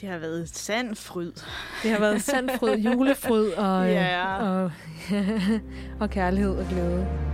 Det 0.00 0.08
har 0.08 0.18
været 0.18 0.48
sand 0.48 0.94
fryd. 0.94 1.32
Det 1.82 1.90
har 1.90 1.98
været 2.00 2.22
sand 2.22 2.50
fryd, 2.58 2.76
julefryd 2.90 3.50
og, 3.50 3.88
Ja. 3.88 4.36
og, 4.42 4.70
og 6.00 6.10
kærlighed 6.10 6.50
og 6.56 6.66
glæde. 6.70 7.31